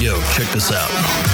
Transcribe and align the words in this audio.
Yo, 0.00 0.18
check 0.32 0.50
this 0.54 0.72
out. 0.72 0.90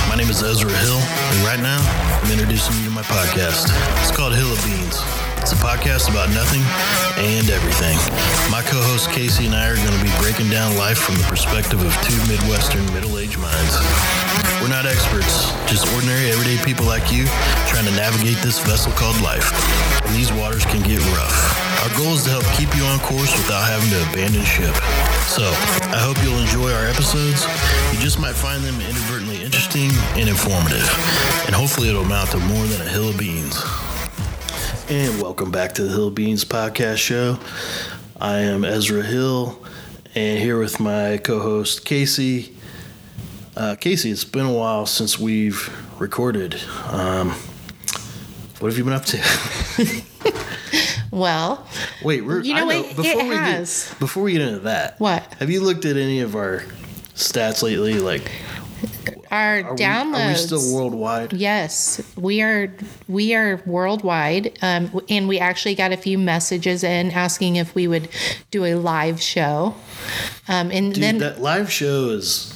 My 0.08 0.16
name 0.16 0.28
is 0.28 0.42
Ezra 0.42 0.68
Hill, 0.68 0.98
and 0.98 1.46
right 1.46 1.60
now 1.60 1.78
I'm 2.20 2.32
introducing 2.32 2.74
you 2.78 2.86
to 2.86 2.90
my 2.90 3.02
podcast. 3.02 3.70
It's 4.02 4.10
called 4.10 4.34
Hill 4.34 4.52
of 4.52 4.64
Beans. 4.64 5.35
It's 5.46 5.54
a 5.54 5.62
podcast 5.62 6.10
about 6.10 6.26
nothing 6.34 6.58
and 7.22 7.46
everything. 7.46 7.94
My 8.50 8.66
co 8.66 8.82
host 8.82 9.14
Casey 9.14 9.46
and 9.46 9.54
I 9.54 9.70
are 9.70 9.78
going 9.78 9.94
to 9.94 10.02
be 10.02 10.10
breaking 10.18 10.50
down 10.50 10.74
life 10.74 10.98
from 10.98 11.14
the 11.22 11.26
perspective 11.30 11.78
of 11.86 11.94
two 12.02 12.18
Midwestern 12.26 12.82
middle 12.90 13.14
aged 13.14 13.38
minds. 13.38 13.78
We're 14.58 14.74
not 14.74 14.90
experts, 14.90 15.54
just 15.70 15.86
ordinary, 15.94 16.34
everyday 16.34 16.58
people 16.66 16.82
like 16.82 17.14
you 17.14 17.30
trying 17.70 17.86
to 17.86 17.94
navigate 17.94 18.42
this 18.42 18.58
vessel 18.66 18.90
called 18.98 19.14
life. 19.22 19.46
And 20.02 20.18
these 20.18 20.34
waters 20.34 20.66
can 20.66 20.82
get 20.82 20.98
rough. 21.14 21.38
Our 21.86 21.94
goal 21.94 22.18
is 22.18 22.26
to 22.26 22.34
help 22.34 22.46
keep 22.58 22.74
you 22.74 22.82
on 22.90 22.98
course 23.06 23.30
without 23.38 23.70
having 23.70 23.86
to 23.94 24.02
abandon 24.10 24.42
ship. 24.42 24.74
So, 25.30 25.46
I 25.94 26.02
hope 26.02 26.18
you'll 26.26 26.42
enjoy 26.42 26.74
our 26.74 26.90
episodes. 26.90 27.46
You 27.94 28.02
just 28.02 28.18
might 28.18 28.34
find 28.34 28.66
them 28.66 28.74
inadvertently 28.82 29.46
interesting 29.46 29.94
and 30.18 30.26
informative. 30.26 30.90
And 31.46 31.54
hopefully, 31.54 31.86
it'll 31.86 32.02
amount 32.02 32.34
to 32.34 32.42
more 32.50 32.66
than 32.66 32.82
a 32.82 32.90
hill 32.90 33.14
of 33.14 33.16
beans. 33.16 33.62
And 34.88 35.20
welcome 35.20 35.50
back 35.50 35.72
to 35.74 35.82
the 35.84 35.88
Hill 35.88 36.10
Beans 36.10 36.44
Podcast 36.44 36.98
Show. 36.98 37.38
I 38.20 38.38
am 38.38 38.64
Ezra 38.64 39.02
Hill, 39.02 39.62
and 40.14 40.38
here 40.38 40.58
with 40.58 40.78
my 40.80 41.18
co 41.18 41.40
host, 41.40 41.84
Casey. 41.84 42.54
Uh, 43.56 43.74
Casey, 43.74 44.10
it's 44.10 44.24
been 44.24 44.46
a 44.46 44.52
while 44.52 44.86
since 44.86 45.18
we've 45.18 45.74
recorded. 46.00 46.54
Um, 46.86 47.30
what 48.60 48.68
have 48.68 48.78
you 48.78 48.84
been 48.84 48.92
up 48.92 49.04
to? 49.06 50.02
Well, 51.12 51.66
Wait, 52.02 52.26
we're, 52.26 52.42
You 52.42 52.52
know 52.52 52.68
I 52.68 52.82
what? 52.82 53.06
It 53.06 53.16
we 53.16 53.34
has. 53.34 53.88
get 53.88 53.98
before 54.00 54.22
we 54.24 54.32
get 54.32 54.42
into 54.42 54.58
that, 54.60 55.00
What? 55.00 55.22
have 55.38 55.48
you 55.48 55.62
looked 55.62 55.86
at 55.86 55.96
any 55.96 56.20
of 56.20 56.36
our 56.36 56.60
stats 57.14 57.62
lately? 57.62 57.94
Like, 58.00 58.30
our 59.30 59.60
are 59.60 59.72
we, 59.72 59.78
downloads. 59.78 60.24
are 60.24 60.28
we 60.28 60.34
still 60.34 60.74
worldwide? 60.74 61.32
Yes, 61.32 62.00
we 62.16 62.42
are. 62.42 62.72
We 63.08 63.34
are 63.34 63.62
worldwide, 63.66 64.58
um, 64.62 65.00
and 65.08 65.28
we 65.28 65.38
actually 65.38 65.74
got 65.74 65.92
a 65.92 65.96
few 65.96 66.18
messages 66.18 66.84
in 66.84 67.10
asking 67.10 67.56
if 67.56 67.74
we 67.74 67.88
would 67.88 68.08
do 68.50 68.64
a 68.64 68.74
live 68.74 69.20
show. 69.20 69.74
Um, 70.48 70.70
and 70.70 70.94
Dude, 70.94 71.02
then 71.02 71.18
that 71.18 71.40
live 71.40 71.70
show 71.72 72.10
is, 72.10 72.52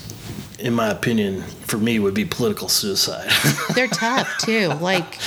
in 0.59 0.75
my 0.75 0.89
opinion, 0.91 1.43
for 1.43 1.79
me, 1.79 1.99
would 1.99 2.15
be 2.15 2.25
political 2.25 2.69
suicide. 2.69 3.31
they're 3.75 3.89
tough 3.89 4.39
too. 4.39 4.69
Like, 4.81 5.19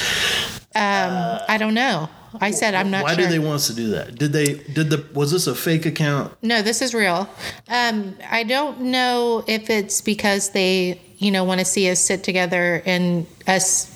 um, 0.76 1.40
I 1.48 1.58
don't 1.60 1.74
know. 1.74 2.10
I 2.42 2.52
said 2.52 2.74
I'm 2.74 2.90
not 2.90 3.04
Why 3.04 3.16
sure. 3.16 3.26
do 3.26 3.30
they 3.30 3.40
want 3.40 3.56
us 3.56 3.68
to 3.68 3.76
do 3.76 3.90
that? 3.90 4.16
Did 4.16 4.34
they? 4.34 4.56
Did 4.56 4.90
the? 4.90 5.06
Was 5.14 5.32
this 5.32 5.48
a 5.48 5.56
fake 5.56 5.86
account? 5.86 6.34
No, 6.42 6.62
this 6.62 6.82
is 6.82 6.94
real. 6.94 7.30
Um, 7.68 8.16
I 8.30 8.44
don't 8.44 8.82
know 8.82 9.44
if 9.48 9.70
it's 9.70 10.02
because 10.02 10.50
they, 10.50 11.00
you 11.24 11.32
know, 11.32 11.44
want 11.44 11.60
to 11.60 11.66
see 11.66 11.90
us 11.90 12.00
sit 12.00 12.24
together 12.24 12.82
and 12.86 13.26
us, 13.48 13.90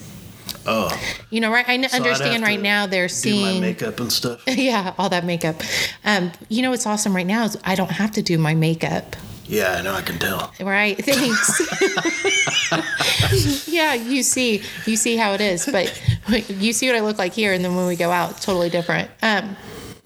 Oh, 0.66 0.90
you 1.30 1.40
know, 1.40 1.50
right? 1.50 1.66
I 1.66 1.80
so 1.86 1.96
understand 1.96 2.42
right 2.42 2.60
now 2.60 2.86
they're 2.86 3.06
do 3.06 3.12
my 3.12 3.16
seeing. 3.16 3.60
makeup 3.62 4.00
and 4.00 4.12
stuff. 4.12 4.42
yeah, 4.46 4.94
all 4.98 5.08
that 5.08 5.24
makeup. 5.24 5.56
Um, 6.04 6.30
you 6.48 6.60
know 6.62 6.70
what's 6.70 6.86
awesome 6.86 7.16
right 7.16 7.26
now 7.26 7.44
is 7.44 7.56
I 7.64 7.74
don't 7.74 7.90
have 7.90 8.10
to 8.12 8.22
do 8.22 8.36
my 8.36 8.54
makeup. 8.54 9.16
Yeah, 9.46 9.76
I 9.78 9.82
know. 9.82 9.94
I 9.94 10.02
can 10.02 10.18
tell. 10.18 10.52
Right? 10.60 10.98
Thanks. 11.02 11.62
yeah, 13.68 13.94
you 13.94 14.22
see, 14.22 14.62
you 14.84 14.96
see 14.96 15.16
how 15.16 15.32
it 15.32 15.40
is, 15.40 15.64
but 15.64 16.02
you 16.50 16.74
see 16.74 16.86
what 16.88 16.96
I 16.96 17.00
look 17.00 17.16
like 17.16 17.32
here, 17.32 17.54
and 17.54 17.64
then 17.64 17.74
when 17.74 17.86
we 17.86 17.96
go 17.96 18.10
out, 18.10 18.32
it's 18.32 18.44
totally 18.44 18.68
different. 18.68 19.10
Um, 19.22 19.56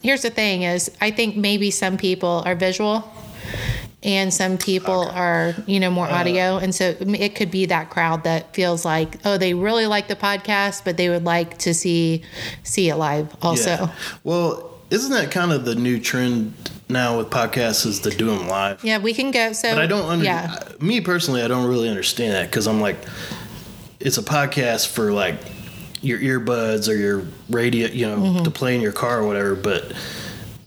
here's 0.01 0.23
the 0.23 0.31
thing: 0.31 0.63
is 0.63 0.93
I 1.01 1.11
think 1.11 1.37
maybe 1.37 1.73
some 1.73 1.97
people 1.97 2.45
are 2.47 2.55
visual. 2.55 3.13
And 4.05 4.35
some 4.35 4.59
people 4.59 5.09
are, 5.11 5.55
you 5.67 5.79
know, 5.79 5.91
more 5.91 6.09
audio, 6.09 6.57
and 6.57 6.75
so 6.75 6.97
it 7.01 7.37
could 7.37 7.53
be 7.53 7.67
that 7.67 7.89
crowd 7.91 8.25
that 8.25 8.53
feels 8.53 8.85
like, 8.85 9.17
oh, 9.25 9.39
they 9.39 9.55
really 9.55 9.87
like 9.87 10.09
the 10.09 10.17
podcast, 10.17 10.85
but 10.85 10.97
they 10.97 11.09
would 11.09 11.23
like 11.25 11.59
to 11.59 11.73
see 11.73 12.23
see 12.65 12.89
it 12.89 12.97
live 12.97 13.35
also. 13.43 13.71
Yeah. 13.71 13.93
Well, 14.25 14.71
isn't 14.91 15.13
that 15.13 15.31
kind 15.31 15.53
of 15.53 15.65
the 15.65 15.77
new 15.77 16.01
trend 16.01 16.53
now 16.89 17.17
with 17.19 17.31
podcasts? 17.31 17.87
Is 17.87 18.01
to 18.01 18.11
do 18.11 18.27
them 18.27 18.49
live? 18.49 18.83
Yeah, 18.83 18.99
we 18.99 19.15
can 19.15 19.31
go. 19.31 19.53
So, 19.53 19.73
But 19.75 19.83
I 19.83 19.87
don't 19.87 20.09
under. 20.11 20.25
Yeah, 20.25 20.59
Me 20.81 21.01
personally, 21.01 21.43
I 21.43 21.47
don't 21.49 21.69
really 21.69 21.89
understand 21.89 22.33
that 22.35 22.51
because 22.51 22.67
I'm 22.67 22.81
like, 22.81 22.97
it's 24.01 24.19
a 24.19 24.23
podcast 24.23 24.89
for 24.89 25.13
like 25.13 25.37
your 26.01 26.19
earbuds 26.19 26.89
or 26.89 26.95
your 26.97 27.23
radio, 27.51 27.87
you 27.87 28.09
know, 28.09 28.17
Mm-hmm. 28.17 28.43
to 28.43 28.51
play 28.51 28.75
in 28.75 28.81
your 28.81 28.91
car 28.93 29.21
or 29.21 29.27
whatever. 29.29 29.55
But 29.55 29.93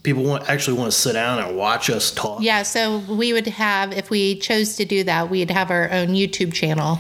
people 0.06 0.24
want 0.24 0.48
actually 0.50 0.78
want 0.78 0.92
to 0.92 0.98
sit 0.98 1.14
down 1.14 1.40
and 1.40 1.58
watch 1.58 1.90
us 1.90 2.12
talk. 2.12 2.42
Yeah, 2.42 2.64
so 2.64 3.00
we 3.00 3.34
would 3.34 3.48
have, 3.48 3.92
if 3.92 4.10
we 4.10 4.36
chose 4.40 4.78
to 4.78 4.86
do 4.86 5.04
that, 5.04 5.30
we'd 5.30 5.52
have 5.52 5.72
our 5.72 5.92
own 5.92 6.10
YouTube 6.10 6.54
channel. 6.54 7.00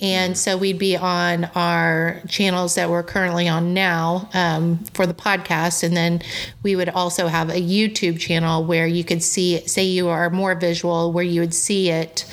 And 0.00 0.36
so 0.36 0.56
we'd 0.56 0.78
be 0.78 0.96
on 0.96 1.46
our 1.56 2.20
channels 2.28 2.74
that 2.74 2.90
we're 2.90 3.02
currently 3.02 3.48
on 3.48 3.74
now 3.74 4.28
um, 4.34 4.84
for 4.92 5.06
the 5.06 5.14
podcast. 5.14 5.82
And 5.82 5.96
then 5.96 6.22
we 6.62 6.76
would 6.76 6.90
also 6.90 7.26
have 7.26 7.48
a 7.48 7.60
YouTube 7.60 8.20
channel 8.20 8.64
where 8.64 8.86
you 8.86 9.02
could 9.02 9.22
see, 9.22 9.66
say 9.66 9.84
you 9.84 10.08
are 10.08 10.28
more 10.30 10.54
visual, 10.54 11.10
where 11.10 11.24
you 11.24 11.40
would 11.40 11.54
see 11.54 11.90
it, 11.90 12.26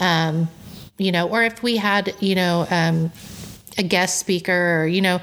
um, 0.00 0.48
you 0.98 1.12
know, 1.12 1.28
or 1.28 1.44
if 1.44 1.62
we 1.62 1.76
had, 1.76 2.14
you 2.20 2.34
know, 2.34 2.66
um, 2.70 3.12
a 3.78 3.82
guest 3.82 4.18
speaker 4.18 4.82
or, 4.82 4.86
you 4.86 5.00
know, 5.00 5.20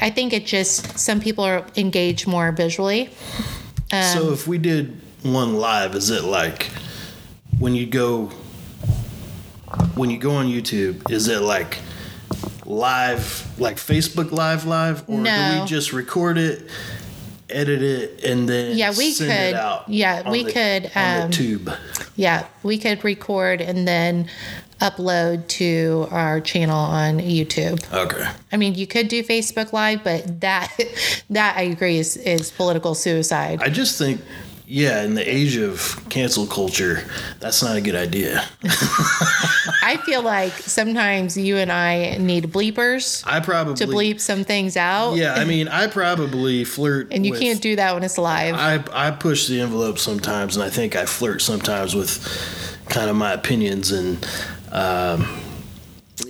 I 0.00 0.10
think 0.10 0.32
it 0.32 0.46
just, 0.46 0.98
some 0.98 1.20
people 1.20 1.44
are 1.44 1.66
engaged 1.76 2.28
more 2.28 2.52
visually. 2.52 3.10
Um, 3.92 4.02
So 4.04 4.32
if 4.32 4.48
we 4.48 4.58
did 4.58 5.00
one 5.22 5.54
live, 5.56 5.94
is 5.94 6.10
it 6.10 6.24
like 6.24 6.70
when 7.58 7.74
you 7.74 7.86
go 7.86 8.26
when 9.94 10.10
you 10.10 10.18
go 10.18 10.32
on 10.32 10.46
YouTube? 10.46 11.10
Is 11.10 11.28
it 11.28 11.40
like 11.42 11.78
live, 12.64 13.46
like 13.58 13.76
Facebook 13.76 14.32
Live, 14.32 14.64
live, 14.64 15.02
or 15.08 15.16
do 15.18 15.22
No. 15.22 15.60
we 15.62 15.66
just 15.68 15.92
record 15.92 16.38
it, 16.38 16.68
edit 17.54 17.82
it, 17.82 18.24
and 18.24 18.48
then 18.48 18.76
Yeah, 18.76 18.90
we 18.96 19.12
send 19.12 19.30
could- 19.30 19.38
It 19.38 19.54
out 19.54 19.84
yeah, 19.88 20.30
we 20.30 20.44
the- 20.44 20.52
could, 20.52 20.90
um, 20.94 21.30
tube. 21.30 21.70
Yeah, 22.16 22.46
we 22.62 22.78
could 22.78 23.02
record 23.04 23.60
and 23.60 23.86
then 23.88 24.28
upload 24.80 25.46
to 25.46 26.08
our 26.10 26.40
channel 26.40 26.76
on 26.78 27.18
YouTube. 27.20 27.80
Okay. 27.92 28.26
I 28.50 28.56
mean, 28.56 28.74
you 28.74 28.86
could 28.86 29.06
do 29.08 29.22
Facebook 29.22 29.72
Live, 29.72 30.02
but 30.02 30.40
that 30.40 30.70
that 31.30 31.56
I 31.56 31.62
agree 31.62 31.98
is 31.98 32.16
is 32.16 32.50
political 32.50 32.94
suicide. 32.94 33.60
I 33.62 33.68
just 33.68 33.96
think. 33.98 34.20
Yeah, 34.72 35.02
in 35.02 35.16
the 35.16 35.30
age 35.30 35.58
of 35.58 36.02
cancel 36.08 36.46
culture, 36.46 37.04
that's 37.40 37.62
not 37.62 37.76
a 37.76 37.82
good 37.82 37.94
idea. 37.94 38.42
I 39.82 40.00
feel 40.06 40.22
like 40.22 40.52
sometimes 40.52 41.36
you 41.36 41.58
and 41.58 41.70
I 41.70 42.16
need 42.16 42.44
bleepers 42.44 43.22
I 43.26 43.40
probably 43.40 43.74
to 43.74 43.86
bleep 43.86 44.18
some 44.18 44.44
things 44.44 44.78
out. 44.78 45.16
Yeah, 45.16 45.34
I 45.34 45.44
mean, 45.44 45.68
I 45.68 45.88
probably 45.88 46.64
flirt, 46.64 47.08
And 47.12 47.26
you 47.26 47.32
with- 47.32 47.40
can't 47.42 47.60
do 47.60 47.76
that 47.76 47.92
when 47.92 48.02
it's 48.02 48.16
live. 48.16 48.54
I 48.54 48.82
I 48.94 49.10
push 49.10 49.46
the 49.46 49.60
envelope 49.60 49.98
sometimes, 49.98 50.56
and 50.56 50.64
I 50.64 50.70
think 50.70 50.96
I 50.96 51.04
flirt 51.04 51.42
sometimes 51.42 51.94
with 51.94 52.18
kind 52.88 53.10
of 53.10 53.16
my 53.16 53.34
opinions, 53.34 53.92
and 53.92 54.26
um, 54.70 55.28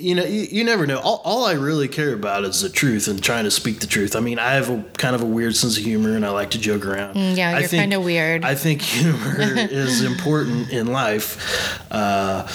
you 0.03 0.15
know, 0.17 0.25
you, 0.25 0.43
you 0.51 0.65
never 0.65 0.87
know. 0.87 0.99
All, 0.99 1.23
all 1.25 1.45
I 1.45 1.53
really 1.53 1.89
care 1.89 2.13
about 2.13 2.45
is 2.45 2.61
the 2.61 2.69
truth 2.69 3.07
and 3.09 3.23
trying 3.23 3.45
to 3.45 3.51
speak 3.51 3.81
the 3.81 3.87
truth. 3.87 4.17
I 4.17 4.21
mean, 4.21 4.39
I 4.39 4.55
have 4.55 4.69
a 4.69 4.83
kind 4.99 5.15
of 5.15 5.23
a 5.23 5.27
weird 5.27 5.55
sense 5.55 5.79
of 5.79 5.85
humor, 5.85 6.17
and 6.17 6.27
I 6.27 6.31
like 6.31 6.51
to 6.51 6.59
joke 6.59 6.85
around. 6.85 7.15
Mm, 7.15 7.37
yeah, 7.37 7.59
you're 7.59 7.69
think- 7.69 7.83
kinda 7.83 8.01
weird. 8.01 8.45
I 8.45 8.55
think 8.55 8.83
humor 8.83 9.37
is 9.39 10.03
important 10.03 10.71
in 10.71 10.89
life. 10.89 11.81
Uh, 11.91 12.49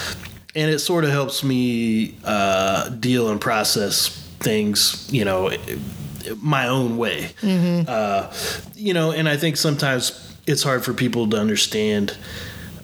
and 0.56 0.72
it 0.72 0.80
sort 0.80 1.04
of 1.06 1.12
helps 1.12 1.44
me 1.44 2.18
uh, 2.26 2.90
deal 2.90 3.30
and 3.30 3.40
process 3.40 4.10
things, 4.40 5.08
you 5.12 5.24
know, 5.24 5.52
my 6.42 6.68
own 6.68 6.98
way. 6.98 7.32
Uh, 7.44 8.34
you 8.76 8.94
know, 8.94 9.12
and 9.12 9.30
I 9.30 9.38
think 9.38 9.56
sometimes 9.56 10.36
it's 10.46 10.64
hard 10.64 10.84
for 10.84 10.94
people 10.94 11.30
to 11.30 11.38
understand 11.38 12.18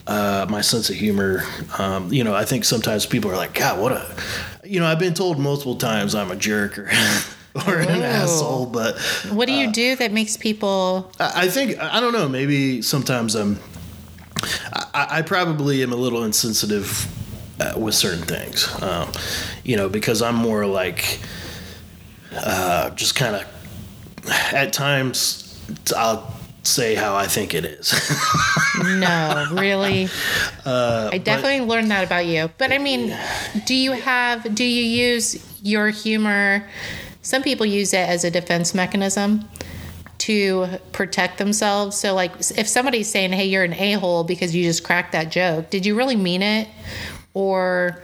uh, 0.08 0.46
my 0.50 0.62
sense 0.62 0.90
of 0.90 0.96
humor. 0.96 1.44
Um, 1.78 2.12
you 2.14 2.24
know, 2.24 2.36
I 2.36 2.46
think 2.46 2.66
sometimes 2.66 3.06
people 3.06 3.32
are 3.32 3.38
like, 3.38 3.54
God, 3.54 3.80
what 3.80 3.92
a, 3.92 4.16
you 4.74 4.80
know, 4.80 4.88
I've 4.88 4.98
been 4.98 5.14
told 5.14 5.38
multiple 5.38 5.76
times 5.76 6.16
I'm 6.16 6.32
a 6.32 6.36
jerk 6.36 6.80
or, 6.80 6.90
or 7.68 7.78
an 7.78 8.02
asshole, 8.02 8.66
but 8.66 8.98
what 9.30 9.46
do 9.46 9.54
you 9.54 9.68
uh, 9.68 9.72
do 9.72 9.96
that 9.98 10.12
makes 10.12 10.36
people 10.36 11.12
I 11.20 11.44
I 11.44 11.48
think, 11.48 11.78
I 11.78 12.00
don't 12.00 12.12
know, 12.12 12.28
maybe 12.28 12.82
sometimes 12.82 13.36
I'm, 13.36 13.60
I, 14.74 15.20
I 15.20 15.22
probably 15.22 15.84
am 15.84 15.94
a 15.94 15.96
little 15.96 16.24
insensitive 16.24 17.08
uh, 17.60 17.78
with 17.78 17.94
certain 17.94 18.24
things, 18.24 18.68
um, 18.82 19.12
you 19.64 19.78
know, 19.78 19.90
because 19.90 20.24
I'm 20.24 20.34
more 20.34 20.66
like, 20.66 21.20
uh, 22.36 22.90
just 22.96 23.14
kind 23.14 23.36
of, 23.36 24.26
at 24.54 24.74
times, 24.74 25.56
I'll 25.96 26.33
say 26.64 26.96
how 26.96 27.16
I 27.16 27.28
think 27.28 27.54
it 27.54 27.66
is. 27.66 27.94
No, 28.84 29.48
really. 29.52 30.10
Uh, 30.66 31.10
I 31.14 31.20
definitely 31.20 31.62
learned 31.62 31.92
that 31.92 32.04
about 32.04 32.26
you. 32.26 32.50
But 32.58 32.72
I 32.74 32.80
mean, 32.80 33.16
do 33.66 33.76
you 33.76 33.92
have, 33.92 34.56
do 34.56 34.64
you 34.64 34.84
use 34.84 35.62
your 35.62 35.90
humor? 35.90 36.68
Some 37.22 37.44
people 37.44 37.66
use 37.68 37.94
it 37.94 38.10
as 38.10 38.24
a 38.24 38.32
defense 38.32 38.74
mechanism 38.74 39.48
to 40.20 40.68
protect 40.92 41.38
themselves. 41.38 41.98
So, 41.98 42.16
like, 42.16 42.32
if 42.58 42.68
somebody's 42.68 43.10
saying, 43.10 43.34
hey, 43.34 43.46
you're 43.46 43.64
an 43.64 43.74
a 43.74 43.94
hole 43.94 44.24
because 44.24 44.56
you 44.56 44.64
just 44.64 44.84
cracked 44.84 45.12
that 45.12 45.32
joke, 45.32 45.70
did 45.70 45.86
you 45.86 45.96
really 45.96 46.16
mean 46.16 46.42
it? 46.42 46.68
or 47.34 48.02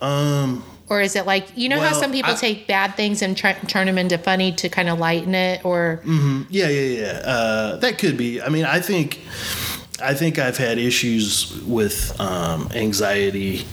Um, 0.00 0.64
or 0.88 1.00
is 1.00 1.16
it 1.16 1.26
like 1.26 1.46
you 1.56 1.68
know 1.68 1.80
how 1.80 1.92
some 1.92 2.12
people 2.12 2.32
I- 2.32 2.36
take 2.36 2.66
bad 2.66 2.94
things 2.96 3.22
and 3.22 3.36
try, 3.36 3.52
turn 3.54 3.86
them 3.86 3.98
into 3.98 4.18
funny 4.18 4.52
to 4.52 4.68
kind 4.68 4.88
of 4.88 4.98
lighten 4.98 5.34
it 5.34 5.64
or 5.64 6.00
yeah, 6.04 6.68
yeah, 6.68 6.68
yeah. 6.68 7.20
Uh, 7.24 7.76
that 7.76 7.98
could 7.98 8.16
be. 8.16 8.40
I 8.42 8.48
mean, 8.48 8.64
I 8.64 8.80
think, 8.80 9.20
I 10.02 10.14
think 10.14 10.38
I've 10.38 10.58
had 10.58 10.78
issues 10.78 11.62
with 11.62 12.18
um, 12.20 12.68
anxiety 12.74 13.64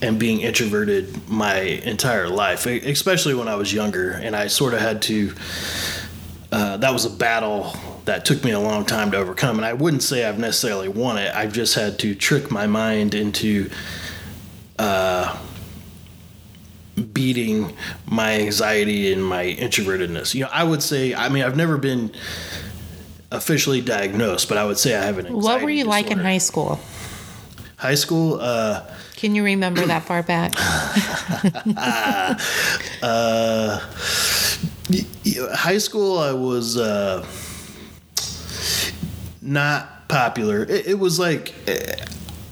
and 0.00 0.18
being 0.18 0.40
introverted 0.42 1.28
my 1.28 1.58
entire 1.58 2.28
life, 2.28 2.66
especially 2.66 3.34
when 3.34 3.48
I 3.48 3.56
was 3.56 3.72
younger, 3.72 4.12
and 4.12 4.36
I 4.36 4.46
sort 4.46 4.74
of 4.74 4.80
had 4.80 5.02
to. 5.02 5.32
Uh, 6.50 6.76
that 6.78 6.92
was 6.92 7.04
a 7.04 7.10
battle 7.10 7.76
that 8.06 8.24
took 8.24 8.42
me 8.42 8.52
a 8.52 8.60
long 8.60 8.86
time 8.86 9.10
to 9.10 9.16
overcome, 9.18 9.56
and 9.56 9.66
I 9.66 9.72
wouldn't 9.74 10.02
say 10.02 10.24
I've 10.24 10.38
necessarily 10.38 10.88
won 10.88 11.18
it. 11.18 11.34
I've 11.34 11.52
just 11.52 11.74
had 11.74 11.98
to 11.98 12.14
trick 12.14 12.50
my 12.50 12.66
mind 12.66 13.14
into 13.14 13.68
uh, 14.78 15.36
beating 17.02 17.76
my 18.06 18.32
anxiety 18.34 19.12
and 19.12 19.24
my 19.24 19.44
introvertedness. 19.44 20.34
You 20.34 20.42
know, 20.42 20.50
I 20.52 20.64
would 20.64 20.82
say, 20.82 21.14
I 21.14 21.28
mean, 21.28 21.44
I've 21.44 21.56
never 21.56 21.78
been 21.78 22.12
officially 23.30 23.80
diagnosed, 23.80 24.48
but 24.48 24.58
I 24.58 24.64
would 24.64 24.78
say 24.78 24.96
I 24.96 25.04
have 25.04 25.18
an 25.18 25.26
anxiety 25.26 25.46
what 25.46 25.62
were 25.62 25.70
you 25.70 25.84
like 25.84 26.10
in 26.10 26.18
high 26.18 26.38
school? 26.38 26.80
high 27.76 27.94
school? 27.94 28.40
Uh, 28.40 28.82
Can 29.16 29.34
you 29.34 29.44
remember 29.44 29.86
that 29.86 30.02
far 30.04 30.22
back? 30.22 30.52
y- 34.90 35.06
high 35.54 35.78
school, 35.78 36.18
I 36.18 36.32
was 36.32 36.76
uh, 36.76 37.24
not 39.42 40.08
popular. 40.08 40.62
It, 40.62 40.86
it 40.88 40.98
was 40.98 41.18
like 41.18 41.54
eh, 41.68 41.94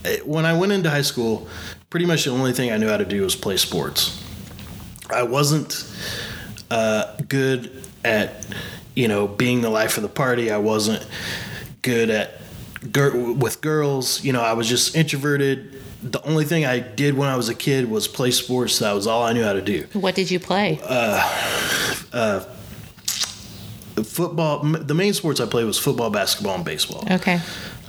eh, 0.05 0.19
when 0.25 0.45
I 0.47 0.57
went 0.57 0.73
into 0.73 0.91
high 0.91 1.03
school, 1.03 1.49
pretty 1.91 2.07
much 2.07 2.25
the 2.25 2.31
only 2.31 2.53
thing 2.53 2.71
I 2.71 2.77
knew 2.77 2.89
how 2.89 2.97
to 2.99 3.05
do 3.05 3.23
was 3.23 3.35
play 3.35 3.57
sports. 3.57 4.23
I 5.11 5.23
wasn't 5.23 5.85
uh, 6.71 7.17
good 7.29 7.85
at, 8.05 8.47
you 8.95 9.09
know, 9.09 9.27
being 9.29 9.61
the 9.61 9.71
life 9.71 9.97
of 9.97 10.03
the 10.03 10.09
party. 10.09 10.51
I 10.51 10.59
wasn't 10.59 11.07
good 11.83 12.11
at 12.11 12.41
gir- 12.93 13.33
with 13.35 13.61
girls. 13.61 14.25
You 14.25 14.33
know, 14.33 14.43
I 14.43 14.53
was 14.55 14.69
just 14.69 14.97
introverted. 14.97 15.73
The 16.03 16.23
only 16.25 16.45
thing 16.45 16.65
I 16.65 16.79
did 16.81 17.17
when 17.17 17.29
I 17.29 17.37
was 17.37 17.49
a 17.49 17.55
kid 17.55 17.91
was 17.91 18.07
play 18.09 18.31
sports. 18.31 18.79
That 18.81 18.93
was 18.93 19.07
all 19.07 19.23
I 19.23 19.33
knew 19.33 19.43
how 19.43 19.55
to 19.55 19.63
do. 19.63 19.87
what 19.93 20.15
did 20.15 20.31
you 20.31 20.39
play? 20.39 20.79
Football. 24.05 24.63
The 24.63 24.95
main 24.95 25.15
sports 25.15 25.41
I 25.41 25.47
played 25.47 25.65
was 25.65 25.79
football, 25.79 26.11
basketball, 26.11 26.57
and 26.57 26.65
baseball. 26.65 27.07
okay. 27.11 27.41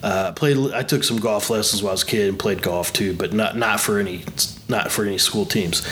Uh, 0.01 0.31
played. 0.31 0.57
I 0.73 0.83
took 0.83 1.03
some 1.03 1.17
golf 1.17 1.49
lessons 1.49 1.83
while 1.83 1.89
I 1.89 1.93
was 1.93 2.03
a 2.03 2.05
kid 2.05 2.29
and 2.29 2.39
played 2.39 2.61
golf 2.61 2.93
too, 2.93 3.13
but 3.13 3.33
not 3.33 3.57
not 3.57 3.79
for 3.81 3.99
any 3.99 4.23
not 4.69 4.89
for 4.91 5.03
any 5.05 5.17
school 5.17 5.45
teams. 5.45 5.85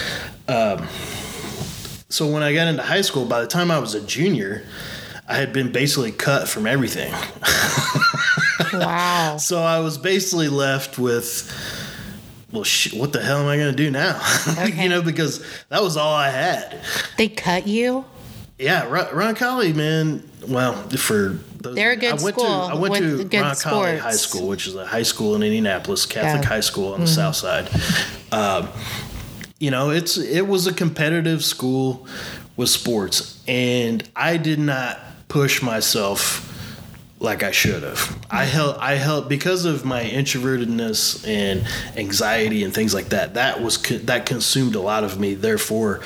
Um, 0.47 0.87
so 2.09 2.27
when 2.27 2.43
I 2.43 2.53
got 2.53 2.67
into 2.67 2.83
high 2.83 3.01
school, 3.01 3.25
by 3.25 3.41
the 3.41 3.47
time 3.47 3.71
I 3.71 3.79
was 3.79 3.93
a 3.95 4.01
junior, 4.01 4.63
I 5.27 5.35
had 5.35 5.51
been 5.53 5.71
basically 5.71 6.11
cut 6.11 6.47
from 6.47 6.67
everything. 6.67 7.13
Wow. 8.73 9.37
So 9.37 9.61
I 9.61 9.79
was 9.79 9.97
basically 9.97 10.49
left 10.49 10.97
with, 10.99 11.49
well, 12.51 12.63
sh- 12.65 12.93
what 12.93 13.13
the 13.13 13.21
hell 13.21 13.39
am 13.39 13.47
I 13.47 13.55
going 13.55 13.71
to 13.71 13.75
do 13.75 13.89
now? 13.89 14.19
Okay. 14.59 14.83
you 14.83 14.89
know, 14.89 15.01
because 15.01 15.45
that 15.69 15.81
was 15.81 15.95
all 15.95 16.13
I 16.13 16.29
had. 16.29 16.81
They 17.17 17.29
cut 17.29 17.67
you? 17.67 18.03
Yeah, 18.59 18.85
Roncalli, 18.85 19.73
man. 19.73 20.29
Well, 20.47 20.73
for 20.89 21.39
those, 21.57 21.75
They're 21.75 21.91
a 21.91 21.95
good 21.95 22.19
I 22.19 22.23
went 22.23 22.35
school 22.35 22.45
To, 22.45 22.49
I 22.49 22.73
went 22.75 22.95
to 22.95 23.17
Roncalli. 23.25 23.99
High 23.99 24.11
School, 24.11 24.47
which 24.49 24.67
is 24.67 24.75
a 24.75 24.85
high 24.85 25.03
school 25.03 25.35
in 25.35 25.43
Indianapolis, 25.43 26.05
Catholic 26.05 26.33
Yeah. 26.33 26.39
Mm-hmm. 26.41 26.47
high 26.49 26.59
school 26.59 26.93
on 26.93 26.99
the 27.01 27.07
south 27.07 27.35
side. 27.37 27.69
Um, 28.33 28.67
you 29.59 29.71
know, 29.71 29.89
it's 29.89 30.17
it 30.17 30.47
was 30.47 30.67
a 30.67 30.73
competitive 30.73 31.43
school 31.43 32.07
with 32.57 32.69
sports, 32.69 33.41
and 33.47 34.07
I 34.15 34.37
did 34.37 34.59
not 34.59 34.99
push 35.27 35.61
myself 35.61 36.51
like 37.19 37.43
I 37.43 37.51
should 37.51 37.83
have. 37.83 37.99
I 38.29 38.43
mm-hmm. 38.43 38.51
held 38.51 38.77
I 38.77 38.95
held 38.95 39.29
because 39.29 39.65
of 39.65 39.85
my 39.85 40.03
introvertedness 40.03 41.27
and 41.27 41.67
anxiety 41.97 42.63
and 42.63 42.73
things 42.73 42.93
like 42.93 43.09
that. 43.09 43.35
That 43.35 43.61
was 43.61 43.81
that 44.05 44.25
consumed 44.25 44.75
a 44.75 44.81
lot 44.81 45.03
of 45.03 45.19
me. 45.19 45.33
Therefore, 45.33 46.01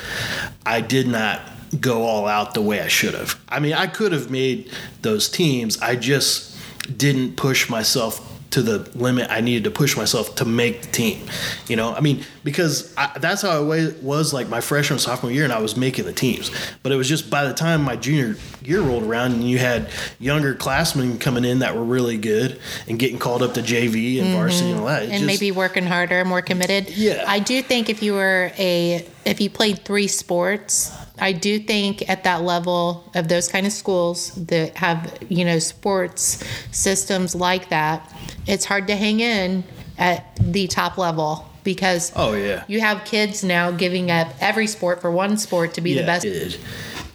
I 0.66 0.82
did 0.82 1.08
not 1.08 1.42
go 1.80 2.04
all 2.04 2.28
out 2.28 2.54
the 2.54 2.62
way 2.62 2.82
I 2.82 2.88
should 2.88 3.14
have. 3.14 3.40
I 3.50 3.60
mean, 3.60 3.74
I 3.74 3.88
could 3.88 4.12
have 4.12 4.32
made 4.32 4.72
those 5.02 5.30
teams. 5.30 5.80
I 5.80 5.96
just 5.96 6.56
didn't 6.98 7.36
push 7.36 7.70
myself 7.70 8.26
to 8.52 8.62
the 8.62 8.80
limit 8.98 9.28
I 9.30 9.42
needed 9.42 9.64
to 9.66 9.72
push 9.72 9.96
myself 9.96 10.36
to 10.36 10.46
make 10.46 10.82
the 10.82 10.88
team. 10.92 11.28
You 11.68 11.76
know, 11.76 11.94
I 11.94 12.00
mean, 12.00 12.24
because 12.44 12.94
I, 12.98 13.18
that's 13.20 13.42
how 13.44 13.50
I 13.72 13.92
was 14.02 14.34
like 14.34 14.50
my 14.50 14.60
freshman 14.62 14.98
sophomore 15.00 15.32
year, 15.32 15.44
and 15.44 15.54
I 15.54 15.60
was 15.62 15.78
making 15.78 16.06
the 16.06 16.14
teams. 16.14 16.50
But 16.82 16.92
it 16.92 16.96
was 16.96 17.08
just 17.08 17.30
by 17.30 17.46
the 17.46 17.54
time 17.54 17.84
my 17.84 17.96
junior 17.96 18.36
year 18.64 18.82
rolled 18.82 19.04
around, 19.04 19.34
and 19.34 19.44
you 19.44 19.60
had 19.60 19.90
younger 20.20 20.56
classmen 20.56 21.20
coming 21.20 21.46
in 21.46 21.60
that 21.60 21.76
were 21.76 21.84
really 21.84 22.18
good 22.18 22.60
and 22.88 22.98
getting 22.98 23.20
called 23.20 23.42
up 23.44 23.54
to 23.54 23.62
JV 23.62 24.22
and 24.22 24.34
varsity 24.34 24.72
and 24.72 24.80
all 24.80 24.88
that. 24.88 25.04
It 25.04 25.06
Mm-hmm. 25.06 25.14
and 25.16 25.30
just- 25.30 25.42
maybe 25.42 25.52
working 25.52 25.86
harder, 25.86 26.26
more 26.26 26.42
committed. 26.42 26.90
Yeah. 26.90 27.24
I 27.28 27.40
do 27.40 27.62
think 27.62 27.90
if 27.90 28.02
you 28.02 28.14
were 28.14 28.52
a 28.58 29.06
if 29.26 29.40
you 29.42 29.50
played 29.50 29.86
three 29.86 30.08
sports, 30.08 30.92
I 31.22 31.32
do 31.34 31.60
think 31.60 32.10
at 32.10 32.24
that 32.24 32.42
level 32.44 33.10
of 33.16 33.28
those 33.28 33.48
kind 33.48 33.66
of 33.68 33.72
schools 33.74 34.34
that 34.46 34.76
have, 34.78 35.18
you 35.30 35.46
know, 35.46 35.60
sports 35.60 36.44
systems 36.72 37.36
like 37.36 37.70
that, 37.70 38.12
it's 38.48 38.66
hard 38.66 38.88
to 38.88 38.96
hang 38.96 39.20
in 39.20 39.64
at 39.98 40.36
the 40.40 40.68
top 40.68 40.98
level 40.98 41.46
because 41.64 42.12
Oh 42.16 42.34
yeah. 42.34 42.64
you 42.68 42.80
have 42.80 43.04
kids 43.06 43.44
now 43.44 43.72
giving 43.72 44.10
up 44.12 44.30
every 44.40 44.68
sport 44.68 45.02
for 45.02 45.12
one 45.12 45.38
sport 45.38 45.74
to 45.76 45.82
be 45.82 45.94
the 45.94 46.04
best. 46.04 46.26
It, 46.26 46.60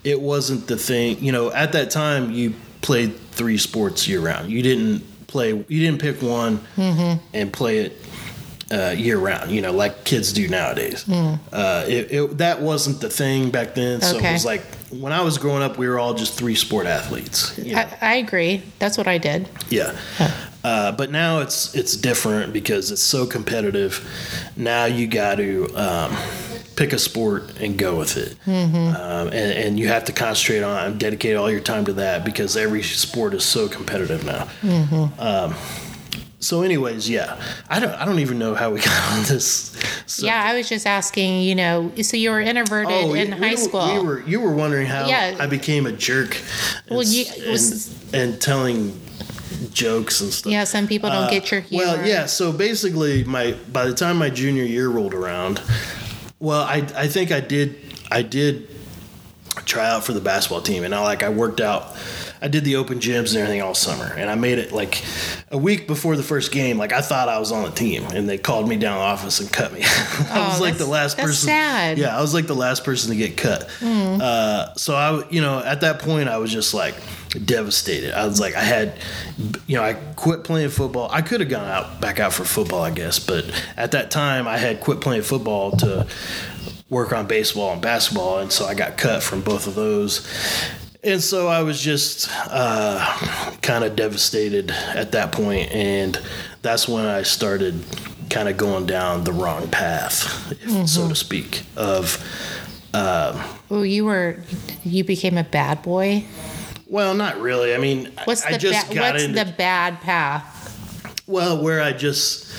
it 0.05 0.21
wasn't 0.21 0.67
the 0.67 0.77
thing. 0.77 1.23
You 1.25 1.33
know, 1.33 1.51
at 1.53 1.73
that 1.73 1.91
time, 1.91 2.31
you 2.31 2.55
played 2.83 3.17
three 3.31 3.57
sports 3.59 4.07
year 4.07 4.21
round. 4.21 4.51
You 4.51 4.63
didn't 4.63 5.27
play. 5.27 5.49
You 5.51 5.81
didn't 5.81 6.01
pick 6.01 6.21
one 6.23 6.59
Mm-hmm. 6.77 7.25
and 7.33 7.53
play 7.53 7.79
it 7.79 8.04
uh, 8.75 8.91
year 8.91 9.19
round. 9.19 9.51
You 9.51 9.63
know, 9.63 9.73
like 9.73 10.05
kids 10.05 10.33
do 10.33 10.49
nowadays. 10.49 11.09
Uh, 11.09 11.85
it, 11.89 12.13
it, 12.13 12.39
that 12.39 12.61
wasn't 12.61 13.01
the 13.01 13.11
thing 13.11 13.51
back 13.51 13.75
then. 13.75 14.01
So 14.01 14.19
it 14.19 14.25
Mm. 14.25 14.33
Was 14.33 14.45
like 14.45 14.63
when 14.91 15.13
I 15.13 15.23
was 15.23 15.39
growing 15.39 15.63
up, 15.63 15.79
we 15.79 15.89
were 15.89 15.99
all 15.99 16.15
just 16.15 16.35
three 16.35 16.55
sport 16.55 16.87
athletes. 16.87 17.57
You 17.59 17.75
know? 17.75 17.81
I, 17.81 17.99
I 18.01 18.15
agree. 18.17 18.63
That's 18.79 18.97
what 18.99 19.07
I 19.07 19.19
did. 19.19 19.49
Yeah. 19.69 19.97
Uh, 20.65 20.93
but 20.93 21.11
now 21.11 21.41
it's 21.41 21.75
it's 21.75 21.95
different 21.97 22.53
because 22.53 22.91
it's 22.91 23.03
so 23.03 23.27
competitive. 23.27 24.01
Now 24.57 24.87
you 24.87 25.07
got 25.07 25.35
to 25.37 25.69
um, 25.75 26.17
pick 26.75 26.93
a 26.95 26.99
sport 26.99 27.61
and 27.61 27.77
go 27.77 27.99
with 27.99 28.17
it, 28.17 28.37
um, 28.47 29.29
and, 29.29 29.35
and 29.35 29.79
you 29.79 29.89
have 29.89 30.05
to 30.07 30.13
concentrate 30.13 30.63
on 30.63 30.83
it 30.83 30.87
and 30.91 30.99
dedicate 30.99 31.37
all 31.37 31.51
your 31.51 31.61
time 31.61 31.85
to 31.85 31.93
that 31.95 32.25
because 32.25 32.57
every 32.57 32.83
sport 32.83 33.35
is 33.35 33.45
so 33.45 33.69
competitive 33.69 34.25
now. 34.25 34.49
Um, 35.19 35.55
so, 36.45 36.63
anyways, 36.63 37.09
yeah, 37.09 37.41
I 37.69 37.81
don't 37.81 37.95
I 37.95 38.05
don't 38.05 38.19
even 38.21 38.39
know 38.39 38.55
how 38.55 38.71
we 38.71 38.81
got 38.91 39.13
on 39.13 39.23
this. 39.25 39.73
So, 40.07 40.27
Yeah, 40.27 40.43
I 40.45 40.55
was 40.57 40.69
just 40.69 40.87
asking, 40.87 41.43
you 41.43 41.55
know, 41.55 41.91
so 42.03 42.17
you 42.17 42.31
were 42.31 42.41
introverted 42.41 42.91
in 42.93 43.05
Oh, 43.05 43.13
we- 43.13 43.27
high 43.31 43.51
we, 43.51 43.57
school. 43.57 43.95
We 43.95 44.07
were 44.07 44.21
you 44.23 44.41
were 44.41 44.55
wondering 44.55 44.87
how 44.87 45.07
Yeah. 45.07 45.37
I 45.41 45.47
became 45.47 45.87
a 45.87 45.93
jerk. 45.93 46.37
And, 46.87 46.97
Well, 46.97 47.03
you- 47.07 47.25
and, 47.43 47.51
was- 47.53 47.95
and 48.13 48.41
telling 48.41 49.01
jokes 49.73 50.21
and 50.21 50.33
stuff. 50.33 50.53
yeah, 50.53 50.65
some 50.65 50.87
people 50.87 51.09
don't 51.11 51.31
get 51.31 51.51
your 51.51 51.61
humor. 51.61 51.85
Uh, 51.85 51.97
Well, 51.97 52.07
yeah. 52.07 52.27
So 52.27 52.53
basically, 52.53 53.25
my 53.25 53.53
by 53.73 53.87
the 53.87 53.95
time 53.95 54.19
my 54.19 54.31
junior 54.31 54.65
year 54.65 54.89
rolled 54.89 55.15
around, 55.15 55.61
well, 56.39 56.63
I 56.63 56.87
I 56.97 57.09
think 57.09 57.33
I 57.33 57.41
did 57.41 57.77
I 58.11 58.23
did 58.23 58.69
try 59.65 59.89
out 59.89 60.05
for 60.05 60.13
the 60.13 60.21
basketball 60.21 60.61
team, 60.63 60.85
and 60.85 60.95
I 60.95 61.01
like 61.01 61.23
I 61.23 61.29
worked 61.31 61.61
out. 61.61 61.97
I 62.43 62.49
did 62.49 62.65
the 62.65 62.77
open 62.77 62.99
gyms 63.01 63.31
and 63.31 63.39
everything 63.39 63.63
all 63.63 63.75
summer, 63.75 64.13
and 64.19 64.29
I 64.29 64.35
made 64.35 64.59
it 64.59 64.71
like 64.73 65.03
a 65.55 65.59
week 65.59 65.87
before 65.87 66.17
the 66.17 66.23
first 66.23 66.51
game. 66.53 66.77
Like 66.77 66.93
I 66.93 67.01
thought 67.01 67.29
I 67.31 67.39
was 67.39 67.51
on 67.53 67.63
the 67.65 67.71
team, 67.71 68.03
and 68.13 68.29
they 68.29 68.37
called 68.37 68.69
me 68.69 68.77
down 68.77 68.97
the 68.99 69.03
office 69.05 69.39
and 69.41 69.51
cut 69.51 69.73
me. 69.73 69.81
I 69.85 70.49
was 70.51 70.61
Oh, 70.61 70.63
like 70.63 70.77
the 70.77 70.85
last 70.87 71.17
that's 71.17 71.29
person. 71.29 71.47
sad. 71.49 71.97
Yeah, 71.97 72.17
I 72.17 72.21
was 72.21 72.35
like 72.35 72.47
the 72.47 72.55
last 72.57 72.85
person 72.85 73.11
to 73.11 73.17
get 73.17 73.37
cut. 73.37 73.71
Hmm. 73.79 74.19
Uh, 74.21 74.75
so 74.75 74.95
I, 74.95 75.27
you 75.31 75.41
know, 75.41 75.61
at 75.61 75.81
that 75.83 76.01
point, 76.01 76.29
I 76.29 76.37
was 76.39 76.53
just 76.53 76.75
like 76.75 76.95
devastated. 77.47 78.13
I 78.19 78.27
was 78.27 78.39
like, 78.41 78.55
I 78.57 78.63
had, 78.63 78.99
you 79.67 79.77
know, 79.77 79.83
I 79.83 79.95
quit 80.17 80.45
playing 80.45 80.69
football. 80.71 81.09
I 81.11 81.23
could 81.23 81.41
have 81.41 81.49
gone 81.49 81.69
out 81.69 82.01
back 82.01 82.19
out 82.21 82.33
for 82.33 82.45
football, 82.45 82.83
I 82.83 82.91
guess, 82.91 83.19
but 83.19 83.45
at 83.77 83.93
that 83.93 84.11
time, 84.11 84.47
I 84.49 84.59
had 84.59 84.81
quit 84.81 85.01
playing 85.01 85.23
football 85.23 85.73
to 85.79 86.07
work 86.91 87.13
on 87.13 87.27
baseball 87.27 87.73
and 87.73 87.81
basketball, 87.83 88.39
and 88.41 88.53
so 88.53 88.67
I 88.67 88.75
got 88.75 88.97
cut 88.99 89.23
from 89.23 89.41
both 89.41 89.67
of 89.67 89.75
those. 89.75 90.27
And 91.05 91.23
so 91.23 91.49
I 91.49 91.63
was 91.63 91.81
just 91.81 92.29
uh, 92.51 93.53
kind 93.61 93.85
of 93.85 93.95
devastated 93.95 94.71
at 94.71 95.13
that 95.13 95.33
point, 95.33 95.71
and 95.71 96.19
that's 96.63 96.89
when 96.89 97.05
I 97.05 97.23
started 97.23 97.85
kind 98.31 98.49
of 98.49 98.57
going 98.57 98.87
down 98.87 99.25
the 99.25 99.33
wrong 99.33 99.69
path, 99.69 100.51
if, 100.51 100.89
so 100.89 101.07
to 101.09 101.15
speak, 101.15 101.63
of 101.77 102.19
Well, 102.95 103.85
you 103.85 104.07
were, 104.07 104.39
you 104.83 105.05
became 105.05 105.37
a 105.37 105.45
bad 105.45 105.83
boy. 105.83 106.25
well, 106.89 107.13
not 107.15 107.39
really. 107.39 107.75
I 107.75 107.79
mean, 107.79 108.11
What's 108.25 108.45
I 108.47 108.53
the 108.53 108.59
just 108.59 108.89
ba- 108.89 108.95
got 108.95 109.13
what's 109.13 109.25
into 109.25 109.45
the 109.45 109.53
bad 109.53 110.01
path? 110.01 110.53
well 111.27 111.63
where 111.63 111.81
I 111.83 111.93
just 111.93 112.53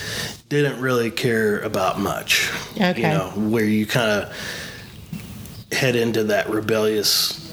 didn't 0.50 0.82
really 0.82 1.12
care 1.12 1.60
about 1.60 2.00
much. 2.00 2.52
Okay. 2.80 2.98
You 3.12 3.18
know, 3.18 3.30
where 3.36 3.66
you 3.66 3.86
kind 3.86 4.24
of 4.24 5.72
head 5.72 5.96
into 5.96 6.26
that 6.26 6.50
rebellious 6.50 7.45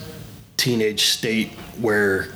teenage 0.62 1.06
state 1.06 1.50
where 1.80 2.28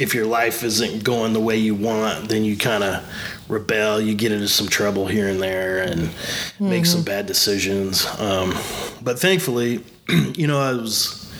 if 0.00 0.12
your 0.12 0.26
life 0.26 0.64
isn't 0.64 1.04
going 1.04 1.32
the 1.32 1.40
way 1.40 1.56
you 1.56 1.76
want, 1.76 2.28
then 2.28 2.44
you 2.44 2.56
kind 2.56 2.82
of 2.82 3.04
rebel. 3.48 4.00
You 4.00 4.16
get 4.16 4.32
into 4.32 4.48
some 4.48 4.66
trouble 4.66 5.06
here 5.06 5.28
and 5.28 5.40
there 5.40 5.78
and 5.78 6.10
make 6.58 6.86
some 6.86 7.04
bad 7.04 7.26
decisions. 7.26 8.04
Um, 8.18 8.50
but 9.00 9.20
thankfully, 9.20 9.84
you 10.08 10.48
know, 10.48 10.60
I 10.60 10.72
was 10.72 11.32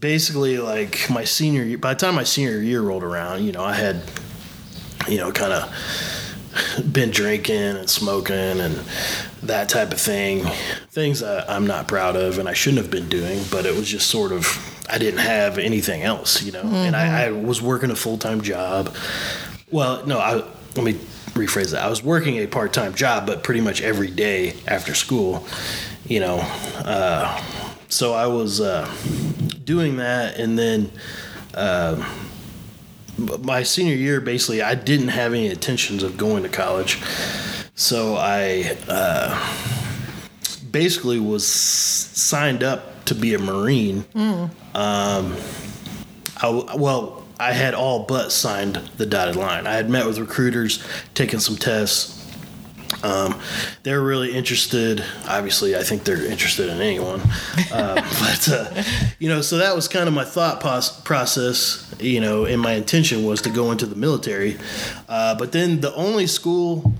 basically 0.00 0.58
like 0.58 1.08
my 1.10 1.22
senior 1.22 1.62
year. 1.62 1.78
By 1.78 1.94
the 1.94 2.00
time 2.00 2.16
my 2.16 2.24
senior 2.24 2.58
year 2.60 2.82
rolled 2.82 3.04
around, 3.04 3.44
you 3.44 3.52
know, 3.52 3.64
I 3.64 3.74
had, 3.74 4.02
you 5.08 5.18
know, 5.18 5.30
kind 5.30 5.52
of 5.52 6.82
been 6.92 7.10
drinking 7.10 7.76
and 7.76 7.88
smoking 7.88 8.34
and 8.34 8.80
that 9.48 9.68
type 9.68 9.92
of 9.92 10.00
thing. 10.00 10.44
Things 10.90 11.20
that 11.20 11.48
I'm 11.50 11.66
not 11.66 11.88
proud 11.88 12.16
of 12.16 12.38
and 12.38 12.48
I 12.48 12.52
shouldn't 12.52 12.82
have 12.82 12.90
been 12.90 13.08
doing, 13.08 13.42
but 13.50 13.66
it 13.66 13.74
was 13.74 13.88
just 13.88 14.08
sort 14.08 14.32
of, 14.32 14.46
I 14.90 14.98
didn't 14.98 15.20
have 15.20 15.58
anything 15.58 16.02
else, 16.02 16.42
you 16.42 16.52
know. 16.52 16.62
And 16.62 16.94
I, 16.96 17.26
I 17.26 17.30
was 17.30 17.60
working 17.62 17.90
a 17.90 17.96
full 17.96 18.18
time 18.18 18.40
job. 18.40 18.94
Well, 19.70 20.06
no, 20.06 20.18
I, 20.18 20.34
let 20.74 20.84
me 20.84 20.94
rephrase 21.34 21.72
that. 21.72 21.82
I 21.82 21.88
was 21.88 22.02
working 22.02 22.36
a 22.36 22.46
part 22.46 22.72
time 22.72 22.94
job, 22.94 23.26
but 23.26 23.42
pretty 23.42 23.60
much 23.60 23.82
every 23.82 24.10
day 24.10 24.54
after 24.66 24.94
school, 24.94 25.46
you 26.06 26.20
know. 26.20 26.38
Uh, 26.84 27.42
so 27.88 28.14
I 28.14 28.26
was 28.26 28.60
uh, 28.60 28.90
doing 29.64 29.96
that 29.96 30.38
and 30.38 30.58
then. 30.58 30.90
Uh, 31.54 32.04
my 33.42 33.62
senior 33.62 33.94
year, 33.94 34.20
basically, 34.20 34.60
I 34.60 34.74
didn't 34.74 35.08
have 35.08 35.32
any 35.32 35.46
intentions 35.46 36.02
of 36.02 36.16
going 36.16 36.42
to 36.42 36.48
college. 36.48 37.00
So 37.78 38.16
I 38.16 38.74
uh, 38.88 39.54
basically 40.70 41.20
was 41.20 41.46
signed 41.46 42.62
up 42.62 43.04
to 43.04 43.14
be 43.14 43.34
a 43.34 43.38
Marine. 43.38 44.04
Um, 44.74 45.36
I, 46.42 46.74
well, 46.74 47.24
I 47.38 47.52
had 47.52 47.74
all 47.74 48.04
but 48.04 48.32
signed 48.32 48.76
the 48.96 49.04
dotted 49.04 49.36
line. 49.36 49.66
I 49.66 49.74
had 49.74 49.90
met 49.90 50.06
with 50.06 50.18
recruiters, 50.18 50.82
taken 51.12 51.38
some 51.38 51.56
tests. 51.56 52.14
Um, 53.02 53.38
they're 53.82 54.00
really 54.00 54.34
interested. 54.34 55.04
Obviously, 55.28 55.76
I 55.76 55.82
think 55.82 56.04
they're 56.04 56.24
interested 56.24 56.70
in 56.70 56.80
anyone. 56.80 57.20
Uh, 57.70 57.94
but 58.20 58.48
uh, 58.50 58.82
you 59.18 59.28
know, 59.28 59.42
so 59.42 59.58
that 59.58 59.76
was 59.76 59.86
kind 59.86 60.08
of 60.08 60.14
my 60.14 60.24
thought 60.24 60.60
pos- 60.60 60.98
process. 61.02 61.82
You 62.00 62.20
know, 62.20 62.46
and 62.46 62.60
my 62.60 62.72
intention 62.72 63.24
was 63.24 63.42
to 63.42 63.50
go 63.50 63.70
into 63.70 63.84
the 63.84 63.96
military. 63.96 64.56
Uh, 65.10 65.34
but 65.34 65.52
then 65.52 65.80
the 65.82 65.94
only 65.94 66.26
school 66.26 66.94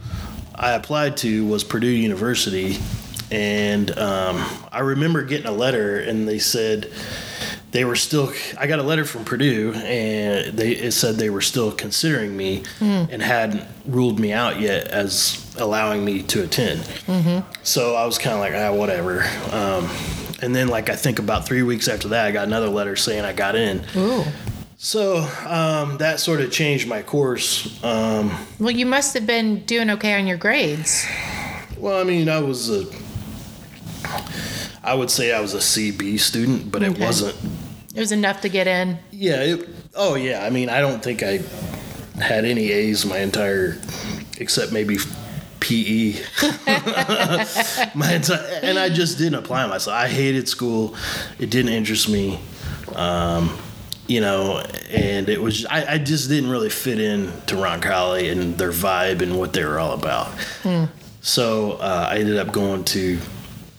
I 0.59 0.73
applied 0.73 1.17
to 1.19 1.47
was 1.47 1.65
Purdue 1.65 1.87
University, 1.89 2.79
and 3.31 3.91
um, 3.99 4.45
I 4.73 4.81
remember 4.81 5.23
getting 5.23 5.47
a 5.47 5.53
letter, 5.53 5.99
and 5.99 6.27
they 6.27 6.39
said 6.39 6.91
they 7.73 7.85
were 7.85 7.97
still. 7.97 8.33
I 8.59 8.67
got 8.67 8.79
a 8.79 8.83
letter 8.83 9.05
from 9.05 9.25
Purdue, 9.25 9.73
and 9.75 10.57
they 10.57 10.71
it 10.73 10.93
said 10.93 11.17
they 11.17 11.31
were 11.31 11.43
still 11.43 11.73
considering 11.73 12.37
me 12.37 12.63
and 12.81 13.21
hadn't 13.21 13.65
ruled 13.87 14.19
me 14.19 14.33
out 14.33 14.61
yet 14.61 14.89
as 14.89 15.55
allowing 15.59 16.05
me 16.05 16.23
to 16.23 16.43
attend. 16.45 16.81
So 17.63 17.95
I 17.95 18.07
was 18.07 18.19
kind 18.19 18.35
of 18.35 18.41
like, 18.41 18.55
ah, 18.55 18.73
whatever. 18.75 19.25
Um, 19.53 19.89
and 20.43 20.55
then, 20.55 20.69
like, 20.69 20.91
I 20.91 20.97
think 20.97 21.19
about 21.19 21.47
three 21.47 21.63
weeks 21.63 21.89
after 21.89 22.09
that, 22.09 22.27
I 22.27 22.31
got 22.31 22.47
another 22.47 22.69
letter 22.69 22.95
saying 22.95 23.25
I 23.25 23.33
got 23.33 23.57
in. 23.57 23.83
Ooh. 23.97 24.23
So 24.79 25.19
um, 25.47 25.97
that 25.99 26.21
sort 26.21 26.41
of 26.41 26.53
changed 26.53 26.87
my 26.87 27.03
course. 27.03 27.83
Um, 27.83 28.31
Well, 28.61 28.71
you 28.73 28.85
must 28.87 29.15
have 29.15 29.27
been 29.27 29.61
doing 29.65 29.89
okay 29.91 30.19
on 30.19 30.27
your 30.27 30.37
grades. 30.37 31.07
well, 31.79 31.99
I 32.01 32.05
mean, 32.05 32.29
I 32.29 32.41
was 32.41 32.71
a. 32.71 32.85
I 34.85 34.95
would 34.95 35.11
say 35.11 35.33
I 35.33 35.41
was 35.41 35.55
a 35.55 35.59
CB 35.59 36.21
student, 36.21 36.71
but 36.71 36.83
it 36.83 36.99
wasn't. 36.99 37.35
It 37.95 38.01
was 38.01 38.13
enough 38.13 38.43
to 38.43 38.49
get 38.49 38.67
in. 38.67 38.99
Yeah. 39.11 39.41
It, 39.43 39.69
oh, 39.95 40.15
yeah. 40.15 40.45
I 40.45 40.51
mean, 40.51 40.69
I 40.69 40.81
don't 40.81 41.03
think 41.03 41.23
I 41.23 41.41
had 42.23 42.45
any 42.45 42.71
A's 42.71 43.07
my 43.07 43.19
entire, 43.19 43.79
except 44.39 44.73
maybe 44.73 44.99
PE. 45.61 46.13
my 47.95 48.13
entire, 48.13 48.61
and 48.63 48.79
I 48.79 48.91
just 48.91 49.17
didn't 49.17 49.37
apply 49.39 49.67
myself. 49.67 49.97
I 49.97 50.07
hated 50.09 50.49
school. 50.49 50.95
It 51.39 51.49
didn't 51.51 51.73
interest 51.73 52.09
me. 52.11 52.39
Um, 52.95 53.59
you 54.09 54.21
know, 54.21 54.59
and 54.91 55.29
it 55.29 55.41
was 55.41 55.67
I, 55.67 55.95
I 55.95 55.99
just 55.99 56.29
didn't 56.29 56.51
really 56.51 56.71
fit 56.71 57.01
in 57.01 57.33
to 57.47 57.57
Ron 57.57 57.81
Roncalli 57.81 58.31
and 58.31 58.57
their 58.57 58.73
vibe 58.73 59.23
and 59.23 59.39
what 59.39 59.53
they 59.53 59.65
were 59.65 59.79
all 59.79 59.93
about. 59.93 60.29
So 61.21 61.73
uh, 61.73 62.09
I 62.11 62.19
ended 62.19 62.39
up 62.39 62.53
going 62.53 62.85
to. 62.85 63.19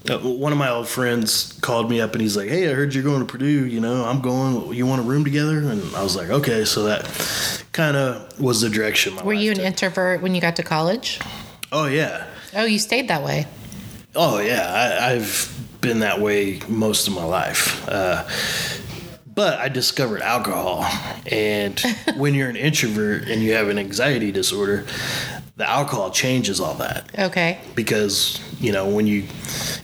Uh, 0.10 0.18
one 0.20 0.54
of 0.54 0.58
my 0.58 0.70
old 0.70 0.88
friends 0.88 1.58
called 1.62 1.90
me 1.90 2.00
up 2.00 2.14
and 2.14 2.22
he's 2.22 2.38
like, 2.38 2.48
"Hey, 2.48 2.70
I 2.70 2.74
heard 2.74 2.94
you're 2.94 3.04
going 3.04 3.20
to 3.20 3.26
Purdue. 3.26 3.66
You 3.66 3.80
know, 3.82 4.06
I'm 4.06 4.22
going. 4.22 4.74
You 4.74 4.86
want 4.86 5.02
a 5.02 5.04
room 5.04 5.24
together?" 5.24 5.60
And 5.60 5.96
I 5.96 6.04
was 6.04 6.16
like, 6.16 6.30
"Okay." 6.30 6.64
So 6.66 6.84
that 6.84 7.64
kind 7.74 7.98
of 7.98 8.40
was 8.40 8.62
the 8.62 8.70
direction. 8.70 9.16
My 9.16 9.24
Were 9.24 9.34
you 9.34 9.52
an 9.52 9.58
took. 9.58 9.66
introvert 9.66 10.22
when 10.22 10.34
you 10.34 10.40
got 10.42 10.56
to 10.58 10.64
college? 10.64 11.20
Oh 11.72 11.88
yeah. 11.88 12.26
Oh, 12.56 12.64
you 12.66 12.80
stayed 12.80 13.10
that 13.10 13.24
way. 13.24 13.48
Oh 14.16 14.40
yeah, 14.40 15.00
I, 15.02 15.12
I've 15.14 15.54
been 15.82 16.00
that 16.00 16.20
way 16.22 16.60
most 16.68 17.08
of 17.08 17.14
my 17.14 17.24
life. 17.26 17.88
Uh, 17.88 18.28
but 19.38 19.60
I 19.60 19.70
discovered 19.70 20.24
alcohol, 20.24 20.84
and 21.32 21.80
when 22.18 22.34
you're 22.34 22.50
an 22.50 22.56
introvert 22.56 23.28
and 23.30 23.40
you 23.40 23.54
have 23.54 23.70
an 23.70 23.78
anxiety 23.78 24.32
disorder, 24.32 24.84
the 25.58 25.70
alcohol 25.70 26.10
changes 26.10 26.60
all 26.60 26.74
that 26.76 27.12
Okay. 27.18 27.60
because 27.76 28.42
you 28.60 28.72
know 28.72 28.90
when 28.90 29.06
you 29.06 29.26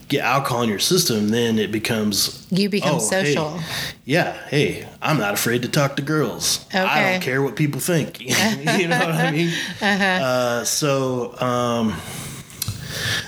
get 0.07 0.22
alcohol 0.24 0.63
in 0.63 0.69
your 0.69 0.79
system, 0.79 1.29
then 1.29 1.60
it 1.60 1.72
becomes 1.72 2.48
You 2.50 2.67
become 2.67 2.95
oh, 2.95 3.10
hey, 3.12 3.25
social. 3.25 3.60
yeah, 4.05 4.33
hey, 4.48 4.88
I'm 5.03 5.19
not 5.19 5.36
afraid 5.36 5.62
to 5.62 5.69
talk 5.69 5.98
to 5.98 6.01
girls. 6.01 6.65
Okay. 6.69 6.79
I 6.79 7.12
don't 7.12 7.22
care 7.22 7.43
what 7.43 7.55
people 7.55 7.79
think. 7.79 8.22
you 8.22 8.88
know 8.88 8.98
what 8.98 9.12
I 9.12 9.29
mean? 9.31 9.53
Uh-huh. 9.81 10.03
Uh, 10.03 10.63
so 10.63 11.39
um, 11.39 11.93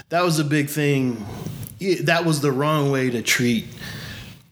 that 0.09 0.23
was 0.23 0.39
a 0.39 0.43
big 0.43 0.69
thing. 0.69 1.23
That 2.01 2.25
was 2.25 2.41
the 2.41 2.51
wrong 2.51 2.89
way 2.89 3.11
to 3.11 3.21
treat 3.21 3.65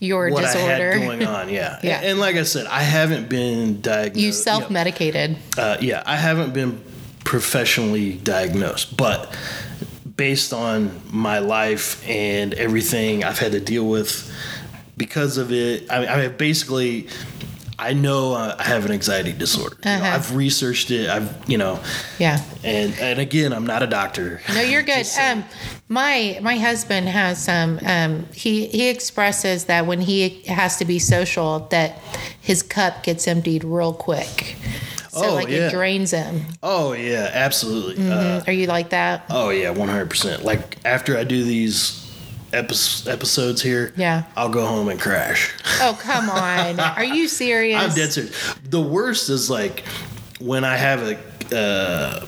Your 0.03 0.29
what 0.29 0.41
disorder. 0.41 0.91
I 0.91 0.97
had 0.97 1.01
going 1.01 1.25
on. 1.25 1.49
Yeah. 1.49 1.79
Yeah. 1.83 2.01
And 2.03 2.19
like 2.19 2.35
I 2.35 2.43
said, 2.43 2.65
I 2.67 2.81
haven't 2.81 3.29
been 3.29 3.79
diagnosed. 3.81 4.19
you 4.19 4.31
self 4.33 4.69
medicated. 4.69 5.37
uh, 5.57 5.77
yeah, 5.79 6.03
I 6.05 6.17
haven't 6.17 6.53
been 6.53 6.81
professionally 7.23 8.13
diagnosed, 8.17 8.97
but 8.97 9.33
based 10.17 10.51
on 10.53 11.01
my 11.09 11.39
life 11.39 12.07
and 12.07 12.53
everything 12.55 13.23
I've 13.23 13.39
had 13.39 13.53
to 13.53 13.59
deal 13.59 13.87
with 13.87 14.29
because 14.97 15.37
of 15.37 15.51
it, 15.51 15.89
I, 15.91 15.99
mean, 15.99 16.09
I 16.09 16.17
mean, 16.27 16.37
basically, 16.37 17.07
I 17.89 17.93
know 17.93 18.33
uh, 18.33 18.55
I 18.57 18.63
have 18.63 18.85
an 18.85 18.91
anxiety 18.91 19.33
disorder. 19.33 19.75
You 19.83 19.91
know, 19.91 19.97
Uh-huh. 19.97 20.15
I've 20.15 20.35
researched 20.35 20.89
it. 20.91 21.09
I've, 21.09 21.29
you 21.47 21.57
know, 21.57 21.79
Yeah. 22.19 22.39
and 22.63 22.93
and 22.99 23.19
again, 23.19 23.51
I'm 23.53 23.65
not 23.65 23.83
a 23.83 23.87
doctor. 23.87 24.41
No, 24.53 24.61
you're 24.61 24.83
good. 24.93 25.05
Um, 25.19 25.43
my 25.89 26.39
my 26.41 26.57
husband 26.57 27.09
has 27.09 27.43
some. 27.43 27.79
Um, 27.85 28.25
he 28.33 28.67
he 28.67 28.87
expresses 28.89 29.65
that 29.65 29.85
when 29.85 30.01
he 30.01 30.43
has 30.47 30.77
to 30.77 30.85
be 30.85 30.99
social, 30.99 31.67
that 31.71 31.99
his 32.41 32.63
cup 32.63 33.03
gets 33.03 33.27
emptied 33.27 33.63
real 33.63 33.93
quick. 33.93 34.55
So 35.11 35.25
Oh, 35.29 35.35
like 35.35 35.47
yeah. 35.49 35.67
it 35.67 35.71
drains 35.71 36.09
him. 36.11 36.45
Oh 36.63 36.93
yeah, 36.93 37.29
absolutely. 37.33 38.09
Uh, 38.09 38.41
Are 38.47 38.53
you 38.53 38.65
like 38.65 38.89
that? 38.89 39.25
oh 39.29 39.49
yeah, 39.51 39.69
100. 39.69 40.09
percent 40.09 40.43
Like 40.43 40.77
after 40.85 41.15
I 41.17 41.23
do 41.23 41.43
these 41.43 42.02
epi- 42.53 43.09
episodes 43.09 43.61
here, 43.61 43.93
Yeah. 43.97 44.23
I'll 44.35 44.49
go 44.49 44.65
home 44.65 44.87
and 44.89 44.99
crash. 44.99 45.51
Oh 45.81 45.97
come 45.99 46.29
on! 46.29 46.79
Are 46.79 47.03
you 47.03 47.27
serious? 47.27 47.81
I'm 47.83 47.93
dead 47.95 48.13
serious. 48.13 48.55
The 48.69 48.81
worst 48.81 49.29
is 49.29 49.49
like 49.49 49.83
when 50.39 50.63
I 50.63 50.75
have 50.77 51.01
a 51.01 51.55
uh, 51.55 52.25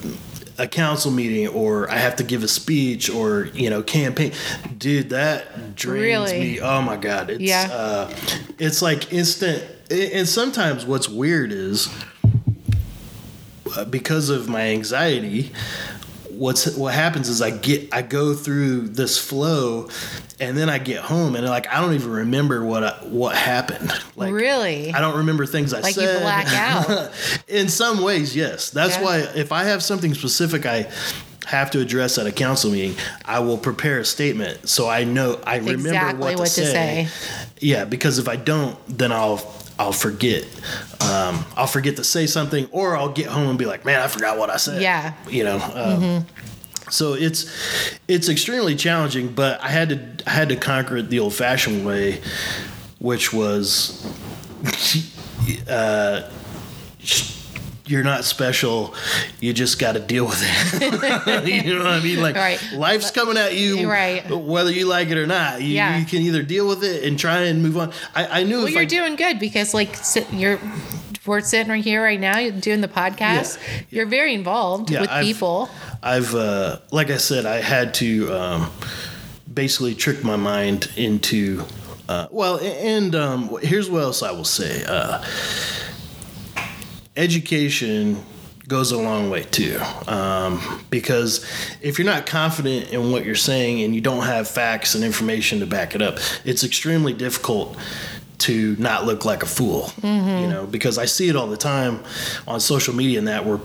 a 0.57 0.67
council 0.67 1.11
meeting 1.11 1.47
or 1.49 1.89
I 1.91 1.97
have 1.97 2.15
to 2.17 2.23
give 2.23 2.43
a 2.43 2.47
speech 2.47 3.09
or 3.09 3.45
you 3.53 3.69
know 3.69 3.81
campaign. 3.83 4.31
Dude, 4.77 5.09
that 5.09 5.75
drains 5.75 6.31
Really? 6.31 6.39
me. 6.39 6.59
Oh 6.61 6.81
my 6.81 6.97
god, 6.97 7.29
it's 7.29 7.41
Yeah. 7.41 7.67
uh, 7.71 8.15
it's 8.59 8.81
like 8.81 9.11
instant. 9.13 9.63
And 9.91 10.27
sometimes 10.27 10.83
what's 10.85 11.07
weird 11.07 11.51
is 11.51 11.89
uh, 13.77 13.85
because 13.85 14.29
of 14.29 14.47
my 14.49 14.61
anxiety. 14.69 15.51
What's 16.37 16.75
what 16.75 16.93
happens 16.93 17.29
is 17.29 17.41
I 17.41 17.51
get 17.51 17.93
I 17.93 18.01
go 18.01 18.33
through 18.33 18.89
this 18.89 19.17
flow, 19.17 19.89
and 20.39 20.57
then 20.57 20.69
I 20.69 20.77
get 20.77 21.01
home 21.01 21.35
and 21.35 21.45
like 21.45 21.67
I 21.71 21.79
don't 21.81 21.93
even 21.93 22.11
remember 22.11 22.63
what 22.65 22.83
I, 22.83 22.91
what 23.03 23.35
happened. 23.35 23.91
Like 24.15 24.33
really? 24.33 24.93
I 24.93 25.01
don't 25.01 25.17
remember 25.17 25.45
things 25.45 25.73
I 25.73 25.79
Like 25.81 25.95
you 25.95 26.03
said. 26.03 26.21
black 26.21 26.47
out. 26.53 27.11
In 27.47 27.69
some 27.69 28.01
ways, 28.01 28.35
yes. 28.35 28.69
That's 28.69 28.97
Yeah. 28.97 29.03
why 29.03 29.17
if 29.35 29.51
I 29.51 29.63
have 29.65 29.83
something 29.83 30.13
specific 30.13 30.65
I 30.65 30.89
have 31.45 31.69
to 31.71 31.79
address 31.79 32.17
at 32.17 32.25
a 32.25 32.31
council 32.31 32.71
meeting, 32.71 32.95
I 33.23 33.39
will 33.39 33.57
prepare 33.57 33.99
a 33.99 34.05
statement 34.05 34.67
so 34.67 34.87
I 34.89 35.03
know 35.03 35.39
I 35.45 35.57
remember 35.57 35.89
Exactly 35.89 36.19
what, 36.19 36.39
what 36.39 36.47
to, 36.49 36.61
to 36.61 36.65
say. 36.65 37.05
say. 37.05 37.51
Yeah, 37.59 37.85
because 37.85 38.17
if 38.17 38.27
I 38.27 38.35
don't, 38.35 38.77
then 38.87 39.11
I'll 39.11 39.37
I'll 39.77 39.91
forget. 39.91 40.43
Um, 41.01 41.45
I'll 41.57 41.67
forget 41.67 41.95
to 41.97 42.03
say 42.03 42.27
something, 42.27 42.67
or 42.71 42.95
I'll 42.95 43.11
get 43.11 43.27
home 43.27 43.47
and 43.49 43.57
be 43.59 43.65
like, 43.65 43.83
"Man, 43.85 43.99
I 44.01 44.07
forgot 44.07 44.37
what 44.37 44.49
I 44.49 44.57
said." 44.57 44.81
Yeah. 44.81 45.13
you 45.29 45.43
know. 45.43 45.57
Um, 45.73 46.25
So 46.89 47.13
it's 47.15 47.49
it's 48.07 48.29
extremely 48.29 48.75
challenging, 48.75 49.29
but 49.33 49.59
I 49.61 49.69
had 49.69 49.89
to 49.89 50.29
I 50.29 50.31
had 50.31 50.49
to 50.49 50.55
conquer 50.55 50.97
it 50.97 51.09
the 51.09 51.19
old 51.19 51.33
fashioned 51.33 51.83
way, 51.85 52.21
which 52.99 53.33
was 53.33 54.05
uh, 55.69 56.29
you're 57.87 58.03
not 58.03 58.23
special. 58.25 58.95
You 59.39 59.53
just 59.53 59.77
got 59.79 59.91
to 59.93 59.99
deal 59.99 60.25
with 60.25 60.41
it. 60.41 61.47
you 61.65 61.73
know 61.77 61.83
what 61.83 61.93
I 61.93 61.99
mean? 62.01 62.21
Like 62.21 62.35
Right. 62.35 62.59
life's 62.73 63.11
coming 63.11 63.37
at 63.37 63.55
you, 63.55 63.89
Right. 63.89 64.27
Whether 64.29 64.71
you 64.71 64.87
like 64.87 65.09
it 65.09 65.17
or 65.17 65.27
not, 65.27 65.61
you, 65.61 65.67
Yeah. 65.75 65.97
you 65.99 66.05
can 66.05 66.21
either 66.23 66.41
deal 66.43 66.67
with 66.67 66.83
it 66.83 67.03
and 67.03 67.17
try 67.19 67.41
and 67.41 67.61
move 67.61 67.77
on. 67.77 67.91
I, 68.15 68.41
I 68.41 68.43
knew 68.43 68.57
Well, 68.59 68.69
you're 68.69 68.81
I 68.81 68.85
doing 68.85 69.15
good 69.15 69.39
because 69.39 69.73
like 69.73 69.95
sit, 69.95 70.31
you're 70.33 70.59
we're 71.27 71.41
sitting 71.41 71.71
right 71.71 71.83
here 71.83 72.03
right 72.03 72.19
now 72.19 72.49
doing 72.51 72.81
the 72.81 72.87
podcast. 72.87 73.57
Yeah. 73.57 73.81
You're 73.89 74.05
very 74.05 74.33
involved 74.35 74.91
Yeah, 74.91 75.01
with 75.01 75.09
I've- 75.09 75.25
people. 75.25 75.69
I've 76.03 76.35
uh, 76.35 76.79
like 76.91 77.09
I 77.09 77.17
said, 77.17 77.45
I 77.47 77.61
had 77.61 77.93
to 77.95 78.31
um, 78.31 78.71
basically 79.51 79.95
trick 79.95 80.23
my 80.23 80.35
mind 80.35 80.89
into. 80.95 81.63
Uh, 82.07 82.27
well, 82.29 82.59
and 82.59 83.15
um, 83.15 83.57
here's 83.63 83.89
what 83.89 84.03
else 84.03 84.21
I 84.21 84.31
will 84.31 84.43
say: 84.43 84.83
uh, 84.87 85.23
education 87.17 88.23
goes 88.67 88.91
a 88.91 88.97
long 88.97 89.29
way 89.29 89.43
too, 89.43 89.79
um, 90.07 90.83
because 90.89 91.45
if 91.81 91.99
you're 91.99 92.05
not 92.05 92.25
confident 92.25 92.89
in 92.91 93.11
what 93.11 93.23
you're 93.23 93.35
saying 93.35 93.83
and 93.83 93.93
you 93.93 94.01
don't 94.01 94.23
have 94.23 94.47
facts 94.47 94.95
and 94.95 95.03
information 95.03 95.59
to 95.59 95.67
back 95.67 95.93
it 95.93 96.01
up, 96.01 96.17
it's 96.43 96.63
extremely 96.63 97.13
difficult 97.13 97.77
to 98.37 98.75
not 98.77 99.05
look 99.05 99.23
like 99.23 99.43
a 99.43 99.45
fool 99.45 99.89
you 100.03 100.47
know 100.47 100.67
because 100.69 100.97
i 100.97 101.05
see 101.05 101.29
it 101.29 101.37
all 101.37 101.47
the 101.47 101.55
time 101.55 102.03
on 102.49 102.59
social 102.59 102.93
media 102.93 103.17
and 103.17 103.29
that 103.29 103.45
where 103.45 103.59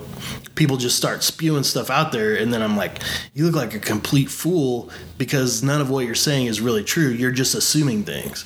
people 0.54 0.76
just 0.76 0.96
start 0.96 1.24
spewing 1.24 1.64
stuff 1.64 1.90
out 1.90 2.12
there 2.12 2.36
and 2.36 2.54
then 2.54 2.62
i'm 2.62 2.76
like 2.76 3.02
you 3.34 3.44
look 3.44 3.56
like 3.56 3.74
a 3.74 3.80
complete 3.80 4.30
fool 4.30 4.88
because 5.18 5.62
none 5.64 5.80
of 5.80 5.90
what 5.90 6.06
you're 6.06 6.14
saying 6.14 6.46
is 6.46 6.60
really 6.60 6.84
true. 6.84 7.08
You're 7.08 7.30
just 7.30 7.54
assuming 7.54 8.04
things. 8.04 8.44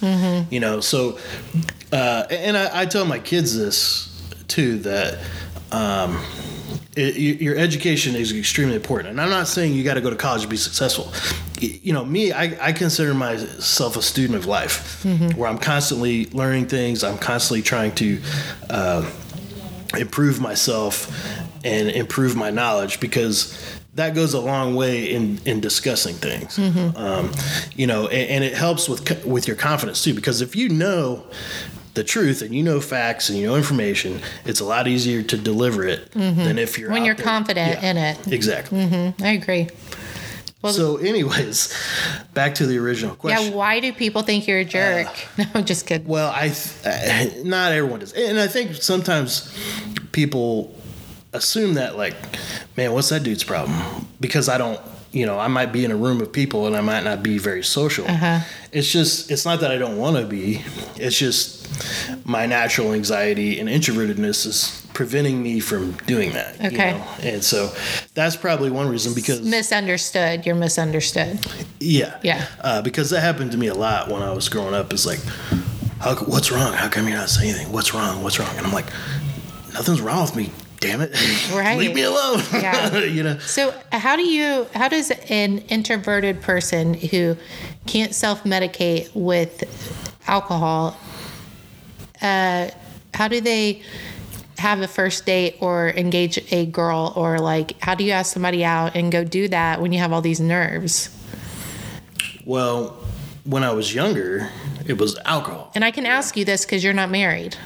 You 0.50 0.61
know 0.61 0.80
so 0.80 1.18
uh, 1.92 2.25
and 2.30 2.56
I, 2.56 2.80
I 2.80 2.87
tell 2.87 3.04
my 3.04 3.18
kids 3.18 3.56
this 3.56 4.13
too 4.54 4.78
that 4.78 5.18
um, 5.73 6.23
it, 6.96 7.16
your 7.40 7.56
education 7.56 8.14
is 8.14 8.32
extremely 8.32 8.76
important. 8.76 9.11
And 9.11 9.20
I'm 9.20 9.30
not 9.30 9.49
saying 9.49 9.75
you 9.75 9.82
got 9.82 9.94
to 9.94 10.00
go 10.00 10.11
to 10.11 10.16
college 10.16 10.42
to 10.42 10.49
be 10.49 10.56
successful. 10.56 11.12
You 11.61 11.92
know, 11.92 12.04
me, 12.04 12.32
I, 12.32 12.68
I 12.68 12.73
consider 12.73 13.14
myself 13.14 13.96
a 13.96 14.02
student 14.02 14.38
of 14.38 14.46
life 14.46 15.04
where 15.37 15.49
I'm 15.49 15.58
constantly 15.58 16.26
learning 16.26 16.66
things, 16.66 17.02
I'm 17.02 17.18
constantly 17.18 17.62
trying 17.62 17.94
to 17.96 18.20
uh, 18.70 19.11
improve 19.99 20.40
myself 20.40 21.11
and 21.64 21.88
improve 21.88 22.37
my 22.37 22.50
knowledge 22.50 23.00
because 23.00 23.56
that 23.94 24.14
goes 24.14 24.34
a 24.34 24.40
long 24.40 24.75
way 24.75 25.12
in, 25.12 25.38
in 25.46 25.61
discussing 25.61 26.14
things. 26.16 26.58
Um, 26.96 27.32
you 27.75 27.87
know, 27.87 28.08
and, 28.08 28.30
and 28.30 28.44
it 28.44 28.54
helps 28.54 28.88
with 28.88 29.25
with 29.25 29.46
your 29.49 29.56
confidence 29.56 30.02
too 30.04 30.14
because 30.14 30.40
if 30.42 30.54
you 30.54 30.68
know 30.68 31.25
the 31.94 32.04
truth 32.04 32.42
and 32.42 32.54
you 32.54 32.62
know 32.62 32.80
facts 32.80 33.28
and 33.28 33.38
you 33.38 33.46
know 33.46 33.56
information, 33.56 34.20
it's 34.44 34.60
a 34.60 34.64
lot 34.64 34.86
easier 34.88 35.22
to 35.22 35.36
deliver 35.36 35.84
it 35.86 36.10
than 36.12 36.58
if 36.58 36.78
you're 36.78 36.90
When 36.90 37.04
you're 37.04 37.14
there- 37.14 37.24
confident 37.24 37.80
Yeah, 37.82 37.90
in 37.90 37.96
it. 37.96 38.26
Exactly. 38.32 39.14
I 39.22 39.32
agree. 39.32 39.68
Well, 40.62 40.72
So, 40.72 40.96
anyways, 40.96 41.72
back 42.32 42.54
to 42.56 42.66
the 42.66 42.78
original 42.78 43.14
question. 43.14 43.50
yeah, 43.50 43.54
why 43.56 43.80
do 43.80 43.92
people 43.92 44.22
think 44.22 44.46
you're 44.46 44.60
a 44.60 44.64
jerk? 44.64 45.08
Uh, 45.38 45.44
no, 45.54 45.60
just 45.60 45.86
kidding. 45.86 46.06
Well, 46.08 46.32
I 46.34 46.48
th- 46.48 47.44
not 47.44 47.72
everyone 47.72 48.00
does, 48.00 48.12
and 48.14 48.40
I 48.40 48.46
think 48.46 48.74
sometimes 48.76 49.54
people 50.12 50.74
assume 51.34 51.74
that 51.74 51.96
like, 51.96 52.16
man, 52.76 52.92
what's 52.92 53.10
that 53.10 53.22
dude's 53.24 53.44
problem? 53.44 54.06
Because 54.20 54.48
I 54.48 54.56
don't, 54.56 54.80
you 55.12 55.26
know, 55.26 55.38
I 55.38 55.48
might 55.48 55.72
be 55.72 55.84
in 55.84 55.90
a 55.90 55.96
room 55.96 56.20
of 56.20 56.32
people 56.32 56.66
and 56.66 56.74
I 56.76 56.80
might 56.80 57.04
not 57.04 57.22
be 57.22 57.38
very 57.38 57.62
social. 57.62 58.06
Uh-huh. 58.08 58.40
It's 58.72 58.90
just, 58.90 59.30
it's 59.30 59.45
not 59.45 59.60
that 59.60 59.71
I 59.71 59.76
don't 59.76 59.99
want 59.99 60.16
to 60.16 60.25
be. 60.25 60.62
It's 60.97 61.19
just 61.19 61.63
my 62.25 62.47
natural 62.47 62.93
anxiety 62.93 63.58
and 63.60 63.69
introvertedness 63.69 64.47
is 64.47 64.87
preventing 64.95 65.43
me 65.43 65.60
from 65.60 65.93
doing 66.06 66.32
that. 66.32 66.60
you 66.60 66.69
Okay. 66.69 66.93
know? 66.93 67.04
And 67.23 67.43
so 67.45 67.73
that's 68.15 68.37
probably 68.37 68.71
one 68.71 68.89
reason 68.89 69.13
because 69.15 69.43
Misunderstood. 69.43 70.47
You're 70.47 70.54
misunderstood. 70.54 71.39
yeah. 71.80 72.19
Yeah. 72.23 72.47
Uh, 72.60 72.82
because 72.82 73.10
that 73.10 73.21
happened 73.21 73.52
to 73.52 73.58
me 73.58 73.67
a 73.69 73.75
lot 73.75 74.08
when 74.08 74.23
I 74.23 74.32
was 74.32 74.49
growing 74.49 74.75
up. 74.75 74.93
Is 74.93 75.04
like, 75.06 75.21
how, 76.00 76.15
what's 76.26 76.50
wrong? 76.52 76.73
How 76.75 76.89
come 76.89 77.08
you're 77.08 77.17
not 77.19 77.28
saying 77.30 77.54
anything? 77.54 77.73
What's 77.73 77.93
wrong? 77.95 78.23
What's 78.23 78.39
wrong? 78.39 78.54
And 78.56 78.67
I'm 78.67 78.73
like, 78.73 78.87
nothing's 79.73 80.00
wrong 80.00 80.23
with 80.23 80.37
me. 80.37 80.50
Damn 80.80 81.00
it. 81.00 81.13
Right. 81.54 81.78
Leave 81.78 81.95
me 81.95 82.02
alone. 82.02 82.41
Yeah. 82.52 82.99
you 82.99 83.23
know. 83.23 83.39
So, 83.39 83.75
how 83.91 84.17
do 84.17 84.23
you? 84.23 84.67
How 84.75 84.89
does 84.89 85.10
an 85.28 85.58
introverted 85.69 86.41
person 86.43 86.95
who 86.95 87.37
can't 87.87 88.15
self-medicate 88.15 89.10
with 89.15 89.65
alcohol? 90.28 90.97
Uh, 92.25 92.71
how 93.13 93.28
do 93.28 93.41
they 93.41 93.82
have 94.58 94.80
a 94.80 94.89
first 94.89 95.26
date 95.26 95.56
or 95.60 95.91
engage 95.91 96.39
a 96.52 96.67
girl 96.67 97.13
or 97.17 97.39
like? 97.39 97.80
How 97.82 97.95
do 97.95 98.02
you 98.02 98.13
ask 98.13 98.32
somebody 98.32 98.65
out 98.65 98.97
and 98.97 99.13
go 99.13 99.23
do 99.25 99.47
that 99.49 99.80
when 99.80 99.93
you 99.93 99.99
have 99.99 100.13
all 100.13 100.23
these 100.23 100.41
nerves? 100.41 101.10
Well, 102.45 102.97
when 103.45 103.63
I 103.63 103.73
was 103.73 103.95
younger, 103.95 104.50
it 104.87 104.99
was 104.99 105.19
alcohol. 105.25 105.71
And 105.75 105.84
I 105.84 105.91
can 105.91 106.06
ask 106.06 106.37
you 106.37 106.45
this 106.45 106.65
because 106.65 106.82
you're 106.82 106.95
not 106.95 107.10
married. 107.10 107.56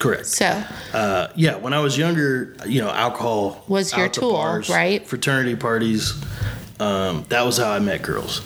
Correct. 0.00 0.26
So, 0.26 0.62
Uh, 0.92 1.28
yeah, 1.36 1.56
when 1.56 1.72
I 1.72 1.78
was 1.78 1.96
younger, 1.96 2.56
you 2.66 2.80
know, 2.82 2.90
alcohol 2.90 3.64
Was 3.68 3.96
your 3.96 4.08
tool, 4.08 4.62
right? 4.68 5.06
Fraternity 5.06 5.54
parties. 5.56 6.12
Um, 6.80 7.24
that 7.28 7.46
was 7.46 7.58
how 7.58 7.70
I 7.70 7.78
met 7.78 8.02
girls, 8.02 8.42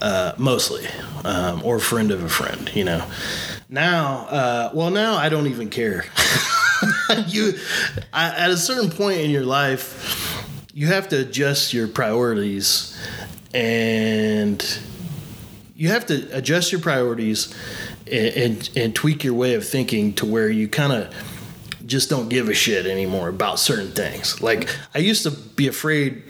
uh, 0.00 0.32
mostly, 0.38 0.86
um, 1.24 1.62
or 1.64 1.80
friend 1.80 2.12
of 2.12 2.22
a 2.22 2.28
friend. 2.28 2.70
You 2.74 2.84
know. 2.84 3.04
Now, 3.74 4.26
uh, 4.28 4.70
well, 4.72 4.90
now 4.90 5.16
I 5.16 5.28
don't 5.28 5.48
even 5.48 5.68
care. 5.68 6.04
you, 7.26 7.54
I, 8.12 8.28
at 8.44 8.50
a 8.52 8.56
certain 8.56 8.88
point 8.88 9.18
in 9.18 9.30
your 9.32 9.44
life, 9.44 10.46
you 10.72 10.86
have 10.86 11.08
to 11.08 11.22
adjust 11.22 11.74
your 11.74 11.88
priorities, 11.88 12.96
and 13.52 14.64
you 15.74 15.88
have 15.88 16.06
to 16.06 16.28
adjust 16.30 16.70
your 16.70 16.80
priorities 16.80 17.52
and, 18.06 18.36
and, 18.36 18.70
and 18.76 18.94
tweak 18.94 19.24
your 19.24 19.34
way 19.34 19.54
of 19.54 19.66
thinking 19.66 20.14
to 20.14 20.24
where 20.24 20.48
you 20.48 20.68
kind 20.68 20.92
of 20.92 21.12
just 21.84 22.08
don't 22.08 22.28
give 22.28 22.48
a 22.48 22.54
shit 22.54 22.86
anymore 22.86 23.28
about 23.28 23.58
certain 23.58 23.90
things. 23.90 24.40
Like 24.40 24.68
I 24.94 24.98
used 25.00 25.24
to 25.24 25.32
be 25.32 25.66
afraid. 25.66 26.22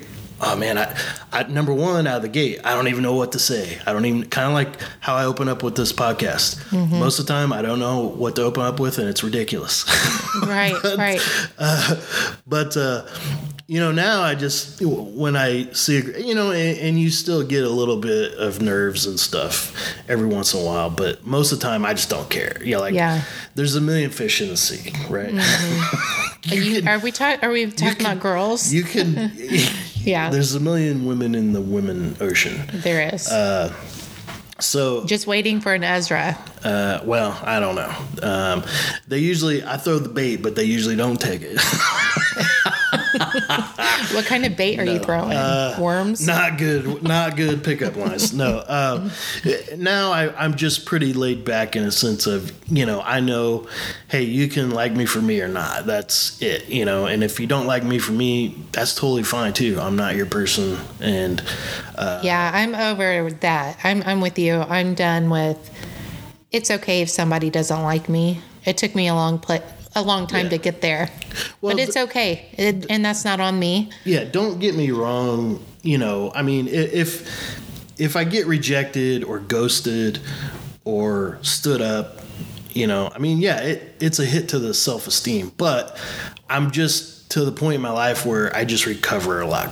Oh 0.47 0.57
man, 0.57 0.77
I, 0.77 0.95
I 1.33 1.45
number 1.45 1.73
one 1.73 2.07
out 2.07 2.17
of 2.17 2.23
the 2.23 2.29
gate, 2.29 2.61
I 2.65 2.75
don't 2.75 2.89
even 2.89 3.03
know 3.03 3.15
what 3.15 3.33
to 3.33 3.39
say. 3.39 3.79
I 3.87 3.93
don't 3.93 4.05
even 4.05 4.29
kind 4.29 4.49
of 4.49 4.53
like 4.53 4.79
how 5.01 5.15
I 5.15 5.25
open 5.25 5.49
up 5.49 5.63
with 5.63 5.75
this 5.75 5.93
podcast. 5.93 6.63
Mm-hmm. 6.69 6.99
Most 6.99 7.19
of 7.19 7.27
the 7.27 7.33
time, 7.33 7.53
I 7.53 7.63
don't 7.63 7.79
know 7.79 8.01
what 8.09 8.37
to 8.37 8.43
open 8.43 8.63
up 8.63 8.79
with, 8.79 8.99
and 8.99 9.09
it's 9.09 9.25
ridiculous. 9.25 9.85
right, 10.47 10.75
right. 10.99 11.21
Uh, 11.59 11.99
but 12.47 12.77
uh, 12.77 13.07
you 13.67 13.81
know 13.81 13.91
now 13.91 14.21
i 14.21 14.35
just 14.35 14.83
when 14.83 15.37
i 15.37 15.65
see 15.73 15.99
a, 15.99 16.21
you 16.21 16.35
know 16.35 16.51
and, 16.51 16.79
and 16.81 17.01
you 17.01 17.09
still 17.09 17.43
get 17.43 17.65
a 17.65 17.69
little 17.69 17.97
bit 17.97 18.35
of 18.35 18.61
nerves 18.61 19.07
and 19.07 19.19
stuff 19.19 19.75
every 20.07 20.27
once 20.27 20.53
in 20.53 20.61
a 20.61 20.65
while 20.65 20.91
but 20.91 21.27
most 21.27 21.51
of 21.51 21.59
the 21.59 21.65
time 21.65 21.83
i 21.83 21.95
just 21.95 22.11
don't 22.11 22.29
care 22.29 22.63
you 22.63 22.75
know 22.75 22.81
like 22.81 22.93
Yeah. 22.93 23.23
there's 23.55 23.75
a 23.75 23.81
million 23.81 24.11
fish 24.11 24.43
in 24.43 24.49
the 24.49 24.57
sea 24.59 24.93
right 25.09 25.31
mm-hmm. 25.31 26.25
Are, 26.53 26.57
you, 26.57 26.87
are 26.87 26.99
we 26.99 27.11
talking? 27.11 27.43
Are 27.43 27.51
we 27.51 27.71
talking 27.71 28.05
about 28.05 28.21
girls? 28.21 28.71
you 28.71 28.83
can 28.83 29.33
yeah, 30.05 30.31
there's 30.31 30.55
a 30.55 30.61
million 30.61 31.05
women 31.07 31.35
in 31.35 31.53
the 31.53 31.61
women 31.61 32.17
ocean 32.21 32.61
there 32.83 33.15
is. 33.15 33.29
uh, 33.31 33.73
so 34.61 35.05
Just 35.05 35.27
waiting 35.27 35.61
for 35.61 35.75
an 35.75 35.83
Ezra. 35.83 36.39
uh, 36.65 37.01
well 37.05 37.39
i 37.45 37.59
don't 37.61 37.75
know 37.75 37.93
um, 38.23 38.63
they 39.09 39.19
usually 39.19 39.65
i 39.65 39.77
throw 39.77 39.99
the 39.99 40.09
bait 40.09 40.37
but 40.43 40.55
they 40.55 40.65
usually 40.65 40.97
don't 40.97 41.21
take 41.21 41.43
it 41.43 41.59
What 43.15 44.27
kind 44.27 44.45
of 44.45 44.57
bait 44.57 44.79
are 44.79 44.85
you 44.85 44.99
throwing? 44.99 45.39
Worms? 45.81 46.27
Not 46.27 46.59
good. 46.59 47.03
Not 47.03 47.37
good 47.37 47.63
pickup 47.65 47.97
lines. 47.97 48.33
No. 48.33 48.65
Um, 48.67 49.11
now 49.77 50.13
I, 50.13 50.35
I'm 50.37 50.57
just 50.57 50.85
pretty 50.87 51.13
laid 51.13 51.45
back 51.45 51.77
in 51.77 51.85
a 51.85 51.91
sense 51.91 52.27
of 52.27 52.53
you 52.71 52.87
know 52.87 53.01
I 53.01 53.21
know, 53.21 53.67
hey, 54.09 54.23
you 54.23 54.49
can 54.49 54.71
like 54.71 54.93
me 54.93 55.07
for 55.07 55.21
me 55.21 55.41
or 55.41 55.49
not. 55.49 55.87
That's 55.87 56.41
it. 56.43 56.69
You 56.69 56.85
know, 56.85 57.07
and 57.07 57.23
if 57.23 57.39
you 57.41 57.47
don't 57.47 57.67
like 57.67 57.85
me 57.85 57.99
for 57.99 58.13
me, 58.13 58.57
that's 58.73 58.95
totally 58.95 59.23
fine 59.23 59.53
too. 59.53 59.79
I'm 59.81 59.97
not 59.97 60.17
your 60.17 60.27
person, 60.27 60.79
and 61.01 61.43
yeah, 61.99 62.51
I'm 62.55 62.75
over 62.75 63.31
that. 63.31 63.79
I'm 63.85 64.03
I'm 64.05 64.21
with 64.21 64.39
you. 64.39 64.55
I'm 64.55 64.95
done 64.95 65.31
with. 65.31 65.71
It's 66.51 66.71
okay 66.71 67.03
if 67.03 67.11
somebody 67.11 67.51
doesn't 67.51 67.83
like 67.83 68.09
me. 68.09 68.41
It 68.65 68.77
took 68.77 68.95
me 68.95 69.09
a 69.09 69.15
long 69.15 69.39
pla 69.39 69.59
a 69.95 70.03
long 70.03 70.27
time 70.27 70.47
Yeah. 70.47 70.51
to 70.51 70.59
get 70.59 70.81
there, 70.81 71.11
Well, 71.61 71.77
but 71.77 71.83
it's 71.83 71.97
okay, 71.97 72.47
it, 72.57 72.87
and 72.91 73.05
that's 73.05 73.25
not 73.25 73.41
on 73.41 73.59
me. 73.59 73.91
yeah, 74.05 74.25
don't 74.25 74.59
get 74.59 74.75
me 74.75 74.91
wrong. 74.91 75.63
You 75.83 75.99
know, 75.99 76.33
I 76.35 76.43
mean, 76.43 76.67
if 76.69 77.29
if 77.99 78.17
I 78.17 78.25
get 78.25 78.47
rejected 78.47 79.23
or 79.23 79.39
ghosted 79.39 80.19
or 80.85 81.39
stood 81.43 81.81
up, 81.81 82.21
you 82.73 82.87
know, 82.87 83.11
I 83.15 83.19
mean, 83.19 83.39
yeah, 83.39 83.61
it, 83.61 83.95
it's 84.01 84.19
a 84.19 84.25
hit 84.25 84.49
to 84.51 84.59
the 84.59 84.75
self 84.75 85.07
esteem. 85.07 85.53
But 85.57 85.97
I'm 86.49 86.71
just 86.71 87.31
to 87.33 87.45
the 87.45 87.53
point 87.53 87.77
in 87.77 87.81
my 87.81 87.91
life 87.91 88.27
where 88.27 88.55
I 88.55 88.65
just 88.65 88.87
recover 88.87 89.41
a 89.41 89.47
lot 89.47 89.71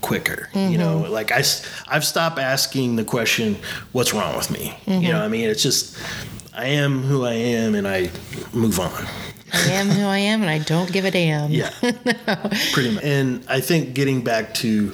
quicker. 0.00 0.48
You 0.52 0.60
mm-hmm. 0.60 0.78
know, 0.78 0.98
like 1.10 1.32
I, 1.32 1.42
I've 1.88 2.04
stopped 2.04 2.38
asking 2.38 2.96
the 2.96 3.04
question, 3.04 3.56
"What's 3.92 4.12
wrong 4.12 4.36
with 4.36 4.50
me?" 4.50 4.76
You 4.86 5.08
know, 5.08 5.18
what 5.18 5.24
I 5.24 5.28
mean, 5.28 5.48
it's 5.48 5.62
just 5.62 5.98
I 6.54 6.66
am 6.66 7.02
who 7.02 7.24
I 7.24 7.32
am, 7.32 7.74
and 7.74 7.88
I 7.88 8.10
move 8.52 8.78
on. 8.78 9.06
I 9.54 9.72
am 9.72 9.88
who 9.88 10.04
I 10.04 10.18
am, 10.18 10.42
and 10.42 10.50
I 10.50 10.58
don't 10.58 10.92
give 10.92 11.04
a 11.04 11.10
damn. 11.10 11.50
Yeah, 11.50 11.70
pretty 12.72 12.94
much. 12.94 13.04
And 13.04 13.44
I 13.48 13.60
think 13.60 13.94
getting 13.94 14.22
back 14.22 14.54
to 14.54 14.92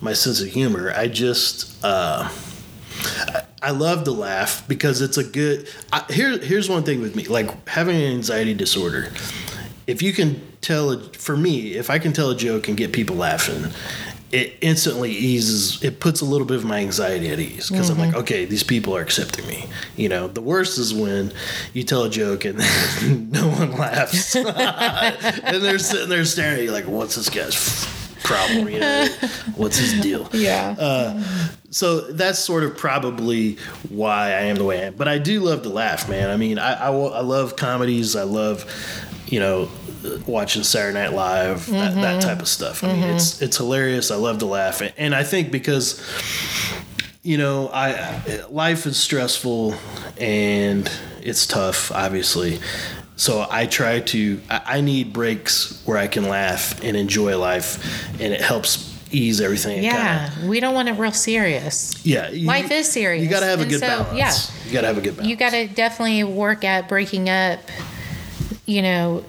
my 0.00 0.12
sense 0.12 0.40
of 0.40 0.48
humor, 0.48 0.92
I 0.94 1.08
just 1.08 1.82
uh, 1.84 2.28
I, 3.04 3.42
I 3.62 3.70
love 3.70 4.04
to 4.04 4.10
laugh 4.12 4.66
because 4.66 5.00
it's 5.00 5.18
a 5.18 5.24
good. 5.24 5.68
I, 5.92 6.04
here, 6.10 6.38
here's 6.38 6.68
one 6.68 6.82
thing 6.82 7.00
with 7.00 7.14
me, 7.14 7.24
like 7.24 7.68
having 7.68 7.96
an 7.96 8.12
anxiety 8.12 8.54
disorder. 8.54 9.12
If 9.86 10.02
you 10.02 10.12
can 10.12 10.40
tell, 10.60 10.90
a, 10.90 10.98
for 11.00 11.36
me, 11.36 11.74
if 11.74 11.90
I 11.90 11.98
can 11.98 12.12
tell 12.12 12.30
a 12.30 12.36
joke 12.36 12.68
and 12.68 12.76
get 12.76 12.92
people 12.92 13.16
laughing. 13.16 13.70
It 14.32 14.56
instantly 14.62 15.10
eases. 15.10 15.82
It 15.84 16.00
puts 16.00 16.22
a 16.22 16.24
little 16.24 16.46
bit 16.46 16.56
of 16.56 16.64
my 16.64 16.78
anxiety 16.78 17.28
at 17.28 17.38
ease 17.38 17.68
because 17.68 17.90
I'm 17.90 17.98
like, 17.98 18.10
mm-hmm. 18.10 18.20
okay, 18.20 18.46
these 18.46 18.62
people 18.62 18.96
are 18.96 19.02
accepting 19.02 19.46
me. 19.46 19.68
You 19.96 20.08
know, 20.08 20.26
the 20.26 20.40
worst 20.40 20.78
is 20.78 20.94
when 20.94 21.32
you 21.74 21.84
tell 21.84 22.04
a 22.04 22.10
joke 22.10 22.46
and 22.46 22.58
no 23.32 23.48
one 23.48 23.72
laughs 23.72 24.34
and 24.34 25.62
they're 25.62 25.78
sitting 25.78 26.08
there 26.08 26.24
staring 26.24 26.58
at 26.58 26.64
you 26.64 26.72
like, 26.72 26.86
"What's 26.86 27.16
this 27.16 27.28
guy's 27.28 27.86
problem? 28.24 28.68
You 28.68 28.80
know, 28.80 29.06
what's 29.56 29.76
his 29.76 30.00
deal?" 30.00 30.28
Yeah. 30.32 30.76
Uh, 30.78 31.22
so 31.70 32.00
that's 32.00 32.38
sort 32.38 32.64
of 32.64 32.76
probably 32.76 33.56
why 33.88 34.28
I 34.28 34.42
am 34.42 34.56
the 34.56 34.64
way 34.64 34.82
I 34.82 34.86
am. 34.86 34.94
But 34.94 35.08
I 35.08 35.18
do 35.18 35.40
love 35.40 35.62
to 35.62 35.68
laugh, 35.68 36.08
man. 36.08 36.30
I 36.30 36.36
mean, 36.36 36.58
I 36.58 36.72
I, 36.72 36.90
I 36.90 37.20
love 37.20 37.56
comedies. 37.56 38.16
I 38.16 38.24
love, 38.24 38.64
you 39.26 39.40
know, 39.40 39.68
watching 40.26 40.62
Saturday 40.62 40.94
Night 40.94 41.12
Live, 41.12 41.66
that, 41.66 41.94
that 41.94 42.20
mm-hmm. 42.20 42.20
type 42.20 42.40
of 42.40 42.48
stuff. 42.48 42.84
I 42.84 42.88
mean, 42.92 43.02
it's 43.04 43.34
mm-hmm. 43.34 43.44
it's 43.44 43.56
hilarious. 43.56 44.10
I 44.10 44.16
love 44.16 44.38
to 44.38 44.46
laugh, 44.46 44.82
and 44.96 45.14
I 45.14 45.24
think 45.24 45.50
because 45.50 46.02
you 47.22 47.38
know, 47.38 47.68
I 47.72 48.44
life 48.50 48.86
is 48.86 48.96
stressful 48.96 49.74
and 50.18 50.90
it's 51.20 51.46
tough, 51.46 51.92
obviously. 51.92 52.60
So 53.16 53.46
I 53.48 53.66
try 53.66 54.00
to. 54.00 54.40
I 54.50 54.62
I 54.66 54.80
need 54.80 55.12
breaks 55.12 55.82
where 55.84 55.98
I 55.98 56.08
can 56.08 56.28
laugh 56.28 56.82
and 56.82 56.96
enjoy 56.96 57.38
life, 57.38 58.10
and 58.20 58.32
it 58.32 58.40
helps 58.40 58.92
ease 59.12 59.40
everything. 59.40 59.82
Yeah. 59.84 60.30
kinda- 60.30 60.48
We 60.48 60.60
don't 60.60 60.74
want 60.74 60.88
it 60.88 60.92
real 60.92 61.12
serious. 61.12 61.94
yeah. 62.04 62.30
you- 62.30 62.46
Life 62.46 62.70
is 62.70 62.90
serious. 62.90 63.22
You 63.22 63.30
got 63.30 63.40
to 63.40 63.46
have 63.46 63.58
a 63.58 63.62
And 63.62 63.70
good 63.70 63.80
so, 63.80 63.86
balance. 63.86 64.18
yeah. 64.18 64.66
You 64.66 64.72
got 64.72 64.80
to 64.80 64.86
have 64.88 64.98
a 64.98 65.00
good 65.00 65.16
balance. 65.16 65.28
You 65.28 65.36
got 65.36 65.50
to 65.50 65.68
definitely 65.68 66.24
work 66.24 66.64
at 66.64 66.88
breaking 66.88 67.28
up, 67.28 67.60
you 68.66 68.82
know, 68.82 69.22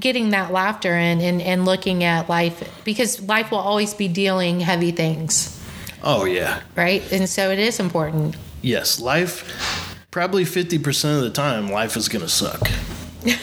getting 0.00 0.30
that 0.30 0.52
laughter 0.52 0.96
in 0.96 1.20
and, 1.20 1.40
and 1.40 1.64
looking 1.64 2.04
at 2.04 2.28
life 2.28 2.82
because 2.84 3.22
life 3.22 3.50
will 3.50 3.58
always 3.58 3.94
be 3.94 4.08
dealing 4.08 4.60
heavy 4.60 4.90
things, 4.90 5.62
oh 6.02 6.24
yeah. 6.24 6.60
right? 6.74 7.02
And 7.12 7.28
so 7.28 7.50
it 7.50 7.58
is 7.58 7.78
important. 7.80 8.36
Yes. 8.62 9.00
Life. 9.00 9.94
Probably 10.10 10.46
fifty 10.46 10.78
percent 10.78 11.18
of 11.18 11.24
the 11.24 11.30
time, 11.30 11.70
life 11.70 11.94
is 11.94 12.08
gonna 12.08 12.26
suck, 12.26 12.70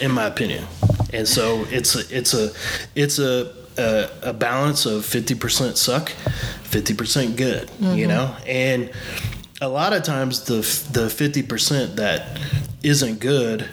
in 0.02 0.12
my 0.12 0.26
opinion. 0.26 0.66
And 1.14 1.28
so 1.28 1.66
it's 1.70 1.96
a 1.96 2.18
it's 2.18 2.34
a 2.34 2.52
it's 2.96 3.20
a 3.20 3.54
a, 3.78 4.10
a 4.24 4.34
balance 4.34 4.88
of 4.88 5.06
fifty 5.06 5.36
percent 5.36 5.78
suck, 5.78 6.10
fifty 6.64 6.96
percent 6.96 7.36
good. 7.38 7.70
You 7.80 7.88
mm-hmm. 7.88 8.08
know, 8.08 8.36
and 8.48 8.90
a 9.62 9.70
lot 9.70 9.94
of 9.94 10.02
times 10.02 10.46
the 10.46 10.62
the 10.92 11.12
fifty 11.12 11.44
percent 11.44 11.98
that 11.98 12.40
isn't 12.82 13.20
good, 13.20 13.70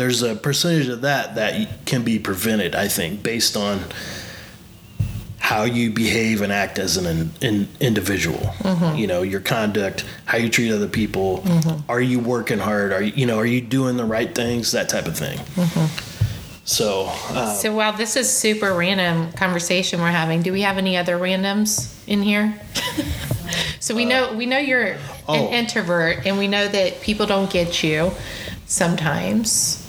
there's 0.00 0.22
a 0.22 0.34
percentage 0.34 0.88
of 0.88 1.02
that 1.02 1.34
that 1.34 1.84
can 1.84 2.02
be 2.02 2.18
prevented. 2.18 2.74
I 2.74 2.88
think 2.88 3.22
based 3.22 3.54
on 3.54 3.84
how 5.38 5.64
you 5.64 5.90
behave 5.90 6.40
and 6.40 6.50
act 6.50 6.78
as 6.78 6.96
an, 6.96 7.06
in, 7.06 7.30
an 7.42 7.68
individual. 7.80 8.38
Mm-hmm. 8.38 8.96
You 8.96 9.06
know, 9.06 9.22
your 9.22 9.40
conduct, 9.40 10.06
how 10.24 10.38
you 10.38 10.48
treat 10.48 10.72
other 10.72 10.88
people. 10.88 11.38
Mm-hmm. 11.40 11.90
Are 11.90 12.00
you 12.00 12.18
working 12.18 12.58
hard? 12.58 12.92
Are 12.92 13.02
you, 13.02 13.12
you 13.14 13.26
know, 13.26 13.38
are 13.38 13.46
you 13.46 13.60
doing 13.60 13.98
the 13.98 14.04
right 14.04 14.34
things? 14.34 14.72
That 14.72 14.88
type 14.88 15.06
of 15.06 15.18
thing. 15.18 15.38
Mm-hmm. 15.38 16.64
So, 16.64 17.06
uh, 17.08 17.52
So 17.54 17.74
while 17.74 17.92
this 17.92 18.16
is 18.16 18.32
super 18.32 18.72
random 18.72 19.32
conversation 19.32 20.00
we're 20.00 20.12
having, 20.12 20.40
do 20.40 20.52
we 20.52 20.62
have 20.62 20.78
any 20.78 20.96
other 20.96 21.18
randoms 21.18 21.94
in 22.06 22.22
here? 22.22 22.58
so 23.80 23.94
we 23.94 24.06
know 24.06 24.32
we 24.34 24.46
know 24.46 24.58
you're 24.58 24.96
oh. 25.28 25.34
an 25.34 25.52
introvert, 25.52 26.26
and 26.26 26.38
we 26.38 26.48
know 26.48 26.68
that 26.68 27.00
people 27.00 27.26
don't 27.26 27.50
get 27.50 27.82
you 27.82 28.12
sometimes. 28.66 29.79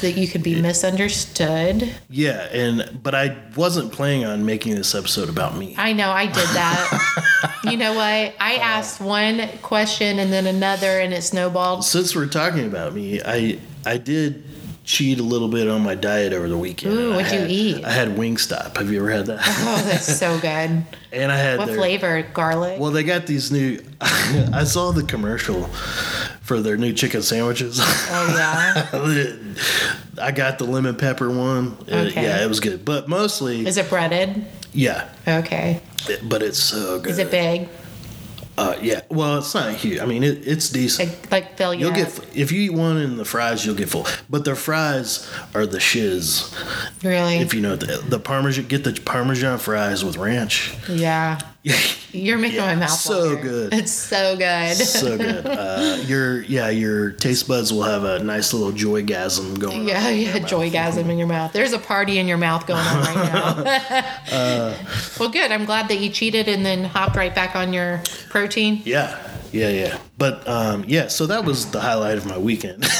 That 0.00 0.12
you 0.12 0.26
could 0.28 0.42
be 0.42 0.60
misunderstood. 0.60 1.94
yeah, 2.08 2.48
and 2.52 3.02
but 3.02 3.14
I 3.14 3.36
wasn't 3.56 3.92
planning 3.92 4.24
on 4.24 4.44
making 4.46 4.74
this 4.74 4.94
episode 4.94 5.28
about 5.28 5.56
me. 5.56 5.74
I 5.76 5.92
know 5.92 6.10
I 6.10 6.26
did 6.26 6.48
that. 6.48 7.56
you 7.64 7.76
know 7.76 7.94
what? 7.94 8.34
I 8.40 8.56
uh, 8.56 8.60
asked 8.60 9.00
one 9.00 9.48
question 9.62 10.18
and 10.18 10.32
then 10.32 10.46
another, 10.46 11.00
and 11.00 11.12
it 11.12 11.22
snowballed. 11.22 11.84
Since 11.84 12.16
we're 12.16 12.26
talking 12.26 12.66
about 12.66 12.94
me, 12.94 13.20
I 13.24 13.58
I 13.84 13.98
did 13.98 14.44
cheat 14.90 15.20
a 15.20 15.22
little 15.22 15.46
bit 15.46 15.68
on 15.68 15.82
my 15.82 15.94
diet 15.94 16.32
over 16.32 16.48
the 16.48 16.58
weekend. 16.58 16.94
Ooh, 16.94 17.14
what'd 17.14 17.30
you 17.32 17.46
eat? 17.48 17.84
I 17.84 17.90
had 17.92 18.08
Wingstop. 18.16 18.76
Have 18.76 18.90
you 18.90 18.98
ever 18.98 19.10
had 19.10 19.26
that? 19.26 19.38
Oh, 19.40 19.82
that's 19.86 20.18
so 20.18 20.36
good. 20.40 20.84
and 21.12 21.30
I 21.32 21.36
had 21.36 21.58
What 21.60 21.66
their, 21.68 21.76
flavor? 21.76 22.22
Garlic. 22.34 22.80
Well, 22.80 22.90
they 22.90 23.04
got 23.04 23.26
these 23.26 23.52
new. 23.52 23.80
I 24.00 24.64
saw 24.64 24.90
the 24.90 25.04
commercial 25.04 25.64
for 26.42 26.60
their 26.60 26.76
new 26.76 26.92
chicken 26.92 27.22
sandwiches. 27.22 27.78
oh 27.80 28.34
yeah. 28.36 29.54
I 30.20 30.32
got 30.32 30.58
the 30.58 30.64
lemon 30.64 30.96
pepper 30.96 31.30
one. 31.30 31.76
Okay. 31.88 32.22
yeah, 32.24 32.42
it 32.44 32.48
was 32.48 32.58
good, 32.60 32.84
but 32.84 33.08
mostly, 33.08 33.64
Is 33.66 33.76
it 33.76 33.88
breaded? 33.88 34.44
yeah, 34.72 35.08
Okay. 35.26 35.80
it- 36.08 36.28
but 36.28 36.42
it's 36.42 36.58
so 36.58 36.98
good. 36.98 37.10
Is 37.12 37.18
it 37.18 37.30
big? 37.30 37.68
Uh, 38.60 38.78
yeah. 38.82 39.00
Well, 39.08 39.38
it's 39.38 39.54
not 39.54 39.74
huge. 39.74 40.00
I 40.00 40.04
mean, 40.04 40.22
it, 40.22 40.46
it's 40.46 40.68
decent. 40.68 41.32
Like, 41.32 41.58
you 41.58 41.72
You'll 41.72 41.92
get 41.92 42.08
if 42.36 42.52
you 42.52 42.60
eat 42.60 42.74
one 42.74 42.98
in 42.98 43.16
the 43.16 43.24
fries, 43.24 43.64
you'll 43.64 43.74
get 43.74 43.88
full. 43.88 44.06
But 44.28 44.44
their 44.44 44.54
fries 44.54 45.26
are 45.54 45.64
the 45.64 45.80
shiz. 45.80 46.54
really? 47.02 47.38
If 47.38 47.54
you 47.54 47.62
know 47.62 47.76
the, 47.76 48.04
the 48.06 48.20
parmesan, 48.20 48.66
get 48.66 48.84
the 48.84 48.92
parmesan 48.92 49.58
fries 49.58 50.04
with 50.04 50.18
ranch. 50.18 50.74
yeah. 50.88 51.40
You're 52.12 52.38
making 52.38 52.56
Yeah, 52.58 52.66
my 52.74 52.74
mouth 52.74 52.90
so 52.90 53.30
water. 53.36 53.42
good. 53.42 53.74
It's 53.74 53.92
so 53.92 54.36
good. 54.36 54.74
so 54.76 55.16
good. 55.18 55.46
Uh, 55.60 56.02
your 56.06 56.42
yeah, 56.42 56.70
your 56.70 57.10
taste 57.10 57.46
buds 57.46 57.72
will 57.72 57.82
have 57.82 58.02
a 58.04 58.18
nice 58.20 58.52
little 58.54 58.72
joygasm 58.72 59.58
going. 59.58 59.86
yeah, 59.86 60.06
on. 60.06 60.18
yeah, 60.18 60.38
joygasm 60.38 61.08
in 61.08 61.18
your 61.18 61.26
mouth. 61.28 61.52
There's 61.52 61.72
a 61.72 61.78
party 61.78 62.18
in 62.18 62.26
your 62.26 62.38
mouth 62.38 62.66
going 62.66 62.80
on 62.80 63.00
right 63.02 63.14
now. 63.14 64.06
Uh, 64.32 64.74
well, 65.18 65.28
good. 65.28 65.50
I'm 65.52 65.64
glad 65.64 65.88
that 65.88 65.98
you 65.98 66.08
cheated 66.08 66.48
and 66.48 66.64
then 66.64 66.84
hopped 66.84 67.16
right 67.16 67.34
back 67.34 67.54
on 67.56 67.72
your 67.72 68.00
protein. 68.28 68.80
Yeah, 68.84 69.16
yeah, 69.52 69.68
yeah. 69.68 69.98
But 70.18 70.46
um, 70.48 70.84
yeah, 70.86 71.08
so 71.08 71.26
that 71.26 71.44
was 71.44 71.70
the 71.70 71.80
highlight 71.80 72.18
of 72.18 72.26
my 72.26 72.38
weekend. 72.38 72.84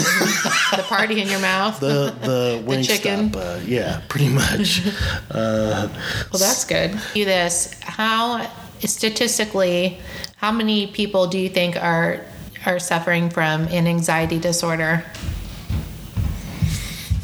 The 0.70 0.84
party 0.84 1.20
in 1.20 1.26
your 1.28 1.40
mouth. 1.40 1.80
the 1.80 2.14
the 2.22 2.62
wing 2.64 2.84
chicken? 2.84 3.32
stop. 3.32 3.42
Uh, 3.42 3.58
yeah, 3.66 4.02
pretty 4.08 4.28
much. 4.28 4.82
Uh, 5.30 5.88
Well, 6.32 6.38
that's 6.38 6.64
good. 6.64 6.98
Do 7.14 7.24
this. 7.24 7.74
How 7.82 8.48
statistically, 8.80 9.98
how 10.36 10.52
many 10.52 10.86
people 10.86 11.26
do 11.26 11.38
you 11.38 11.48
think 11.48 11.76
are 11.76 12.24
are 12.66 12.78
suffering 12.78 13.30
from 13.30 13.62
an 13.68 13.86
anxiety 13.86 14.38
disorder? 14.38 15.04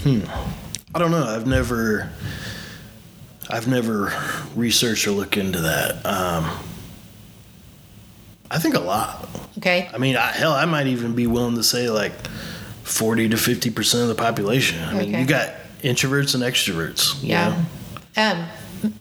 Hmm. 0.02 0.20
I 0.94 0.98
don't 0.98 1.10
know. 1.10 1.24
I've 1.24 1.46
never, 1.46 2.10
I've 3.50 3.68
never 3.68 4.12
researched 4.54 5.06
or 5.06 5.10
looked 5.12 5.36
into 5.36 5.60
that. 5.60 6.04
Um, 6.06 6.50
I 8.50 8.58
think 8.58 8.74
a 8.74 8.80
lot. 8.80 9.28
Okay. 9.58 9.88
I 9.92 9.98
mean, 9.98 10.16
I, 10.16 10.32
hell, 10.32 10.52
I 10.52 10.64
might 10.66 10.86
even 10.86 11.14
be 11.14 11.26
willing 11.26 11.56
to 11.56 11.62
say 11.62 11.90
like 11.90 12.12
forty 12.84 13.28
to 13.28 13.36
fifty 13.36 13.70
percent 13.70 14.02
of 14.02 14.08
the 14.08 14.14
population. 14.14 14.82
I 14.82 14.92
mean, 14.94 15.08
Okay. 15.10 15.20
you 15.20 15.26
got 15.26 15.54
introverts 15.82 16.34
and 16.34 16.42
extroverts. 16.44 17.22
you 17.22 17.30
Yeah. 17.30 17.64
know? 18.16 18.22
Um. 18.22 18.46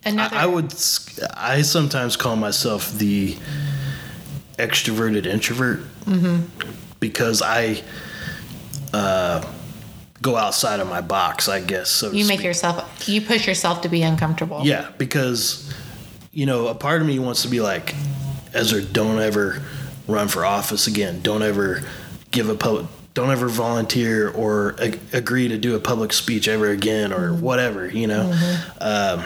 Another. 0.05 0.36
I, 0.36 0.43
I 0.43 0.45
would. 0.45 0.73
I 1.36 1.62
sometimes 1.62 2.15
call 2.15 2.36
myself 2.38 2.91
the 2.97 3.36
extroverted 4.58 5.25
introvert 5.25 5.81
Mm-hmm. 6.05 6.69
because 6.99 7.41
I 7.41 7.81
uh, 8.93 9.43
go 10.21 10.36
outside 10.36 10.79
of 10.79 10.88
my 10.88 11.01
box. 11.01 11.49
I 11.49 11.60
guess 11.62 11.89
so. 11.89 12.12
You 12.12 12.25
make 12.27 12.39
speak. 12.39 12.45
yourself. 12.45 13.08
You 13.10 13.21
push 13.21 13.47
yourself 13.47 13.81
to 13.81 13.89
be 13.89 14.03
uncomfortable. 14.03 14.62
Yeah, 14.63 14.91
because 14.97 15.73
you 16.31 16.45
know, 16.45 16.67
a 16.67 16.75
part 16.75 17.01
of 17.01 17.08
me 17.08 17.17
wants 17.19 17.41
to 17.41 17.47
be 17.47 17.60
like, 17.60 17.95
Ezra, 18.55 18.81
don't 18.81 19.19
ever 19.19 19.61
run 20.07 20.27
for 20.27 20.45
office 20.45 20.87
again. 20.87 21.21
Don't 21.21 21.41
ever 21.43 21.83
give 22.31 22.49
a 22.49 22.55
public. 22.55 22.85
Don't 23.13 23.31
ever 23.31 23.47
volunteer 23.47 24.29
or 24.29 24.75
ag- 24.79 24.99
agree 25.13 25.47
to 25.47 25.57
do 25.57 25.75
a 25.75 25.79
public 25.79 26.11
speech 26.13 26.47
ever 26.47 26.69
again 26.69 27.13
or 27.13 27.29
Mm-hmm. 27.31 27.41
whatever. 27.41 27.87
You 27.87 28.07
know, 28.07 28.33
um, 28.81 29.23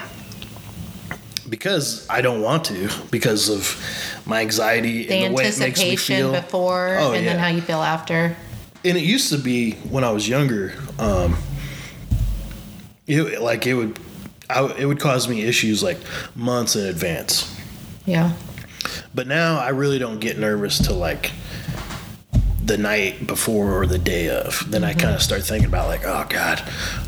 because 1.50 2.08
I 2.10 2.22
don't 2.22 2.42
want 2.42 2.66
to 2.66 2.90
because 3.12 3.50
of 3.50 3.82
my 4.26 4.42
anxiety 4.42 5.06
The 5.08 5.14
and 5.16 5.34
the 5.34 5.38
way 5.38 5.44
it 5.44 5.46
makes 5.46 5.60
me 5.60 5.66
anticipation 5.66 6.16
feel. 6.18 6.32
before, 6.34 6.98
Oh, 7.00 7.14
and 7.14 7.26
then 7.26 7.40
how 7.40 7.48
you 7.48 7.62
feel 7.62 7.82
after. 7.82 8.36
and 8.86 8.98
it 8.98 9.04
used 9.04 9.32
to 9.32 9.38
be 9.40 9.72
when 9.90 10.04
I 10.04 10.12
was 10.12 10.28
younger, 10.30 10.74
um, 11.00 11.36
it, 13.08 13.42
like 13.42 13.66
it 13.66 13.74
would, 13.74 14.00
I, 14.50 14.64
it 14.78 14.86
would 14.86 15.00
cause 15.00 15.28
me 15.28 15.42
issues 15.42 15.82
like 15.82 15.98
months 16.36 16.76
in 16.76 16.86
advance. 16.86 17.52
Yeah. 18.06 18.34
But 19.14 19.28
now 19.28 19.60
I 19.60 19.70
really 19.70 20.00
don't 20.00 20.20
get 20.20 20.38
nervous 20.38 20.78
till 20.80 20.96
like 20.98 21.32
the 22.64 22.78
night 22.78 23.26
before 23.28 23.74
or 23.80 23.86
the 23.88 23.98
day 23.98 24.30
of. 24.30 24.64
Then 24.70 24.84
I 24.84 24.94
kind 24.94 25.16
of 25.16 25.22
start 25.22 25.44
thinking 25.44 25.68
about 25.70 25.88
like, 25.88 26.02
oh 26.06 26.26
God, 26.30 26.60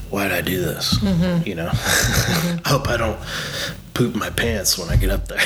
why 0.09 0.23
did 0.27 0.33
I 0.33 0.41
do 0.41 0.59
this? 0.61 1.01
You 1.45 1.55
know, 1.55 1.69
I 1.71 2.61
hope 2.65 2.87
I 2.89 2.97
don't 2.97 3.19
poop 3.93 4.15
my 4.15 4.29
pants 4.29 4.77
when 4.77 4.89
I 4.89 4.95
get 4.95 5.09
up 5.09 5.27
there. 5.27 5.37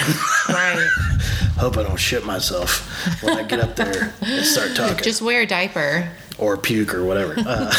Right. 0.49 0.87
hope 1.57 1.77
I 1.77 1.83
don't 1.83 1.97
shit 1.99 2.25
myself 2.25 3.21
when 3.23 3.37
I 3.37 3.43
get 3.43 3.59
up 3.59 3.75
there 3.75 4.13
and 4.21 4.45
start 4.45 4.71
talking 4.75 5.03
Just 5.03 5.21
wear 5.21 5.41
a 5.41 5.45
diaper. 5.45 6.09
or 6.37 6.57
puke 6.57 6.93
or 6.93 7.03
whatever. 7.05 7.35
Uh, 7.37 7.71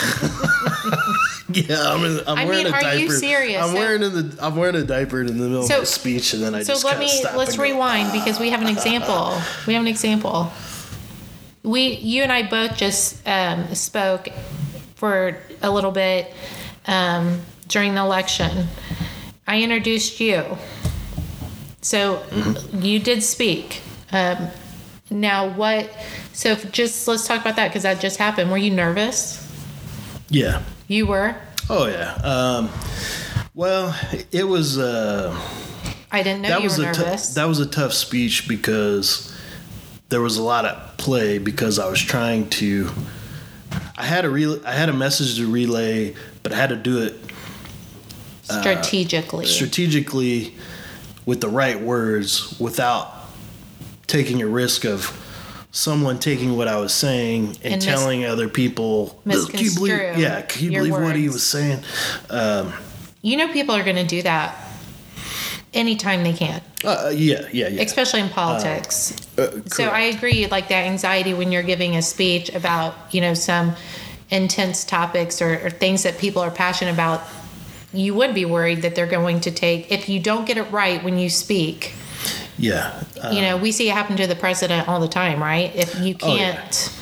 yeah, 1.69 1.83
I'm, 1.93 2.05
in, 2.05 2.21
I'm 2.27 2.39
I 2.39 2.45
wearing 2.45 2.65
mean, 2.65 2.73
a 2.73 2.77
are 2.77 2.81
diaper. 2.81 2.99
you 3.01 3.11
serious? 3.11 3.63
I'm 3.63 3.71
So- 3.71 3.75
wearing 3.75 4.03
in 4.03 4.13
the 4.13 4.39
I'm 4.41 4.57
wearing 4.57 4.77
a 4.77 4.85
diaper 4.85 5.21
in 5.21 5.27
the 5.29 5.33
middle 5.33 5.63
So- 5.65 5.79
of 5.79 5.83
a 5.85 5.87
speech, 5.87 6.33
and 6.35 6.43
then 6.43 6.55
I 6.55 6.63
So 6.63 6.73
just 6.75 6.85
let 6.85 6.99
me 6.99 7.11
let's 7.35 7.57
go, 7.57 7.63
rewind 7.63 8.13
because 8.13 8.39
we 8.39 8.51
have 8.51 8.61
an 8.63 8.69
example. 8.69 9.37
We 9.67 9.75
have 9.75 9.83
an 9.83 9.89
example. 9.89 10.53
We 11.63 11.95
you 11.97 12.23
and 12.23 12.31
I 12.33 12.43
both 12.49 12.77
just 12.77 13.27
um, 13.27 13.75
spoke 13.75 14.29
for 14.95 15.37
a 15.63 15.71
little 15.71 15.91
bit 15.93 16.33
um, 16.87 17.41
during 17.69 17.95
the 17.95 18.01
election. 18.03 18.69
I 19.49 19.61
introduced 19.63 20.21
you, 20.21 20.59
so 21.81 22.17
Mm-hmm. 22.31 22.83
you 22.83 22.99
did 22.99 23.23
speak. 23.23 23.81
Um, 24.13 24.49
now 25.11 25.49
what? 25.55 25.91
So 26.33 26.55
just 26.55 27.07
let's 27.09 27.27
talk 27.27 27.41
about 27.41 27.57
that 27.57 27.69
because 27.69 27.85
that 27.85 28.01
just 28.01 28.19
happened. 28.19 28.51
Were 28.51 28.59
you 28.59 28.71
nervous? 28.71 29.43
Yeah. 30.29 30.63
You 30.89 31.07
were. 31.07 31.37
Oh 31.69 31.87
yeah. 31.87 32.15
Um, 32.23 32.71
well, 33.55 33.99
it 34.33 34.45
was. 34.45 34.79
Uh, 34.79 35.39
I 36.13 36.23
didn't 36.23 36.43
know 36.43 36.49
that 36.49 36.59
you 36.61 36.65
was 36.65 36.79
were 36.79 36.85
nervous. 36.85 37.35
that 37.35 37.47
was 37.47 37.59
a 37.59 37.67
tough 37.67 37.93
speech 37.93 38.47
because 38.49 39.37
there 40.09 40.21
was 40.21 40.37
a 40.39 40.43
lot 40.43 40.65
at 40.65 40.97
play 40.99 41.39
because 41.39 41.79
I 41.79 41.89
was 41.89 42.01
trying 42.01 42.49
to. 42.51 42.91
I 43.97 44.05
had 44.05 44.25
a 44.25 44.31
re- 44.31 44.61
I 44.65 44.73
had 44.73 44.89
a 44.89 44.93
message 44.93 45.37
to 45.37 45.51
relay, 45.51 46.15
but 46.43 46.53
I 46.53 46.57
had 46.57 46.69
to 46.69 46.77
do 46.77 47.03
it 47.03 47.17
strategically. 48.43 49.47
strategically 49.47 50.55
with 51.25 51.41
the 51.41 51.49
right 51.49 51.81
words 51.81 52.59
without 52.61 53.13
taking 54.07 54.41
a 54.41 54.47
risk 54.47 54.85
of 54.85 55.07
someone 55.77 56.19
taking 56.19 56.57
what 56.57 56.69
I 56.69 56.79
was 56.79 56.95
saying 56.95 57.49
and, 57.63 57.75
And 57.75 57.75
mis- 57.77 57.85
telling 57.85 58.25
other 58.25 58.49
people, 58.49 59.21
"Can 59.29 59.61
you 59.61 59.75
believe? 59.75 60.17
Yeah, 60.17 60.41
can 60.43 60.65
you 60.65 60.71
believe 60.79 60.93
what 60.95 61.17
he 61.17 61.29
was 61.29 61.47
saying?" 61.47 61.85
Um, 62.31 62.73
You 63.23 63.37
know, 63.37 63.49
people 63.53 63.75
are 63.75 63.83
going 63.83 63.97
to 63.97 64.17
do 64.17 64.23
that 64.23 64.57
anytime 65.75 66.23
they 66.23 66.33
can, 66.33 66.63
uh, 66.85 67.13
yeah, 67.15 67.47
yeah, 67.53 67.69
yeah. 67.69 67.83
especially 67.83 68.21
in 68.21 68.31
politics. 68.31 69.15
Uh, 69.37 69.61
so. 69.67 69.89
I 69.89 70.03
agree, 70.03 70.47
like 70.47 70.69
that 70.69 70.87
anxiety 70.87 71.35
when 71.35 71.53
you're 71.53 71.63
giving 71.75 71.97
a 71.97 72.03
speech 72.03 72.49
about, 72.55 72.95
you 73.11 73.21
know, 73.21 73.35
some 73.35 73.75
intense 74.31 74.85
topics 74.85 75.43
or, 75.43 75.67
or 75.67 75.71
things 75.71 76.03
that 76.05 76.19
people 76.19 76.41
are 76.41 76.51
passionate 76.51 76.95
about. 76.95 77.23
You 77.93 78.15
would 78.15 78.35
be 78.35 78.45
worried 78.45 78.83
that 78.83 78.95
they're 78.95 79.07
going 79.07 79.41
to 79.41 79.51
take, 79.51 79.91
if 79.93 80.09
you 80.09 80.21
don't 80.21 80.47
get 80.47 80.57
it 80.57 80.71
right 80.71 81.03
when 81.05 81.19
you 81.19 81.31
speak, 81.31 81.95
yeah, 82.59 83.03
uh, 83.23 83.31
you 83.31 83.41
know, 83.43 83.57
we 83.57 83.73
see 83.73 83.89
it 83.89 83.93
happen 83.95 84.17
to 84.17 84.27
the 84.27 84.37
president 84.37 84.89
all 84.89 85.01
the 85.01 85.09
time, 85.09 85.43
right? 85.43 85.75
If 85.75 85.99
you 86.01 86.17
Oh, 86.23 86.35
yeah. 86.35 86.53
can't, 86.53 86.99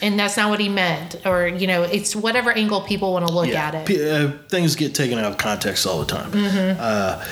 and 0.00 0.18
that's 0.18 0.36
not 0.36 0.48
what 0.50 0.60
he 0.60 0.68
meant, 0.68 1.16
or, 1.26 1.46
you 1.48 1.66
know, 1.66 1.82
it's 1.82 2.14
whatever 2.14 2.50
angle 2.52 2.80
people 2.82 3.12
want 3.12 3.26
to 3.26 3.32
look 3.32 3.48
yeah. 3.48 3.66
at 3.66 3.74
it. 3.74 3.86
P- 3.86 4.10
uh, 4.10 4.32
things 4.48 4.76
get 4.76 4.94
taken 4.94 5.18
out 5.18 5.24
of 5.32 5.38
context 5.38 5.86
all 5.86 5.98
the 5.98 6.06
time. 6.06 6.30
Mm-hmm. 6.30 6.80
Uh, 6.80 7.24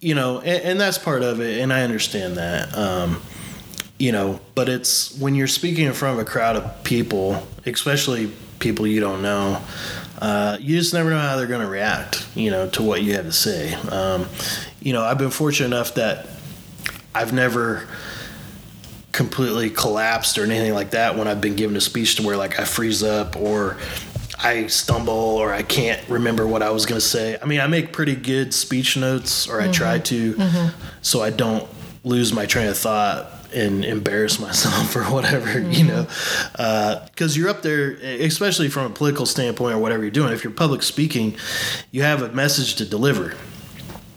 you 0.00 0.14
know, 0.14 0.40
and, 0.40 0.62
and 0.64 0.80
that's 0.80 0.98
part 0.98 1.22
of 1.22 1.40
it, 1.40 1.60
and 1.60 1.72
I 1.72 1.82
understand 1.82 2.36
that. 2.36 2.76
Um, 2.76 3.20
you 3.98 4.12
know, 4.12 4.40
but 4.54 4.68
it's 4.68 5.16
when 5.18 5.34
you're 5.34 5.46
speaking 5.46 5.86
in 5.86 5.92
front 5.94 6.18
of 6.18 6.26
a 6.26 6.28
crowd 6.28 6.56
of 6.56 6.84
people, 6.84 7.46
especially 7.64 8.30
people 8.58 8.86
you 8.86 9.00
don't 9.00 9.22
know. 9.22 9.62
Uh, 10.20 10.56
you 10.60 10.76
just 10.78 10.94
never 10.94 11.10
know 11.10 11.18
how 11.18 11.36
they're 11.36 11.46
going 11.46 11.60
to 11.60 11.70
react, 11.70 12.26
you 12.34 12.50
know, 12.50 12.68
to 12.70 12.82
what 12.82 13.02
you 13.02 13.14
have 13.14 13.26
to 13.26 13.32
say. 13.32 13.74
Um, 13.74 14.26
you 14.80 14.92
know, 14.94 15.02
I've 15.04 15.18
been 15.18 15.30
fortunate 15.30 15.66
enough 15.66 15.94
that 15.94 16.26
I've 17.16 17.32
never 17.32 17.88
completely 19.12 19.70
collapsed 19.70 20.36
or 20.36 20.44
anything 20.44 20.74
like 20.74 20.90
that 20.90 21.16
when 21.16 21.26
I've 21.26 21.40
been 21.40 21.56
given 21.56 21.74
a 21.74 21.80
speech 21.80 22.16
to 22.16 22.22
where 22.22 22.36
like 22.36 22.60
I 22.60 22.64
freeze 22.64 23.02
up 23.02 23.34
or 23.36 23.78
I 24.38 24.66
stumble 24.66 25.14
or 25.14 25.50
I 25.50 25.62
can't 25.62 26.06
remember 26.10 26.46
what 26.46 26.62
I 26.62 26.68
was 26.68 26.84
going 26.84 27.00
to 27.00 27.06
say. 27.06 27.38
I 27.40 27.46
mean, 27.46 27.60
I 27.60 27.68
make 27.68 27.94
pretty 27.94 28.14
good 28.14 28.52
speech 28.52 28.98
notes 28.98 29.48
or 29.48 29.62
I 29.62 29.72
try 29.72 29.98
mm-hmm. 29.98 30.02
to 30.02 30.34
mm-hmm. 30.34 30.82
so 31.00 31.22
I 31.22 31.30
don't 31.30 31.66
lose 32.04 32.34
my 32.34 32.44
train 32.44 32.68
of 32.68 32.76
thought 32.76 33.32
and 33.54 33.82
embarrass 33.82 34.38
myself 34.48 34.94
or 34.94 35.04
whatever, 35.04 35.58
you 35.58 35.84
mm-hmm. 35.84 35.88
know. 35.88 36.06
Uh, 36.54 37.06
because 37.06 37.34
you're 37.34 37.48
up 37.48 37.62
there, 37.62 37.92
especially 37.92 38.68
from 38.68 38.92
a 38.92 38.94
political 38.94 39.24
standpoint 39.24 39.74
or 39.74 39.78
whatever 39.78 40.02
you're 40.02 40.10
doing. 40.10 40.34
If 40.34 40.44
you're 40.44 40.52
public 40.52 40.82
speaking, 40.82 41.38
you 41.90 42.02
have 42.02 42.20
a 42.20 42.28
message 42.32 42.74
to 42.74 42.84
deliver. 42.84 43.34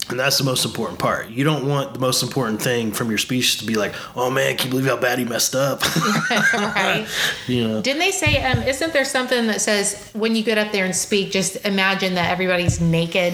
And 0.10 0.20
that's 0.20 0.38
the 0.40 0.44
most 0.44 0.66
important 0.66 0.98
part. 0.98 1.30
You 1.30 1.44
don't 1.44 1.68
want 1.68 1.94
the 1.94 2.00
most 2.00 2.24
important 2.24 2.62
thing 2.62 2.92
from 2.92 3.10
your 3.10 3.20
speech 3.20 3.60
to 3.60 3.66
be 3.66 3.76
like, 3.76 3.94
"Oh 4.16 4.32
man, 4.32 4.58
can 4.58 4.68
you 4.68 4.72
believe 4.72 4.88
how 4.88 4.98
bad 4.98 5.20
he 5.20 5.26
messed 5.26 5.56
up?" 5.56 5.82
right? 6.54 7.08
you 7.48 7.68
know. 7.68 7.82
Didn't 7.82 8.00
they 8.00 8.12
say? 8.12 8.42
Um, 8.44 8.64
isn't 8.64 8.92
there 8.92 9.06
something 9.06 9.48
that 9.48 9.62
says 9.62 10.10
when 10.14 10.36
you 10.36 10.44
get 10.44 10.58
up 10.58 10.72
there 10.72 10.86
and 10.86 10.96
speak, 10.96 11.32
just 11.32 11.64
imagine 11.66 12.16
that 12.16 12.32
everybody's 12.32 12.82
naked? 12.82 13.34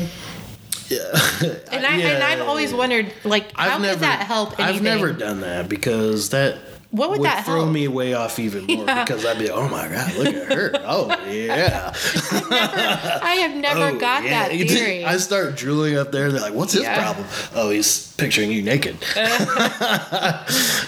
Yeah. 0.89 0.99
And 1.71 1.85
I 1.85 1.97
Yeah, 1.97 2.07
and 2.09 2.23
I've 2.23 2.47
always 2.47 2.73
wondered, 2.73 3.11
like, 3.23 3.51
how 3.53 3.65
I've 3.65 3.73
could 3.73 3.81
never, 3.81 3.99
that 4.01 4.21
help 4.21 4.59
anything? 4.59 4.75
I've 4.75 4.81
never 4.81 5.11
done 5.11 5.41
that 5.41 5.67
because 5.67 6.29
that 6.29 6.57
What 6.95 7.09
would 7.11 7.23
that 7.23 7.43
throw 7.45 7.61
help? 7.61 7.71
me 7.71 7.87
way 7.87 8.13
off 8.13 8.39
even 8.39 8.65
more 8.65 8.85
Yeah. 8.85 9.03
because 9.03 9.25
I'd 9.25 9.37
be, 9.37 9.49
oh 9.49 9.67
my 9.67 9.87
god, 9.87 10.15
look 10.15 10.33
at 10.33 10.53
her, 10.53 10.71
oh 10.85 11.07
yeah, 11.29 11.91
I 13.21 13.35
have 13.41 13.55
never 13.55 13.95
oh, 13.95 13.99
got 13.99 14.23
yeah. 14.23 14.47
that 14.47 14.51
theory. 14.51 15.03
I 15.03 15.17
start 15.17 15.55
drooling 15.57 15.97
up 15.97 16.11
there. 16.11 16.31
They're 16.31 16.41
like, 16.41 16.53
what's 16.53 16.73
his 16.73 16.83
Yeah. 16.83 17.01
problem? 17.01 17.27
Oh, 17.53 17.69
he's 17.69 18.13
picturing 18.13 18.51
you 18.51 18.61
naked. 18.61 18.97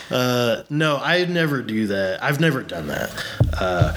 uh, 0.10 0.64
no, 0.70 0.98
I 0.98 1.26
never 1.26 1.62
do 1.62 1.88
that. 1.88 2.24
I've 2.24 2.40
never 2.40 2.64
done 2.64 2.88
that. 2.88 3.12
Uh, 3.60 3.94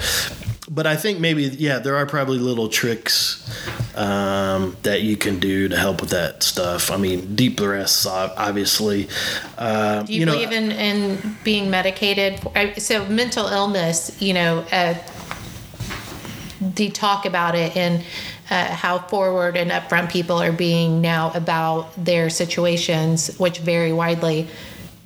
but 0.71 0.87
I 0.87 0.95
think 0.95 1.19
maybe 1.19 1.43
yeah, 1.43 1.79
there 1.79 1.97
are 1.97 2.05
probably 2.05 2.39
little 2.39 2.69
tricks 2.69 3.45
um, 3.93 4.77
that 4.83 5.01
you 5.01 5.17
can 5.17 5.37
do 5.37 5.67
to 5.67 5.77
help 5.77 5.99
with 5.99 6.11
that 6.11 6.43
stuff. 6.43 6.89
I 6.89 6.95
mean, 6.95 7.35
deep 7.35 7.57
breaths, 7.57 8.05
obviously. 8.05 9.09
Uh, 9.57 10.03
Do 10.03 10.13
you, 10.13 10.25
know, 10.25 10.31
believe 10.31 10.53
in, 10.53 10.71
in 10.71 11.37
being 11.43 11.69
medicated? 11.69 12.39
So 12.77 13.05
mental 13.09 13.47
illness, 13.47 14.15
you 14.21 14.33
know, 14.33 14.65
uh, 14.71 14.95
they 16.61 16.87
talk 16.87 17.25
about 17.25 17.53
it 17.55 17.75
and 17.75 18.01
uh, 18.49 18.65
how 18.65 18.99
forward 18.99 19.57
and 19.57 19.71
upfront 19.71 20.09
people 20.09 20.41
are 20.41 20.53
being 20.53 21.01
now 21.01 21.31
about 21.33 21.91
their 21.97 22.29
situations, 22.29 23.37
which 23.39 23.59
vary 23.59 23.91
widely. 23.91 24.47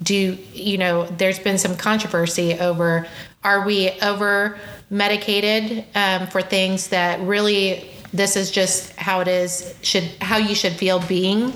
Do 0.03 0.38
you 0.53 0.77
know? 0.77 1.05
There's 1.05 1.39
been 1.39 1.58
some 1.58 1.75
controversy 1.75 2.53
over: 2.53 3.08
are 3.43 3.65
we 3.65 3.91
over 4.01 4.58
medicated 4.89 5.86
um, 5.95 6.27
for 6.27 6.41
things 6.41 6.89
that 6.89 7.19
really? 7.21 7.89
This 8.13 8.36
is 8.38 8.49
just 8.51 8.95
how 8.95 9.19
it 9.21 9.27
is. 9.27 9.75
Should 9.81 10.03
how 10.21 10.38
you 10.38 10.55
should 10.55 10.73
feel 10.73 10.99
being, 10.99 11.53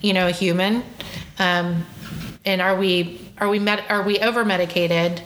you 0.00 0.12
know, 0.12 0.28
a 0.28 0.32
human. 0.32 0.82
Um, 1.38 1.84
and 2.44 2.60
are 2.60 2.76
we 2.76 3.20
are 3.38 3.48
we 3.48 3.58
med- 3.58 3.84
are 3.88 4.02
we 4.02 4.18
over 4.20 4.44
medicated 4.44 5.22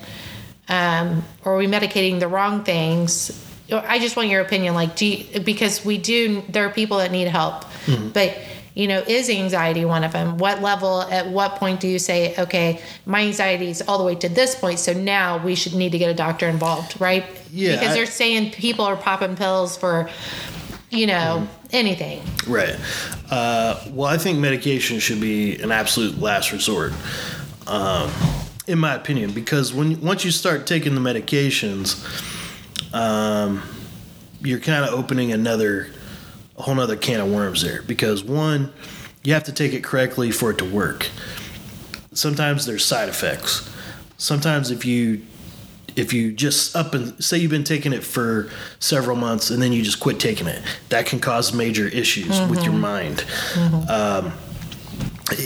um, 0.68 1.24
or 1.44 1.54
are 1.54 1.58
we 1.58 1.66
medicating 1.66 2.20
the 2.20 2.28
wrong 2.28 2.64
things 2.64 3.44
i 3.70 3.98
just 3.98 4.16
want 4.16 4.28
your 4.28 4.40
opinion 4.40 4.74
like 4.74 4.96
do 4.96 5.06
you, 5.06 5.40
because 5.40 5.84
we 5.84 5.98
do 5.98 6.42
there 6.48 6.66
are 6.66 6.70
people 6.70 6.98
that 6.98 7.10
need 7.10 7.28
help 7.28 7.64
but 8.12 8.36
you 8.80 8.86
know 8.90 9.00
is 9.06 9.28
anxiety 9.28 9.84
one 9.84 10.04
of 10.04 10.12
them? 10.12 10.38
What 10.38 10.62
level 10.62 11.02
at 11.02 11.24
what 11.36 11.50
point 11.56 11.80
do 11.80 11.88
you 11.88 11.98
say 11.98 12.18
okay 12.44 12.80
my 13.04 13.20
anxiety 13.30 13.68
is 13.74 13.82
all 13.86 13.98
the 13.98 14.04
way 14.04 14.14
to 14.24 14.28
this 14.28 14.54
point 14.54 14.78
so 14.78 14.92
now 14.92 15.28
we 15.44 15.54
should 15.60 15.74
need 15.74 15.92
to 15.92 15.98
get 15.98 16.10
a 16.10 16.14
doctor 16.14 16.46
involved 16.48 16.90
right? 17.00 17.24
Yeah, 17.52 17.72
because 17.72 17.90
I- 17.90 17.94
they're 17.94 18.06
saying 18.22 18.52
people 18.52 18.84
are 18.84 18.96
popping 18.96 19.34
pills 19.36 19.76
for 19.76 20.08
you 20.90 21.06
know 21.06 21.46
anything. 21.70 22.22
Right. 22.46 22.76
Uh, 23.30 23.78
well, 23.90 24.08
I 24.08 24.16
think 24.16 24.38
medication 24.38 25.00
should 25.00 25.20
be 25.20 25.60
an 25.60 25.70
absolute 25.70 26.18
last 26.18 26.50
resort, 26.52 26.92
um, 27.66 28.10
in 28.66 28.78
my 28.78 28.94
opinion, 28.94 29.32
because 29.32 29.74
when 29.74 30.00
once 30.00 30.24
you 30.24 30.30
start 30.30 30.66
taking 30.66 30.94
the 30.94 31.00
medications, 31.10 31.88
um, 32.94 33.62
you're 34.42 34.60
kind 34.60 34.84
of 34.84 34.94
opening 34.94 35.30
another, 35.32 35.88
a 36.58 36.62
whole 36.62 36.78
other 36.80 36.96
can 36.96 37.20
of 37.20 37.30
worms 37.30 37.62
there. 37.62 37.82
Because 37.82 38.22
one, 38.22 38.72
you 39.22 39.32
have 39.32 39.44
to 39.44 39.52
take 39.52 39.72
it 39.72 39.82
correctly 39.82 40.30
for 40.30 40.50
it 40.50 40.58
to 40.58 40.64
work. 40.64 41.08
Sometimes 42.12 42.66
there's 42.66 42.84
side 42.84 43.08
effects. 43.08 43.72
Sometimes 44.16 44.70
if 44.70 44.84
you 44.84 45.22
if 45.96 46.12
you 46.12 46.30
just 46.30 46.76
up 46.76 46.94
and 46.94 47.22
say 47.22 47.38
you've 47.38 47.50
been 47.50 47.64
taking 47.64 47.92
it 47.92 48.04
for 48.04 48.50
several 48.78 49.16
months 49.16 49.50
and 49.50 49.60
then 49.60 49.72
you 49.72 49.82
just 49.82 49.98
quit 49.98 50.20
taking 50.20 50.46
it, 50.46 50.62
that 50.90 51.06
can 51.06 51.18
cause 51.18 51.52
major 51.52 51.88
issues 51.88 52.40
with 52.48 52.62
your 52.62 52.72
mind. 52.72 53.24
Um, 53.88 54.32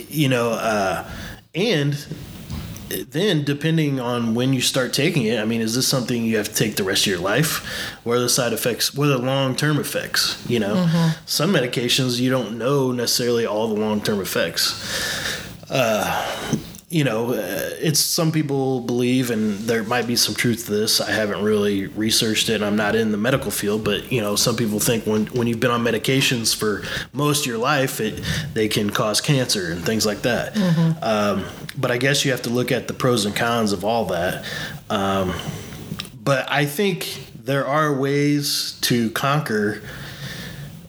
you 0.08 0.28
know, 0.28 0.50
uh, 0.50 1.08
and 1.54 1.94
then 3.10 3.44
depending 3.44 4.00
on 4.00 4.34
when 4.34 4.52
you 4.52 4.60
start 4.60 4.92
taking 4.92 5.24
it, 5.24 5.38
I 5.40 5.44
mean, 5.44 5.60
is 5.60 5.74
this 5.74 5.86
something 5.88 6.24
you 6.24 6.36
have 6.36 6.48
to 6.48 6.54
take 6.54 6.76
the 6.76 6.84
rest 6.84 7.02
of 7.02 7.06
your 7.12 7.20
life? 7.20 7.64
What 8.04 8.16
are 8.16 8.20
the 8.20 8.28
side 8.28 8.52
effects? 8.52 8.94
What 8.94 9.08
are 9.08 9.18
the 9.18 9.18
long 9.18 9.56
term 9.56 9.78
effects? 9.78 10.42
You 10.48 10.60
know, 10.60 11.12
some 11.26 11.52
medications 11.52 12.20
you 12.20 12.30
don't 12.30 12.58
know 12.58 12.92
necessarily 12.92 13.46
all 13.46 13.68
the 13.68 13.80
long 13.80 14.00
term 14.00 14.20
effects. 14.20 14.72
Uh, 15.70 16.58
you 16.92 17.04
know, 17.04 17.32
uh, 17.32 17.70
it's 17.80 17.98
some 18.00 18.30
people 18.30 18.80
believe, 18.80 19.30
and 19.30 19.58
there 19.60 19.82
might 19.82 20.06
be 20.06 20.14
some 20.14 20.34
truth 20.34 20.66
to 20.66 20.72
this. 20.72 21.00
I 21.00 21.10
haven't 21.10 21.42
really 21.42 21.86
researched 21.86 22.50
it. 22.50 22.56
and 22.56 22.64
I'm 22.64 22.76
not 22.76 22.94
in 22.94 23.12
the 23.12 23.16
medical 23.16 23.50
field, 23.50 23.82
but 23.82 24.12
you 24.12 24.20
know, 24.20 24.36
some 24.36 24.56
people 24.56 24.78
think 24.78 25.06
when 25.06 25.26
when 25.28 25.46
you've 25.46 25.58
been 25.58 25.70
on 25.70 25.82
medications 25.82 26.54
for 26.54 26.82
most 27.14 27.40
of 27.40 27.46
your 27.46 27.56
life, 27.58 27.98
it 28.00 28.22
they 28.52 28.68
can 28.68 28.90
cause 28.90 29.22
cancer 29.22 29.72
and 29.72 29.84
things 29.84 30.04
like 30.04 30.22
that. 30.22 30.54
Um, 31.02 31.46
but 31.78 31.90
I 31.90 31.96
guess 31.96 32.24
you 32.24 32.30
have 32.32 32.42
to 32.42 32.50
look 32.50 32.70
at 32.70 32.88
the 32.88 32.94
pros 32.94 33.24
and 33.24 33.34
cons 33.34 33.72
of 33.72 33.84
all 33.84 34.04
that. 34.06 34.44
Um, 34.90 35.32
but 36.22 36.50
I 36.52 36.66
think 36.66 37.26
there 37.42 37.66
are 37.66 37.98
ways 37.98 38.78
to 38.82 39.10
conquer 39.12 39.80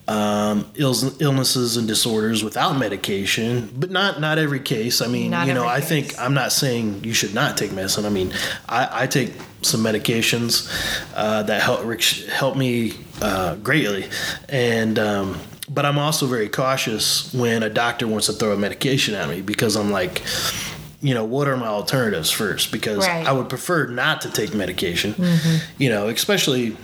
um, 0.07 0.69
ills, 0.75 1.21
illnesses 1.21 1.77
and 1.77 1.87
disorders 1.87 2.43
without 2.43 2.77
medication, 2.77 3.69
but 3.77 3.89
not 3.89 4.19
not 4.19 4.37
every 4.37 4.59
case. 4.59 5.01
I 5.01 5.07
mean, 5.07 5.31
Not 5.31 5.47
you 5.47 5.53
know, 5.53 5.65
I 5.65 5.79
case. 5.79 5.89
think 5.89 6.19
I'm 6.19 6.33
not 6.33 6.51
saying 6.51 7.03
you 7.03 7.13
should 7.13 7.33
not 7.33 7.55
take 7.57 7.71
medicine. 7.71 8.05
I 8.05 8.09
mean, 8.09 8.33
I, 8.67 9.03
I 9.03 9.07
take 9.07 9.31
some 9.61 9.81
medications 9.81 10.69
uh, 11.15 11.43
that 11.43 11.61
help 11.61 11.85
help 12.29 12.57
me 12.57 12.93
uh, 13.21 13.55
greatly, 13.55 14.09
and 14.49 14.99
um, 14.99 15.39
but 15.69 15.85
I'm 15.85 15.97
also 15.97 16.27
very 16.27 16.49
cautious 16.49 17.33
when 17.33 17.63
a 17.63 17.69
doctor 17.69 18.05
wants 18.05 18.25
to 18.27 18.33
throw 18.33 18.51
a 18.51 18.57
medication 18.57 19.15
at 19.15 19.29
me 19.29 19.41
because 19.41 19.75
I'm 19.75 19.91
like. 19.91 20.21
You 21.05 21.13
know, 21.13 21.25
what 21.25 21.49
are 21.49 21.57
my 21.57 21.67
alternatives 21.67 22.31
first? 22.31 22.71
Because 22.71 22.99
Right. 23.05 23.27
I 23.27 23.33
would 23.33 23.49
prefer 23.49 23.87
not 23.87 24.21
to 24.21 24.29
take 24.31 24.53
medication. 24.53 25.13
You 25.77 25.89
know, 25.89 26.07
especially 26.07 26.77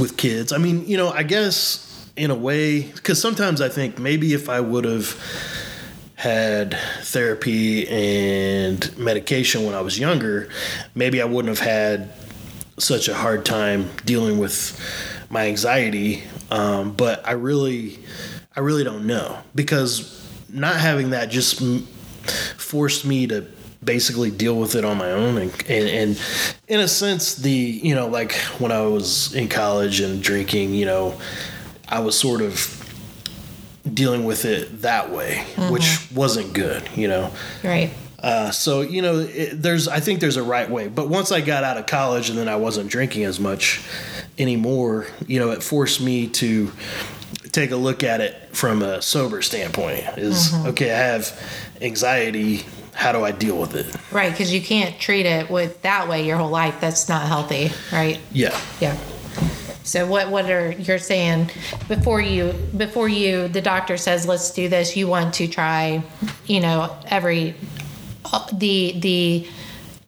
with 0.00 0.16
kids. 0.16 0.50
I 0.50 0.56
mean, 0.56 0.86
you 0.86 0.96
know, 0.96 1.10
I 1.10 1.24
guess 1.24 1.87
in 2.18 2.30
a 2.30 2.34
way, 2.34 2.82
because 2.82 3.20
sometimes 3.20 3.60
I 3.60 3.68
think 3.68 3.98
maybe 3.98 4.34
if 4.34 4.48
I 4.48 4.60
would 4.60 4.84
have 4.84 5.16
had 6.16 6.76
therapy 7.02 7.86
and 7.88 8.98
medication 8.98 9.64
when 9.64 9.74
I 9.74 9.80
was 9.80 9.98
younger, 9.98 10.48
maybe 10.94 11.22
I 11.22 11.24
wouldn't 11.24 11.56
have 11.56 11.66
had 11.66 12.10
such 12.76 13.08
a 13.08 13.14
hard 13.14 13.44
time 13.44 13.90
dealing 14.04 14.38
with 14.38 14.78
my 15.30 15.46
anxiety. 15.46 16.24
Um, 16.50 16.92
but 16.92 17.26
I 17.26 17.32
really, 17.32 17.98
I 18.56 18.60
really 18.60 18.82
don't 18.82 19.06
know 19.06 19.38
because 19.54 20.14
not 20.48 20.76
having 20.76 21.10
that 21.10 21.30
just 21.30 21.62
m- 21.62 21.86
forced 22.56 23.04
me 23.04 23.26
to 23.28 23.46
basically 23.84 24.30
deal 24.30 24.58
with 24.58 24.74
it 24.74 24.84
on 24.84 24.98
my 24.98 25.12
own 25.12 25.38
and, 25.38 25.52
and 25.68 25.88
and 25.88 26.22
in 26.66 26.80
a 26.80 26.88
sense 26.88 27.36
the 27.36 27.50
you 27.50 27.94
know 27.94 28.08
like 28.08 28.32
when 28.58 28.72
I 28.72 28.82
was 28.82 29.32
in 29.36 29.48
college 29.48 30.00
and 30.00 30.20
drinking 30.20 30.74
you 30.74 30.84
know 30.84 31.20
I 31.88 32.00
was 32.00 32.18
sort 32.18 32.40
of 32.42 32.74
dealing 33.92 34.24
with 34.24 34.44
it 34.44 34.82
that 34.82 35.10
way 35.10 35.44
which 35.70 36.08
wasn't 36.14 36.52
good 36.52 36.82
you 36.94 37.08
know 37.08 37.30
Right. 37.64 37.90
uh, 38.22 38.50
so 38.50 38.80
you 38.82 39.00
know, 39.00 39.20
it, 39.20 39.62
there's 39.62 39.88
I 39.88 40.00
think 40.00 40.20
there's 40.20 40.36
a 40.36 40.42
right 40.42 40.68
way. 40.68 40.88
But 40.88 41.08
once 41.08 41.30
I 41.32 41.40
got 41.40 41.62
out 41.64 41.76
of 41.78 41.86
college 41.86 42.28
and 42.30 42.36
then 42.38 42.48
I 42.48 42.56
wasn't 42.56 42.90
drinking 42.90 43.24
as 43.24 43.38
much 43.40 43.80
anymore, 44.38 45.06
you 45.26 45.38
know, 45.38 45.52
it 45.52 45.62
forced 45.62 46.00
me 46.00 46.26
to 46.28 46.70
take 47.52 47.70
a 47.70 47.76
look 47.76 48.02
at 48.02 48.20
it 48.20 48.34
from 48.54 48.82
a 48.82 49.00
sober 49.00 49.40
standpoint. 49.40 50.02
Is 50.18 50.52
okay, 50.66 50.90
I 50.92 50.98
have 50.98 51.30
anxiety. 51.80 52.64
How 52.92 53.12
do 53.12 53.22
I 53.24 53.30
deal 53.30 53.56
with 53.56 53.76
it? 53.76 53.86
Right. 54.12 54.32
Because 54.32 54.52
you 54.52 54.60
can't 54.60 54.98
treat 54.98 55.24
it 55.24 55.48
with 55.48 55.80
that 55.82 56.08
way 56.08 56.26
your 56.26 56.36
whole 56.38 56.50
life. 56.50 56.80
That's 56.80 57.08
not 57.08 57.22
healthy. 57.28 57.70
Right. 57.92 58.18
Yeah. 58.32 58.58
Yeah. 58.80 58.98
So 59.82 60.06
what 60.06 60.30
what 60.30 60.50
are 60.50 60.72
you're 60.72 60.98
saying 60.98 61.50
before 61.88 62.20
you 62.20 62.52
before 62.76 63.08
you 63.08 63.48
the 63.48 63.60
doctor 63.62 63.96
says 63.96 64.26
let's 64.26 64.50
do 64.50 64.68
this 64.68 64.96
you 64.96 65.06
want 65.06 65.34
to 65.34 65.48
try 65.48 66.02
you 66.46 66.60
know 66.60 66.96
every 67.06 67.54
uh, 68.26 68.46
the 68.52 68.94
the 68.98 69.48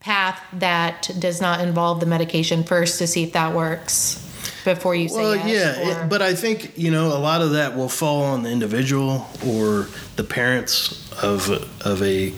path 0.01 0.43
that 0.55 1.11
does 1.19 1.41
not 1.41 1.61
involve 1.61 2.01
the 2.01 2.07
medication 2.07 2.65
first 2.65 2.99
to 2.99 3.07
see 3.07 3.25
if 3.25 3.33
that 3.33 3.55
works 3.55 4.27
before 4.65 4.95
you 4.95 5.09
say 5.09 5.17
Well, 5.17 5.37
yes, 5.37 5.79
yeah, 5.79 6.05
it, 6.05 6.09
but 6.09 6.23
I 6.23 6.35
think 6.35 6.77
you 6.77 6.91
know 6.91 7.09
a 7.09 7.19
lot 7.19 7.41
of 7.43 7.53
that 7.53 7.77
will 7.77 7.89
fall 7.89 8.23
on 8.23 8.43
the 8.43 8.51
individual 8.51 9.27
or 9.47 9.89
the 10.17 10.25
parents 10.25 11.11
of 11.23 11.51
of 11.87 12.03
a 12.03 12.35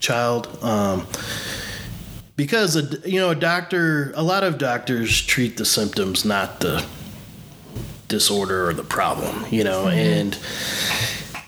child, 0.00 0.58
um, 0.62 1.06
because 2.36 2.76
a, 2.76 3.08
you 3.08 3.20
know 3.20 3.30
a 3.30 3.34
doctor, 3.34 4.12
a 4.14 4.22
lot 4.22 4.44
of 4.44 4.58
doctors 4.58 5.20
treat 5.20 5.56
the 5.56 5.64
symptoms, 5.64 6.24
not 6.24 6.60
the 6.60 6.84
disorder 8.08 8.68
or 8.68 8.74
the 8.74 8.84
problem. 8.84 9.46
You 9.50 9.64
know, 9.64 9.88
and 9.88 10.38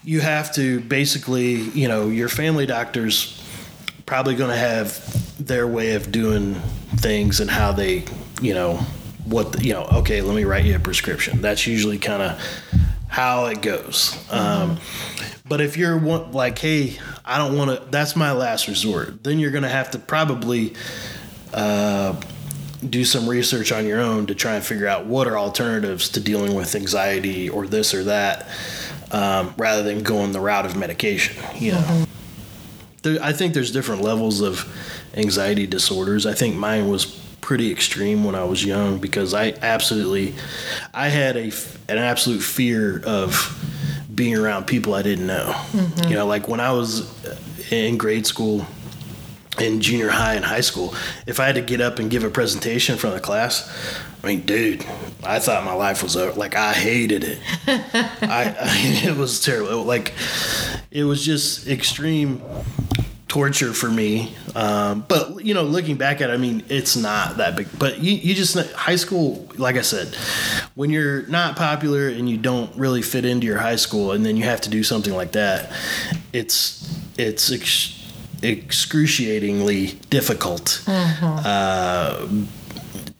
you 0.04 0.20
have 0.20 0.54
to 0.54 0.80
basically, 0.80 1.54
you 1.54 1.88
know, 1.88 2.08
your 2.08 2.28
family 2.28 2.66
doctors 2.66 3.40
probably 4.06 4.34
going 4.34 4.50
to 4.50 4.56
have 4.56 5.44
their 5.44 5.66
way 5.66 5.94
of 5.94 6.12
doing 6.12 6.54
things 6.96 7.40
and 7.40 7.50
how 7.50 7.72
they, 7.72 8.04
you 8.40 8.52
know, 8.52 8.76
what, 9.24 9.52
the, 9.52 9.64
you 9.64 9.72
know, 9.72 9.84
okay, 9.84 10.20
let 10.20 10.36
me 10.36 10.44
write 10.44 10.64
you 10.66 10.76
a 10.76 10.78
prescription. 10.78 11.40
That's 11.40 11.66
usually 11.66 11.98
kind 11.98 12.22
of 12.22 12.40
how 13.08 13.46
it 13.46 13.62
goes. 13.62 14.16
Um, 14.30 14.78
but 15.46 15.62
if 15.62 15.76
you're 15.78 15.96
one, 15.96 16.32
like, 16.32 16.58
hey, 16.58 16.98
I 17.24 17.38
don't 17.38 17.56
want 17.56 17.70
to, 17.70 17.90
that's 17.90 18.16
my 18.16 18.32
last 18.32 18.68
resort, 18.68 19.24
then 19.24 19.38
you're 19.38 19.50
going 19.50 19.62
to 19.62 19.68
have 19.68 19.90
to 19.92 19.98
probably 19.98 20.74
uh, 21.52 22.20
do 22.88 23.04
some 23.04 23.28
research 23.28 23.72
on 23.72 23.86
your 23.86 24.00
own 24.00 24.26
to 24.26 24.34
try 24.34 24.56
and 24.56 24.64
figure 24.64 24.86
out 24.86 25.06
what 25.06 25.26
are 25.26 25.38
alternatives 25.38 26.10
to 26.10 26.20
dealing 26.20 26.54
with 26.54 26.74
anxiety 26.74 27.48
or 27.48 27.66
this 27.66 27.94
or 27.94 28.04
that 28.04 28.46
um, 29.10 29.54
rather 29.56 29.82
than 29.82 30.02
going 30.02 30.32
the 30.32 30.40
route 30.40 30.66
of 30.66 30.76
medication, 30.76 31.42
you 31.54 31.72
know? 31.72 32.04
There, 33.02 33.22
I 33.22 33.32
think 33.32 33.54
there's 33.54 33.70
different 33.70 34.02
levels 34.02 34.40
of 34.40 34.70
anxiety 35.14 35.66
disorders. 35.66 36.26
I 36.26 36.34
think 36.34 36.56
mine 36.56 36.88
was 36.88 37.06
pretty 37.40 37.70
extreme 37.70 38.24
when 38.24 38.34
I 38.34 38.44
was 38.44 38.64
young 38.64 38.98
because 38.98 39.34
I 39.34 39.54
absolutely, 39.62 40.34
I 40.92 41.08
had 41.08 41.36
a 41.36 41.52
an 41.88 41.98
absolute 41.98 42.40
fear 42.40 43.02
of 43.04 43.32
being 44.14 44.36
around 44.36 44.66
people 44.66 44.94
I 44.94 45.02
didn't 45.02 45.26
know. 45.26 45.52
Mm-hmm. 45.52 46.08
You 46.08 46.14
know, 46.16 46.26
like 46.26 46.48
when 46.48 46.60
I 46.60 46.72
was 46.72 47.10
in 47.72 47.96
grade 47.96 48.26
school, 48.26 48.66
in 49.58 49.80
junior 49.80 50.08
high 50.08 50.34
and 50.34 50.44
high 50.44 50.60
school, 50.60 50.94
if 51.26 51.38
I 51.40 51.46
had 51.46 51.54
to 51.54 51.62
get 51.62 51.80
up 51.80 51.98
and 51.98 52.10
give 52.10 52.24
a 52.24 52.30
presentation 52.30 52.94
in 52.94 52.98
front 52.98 53.14
of 53.14 53.22
the 53.22 53.26
class, 53.26 53.70
I 54.22 54.26
mean, 54.26 54.40
dude, 54.40 54.84
I 55.22 55.38
thought 55.38 55.64
my 55.64 55.74
life 55.74 56.02
was 56.02 56.16
over. 56.16 56.32
Like 56.32 56.56
I 56.56 56.72
hated 56.72 57.24
it. 57.24 57.38
I, 57.66 58.56
I 58.58 59.04
it 59.08 59.16
was 59.16 59.40
terrible. 59.44 59.84
Like 59.84 60.14
it 60.90 61.04
was 61.04 61.24
just 61.24 61.68
extreme 61.68 62.40
torture 63.34 63.72
for 63.72 63.90
me. 63.90 64.32
Um, 64.54 65.04
but 65.08 65.44
you 65.44 65.54
know, 65.54 65.64
looking 65.64 65.96
back 65.96 66.20
at 66.20 66.30
it, 66.30 66.32
I 66.32 66.36
mean, 66.36 66.62
it's 66.68 66.94
not 66.94 67.38
that 67.38 67.56
big. 67.56 67.66
But 67.76 67.98
you, 67.98 68.12
you 68.12 68.32
just 68.32 68.56
high 68.74 68.94
school, 68.94 69.48
like 69.58 69.74
I 69.74 69.80
said, 69.80 70.14
when 70.76 70.90
you're 70.90 71.26
not 71.26 71.56
popular 71.56 72.06
and 72.08 72.30
you 72.30 72.36
don't 72.36 72.72
really 72.76 73.02
fit 73.02 73.24
into 73.24 73.44
your 73.44 73.58
high 73.58 73.74
school, 73.74 74.12
and 74.12 74.24
then 74.24 74.36
you 74.36 74.44
have 74.44 74.60
to 74.60 74.70
do 74.70 74.84
something 74.84 75.12
like 75.12 75.32
that, 75.32 75.72
it's 76.32 76.96
it's 77.18 77.50
ex- 77.50 78.08
excruciatingly 78.40 79.98
difficult. 80.10 80.84
Uh, 80.86 82.28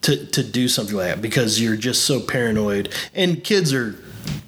to, 0.02 0.26
to 0.26 0.44
do 0.44 0.68
something 0.68 0.94
like 0.94 1.06
that 1.06 1.22
because 1.22 1.58
you're 1.58 1.78
just 1.78 2.04
so 2.04 2.20
paranoid 2.20 2.92
and 3.14 3.42
kids 3.42 3.72
are 3.72 3.96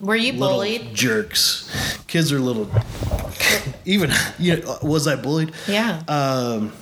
were 0.00 0.14
you 0.14 0.32
little 0.32 0.56
bullied 0.56 0.94
jerks 0.94 1.98
kids 2.08 2.30
are 2.30 2.38
little 2.38 2.68
even 3.84 4.10
you 4.38 4.56
know 4.56 4.78
was 4.82 5.06
i 5.06 5.16
bullied? 5.16 5.52
Yeah. 5.68 6.02
Um, 6.08 6.72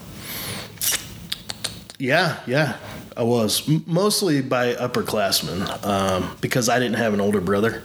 yeah, 1.98 2.40
yeah, 2.46 2.76
I 3.16 3.22
was. 3.22 3.68
M- 3.68 3.84
mostly 3.86 4.42
by 4.42 4.74
upperclassmen 4.74 5.84
um, 5.86 6.36
because 6.40 6.68
I 6.68 6.78
didn't 6.78 6.96
have 6.96 7.14
an 7.14 7.20
older 7.20 7.40
brother. 7.40 7.82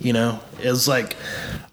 You 0.00 0.12
know, 0.12 0.40
it 0.62 0.68
was 0.68 0.88
like 0.88 1.16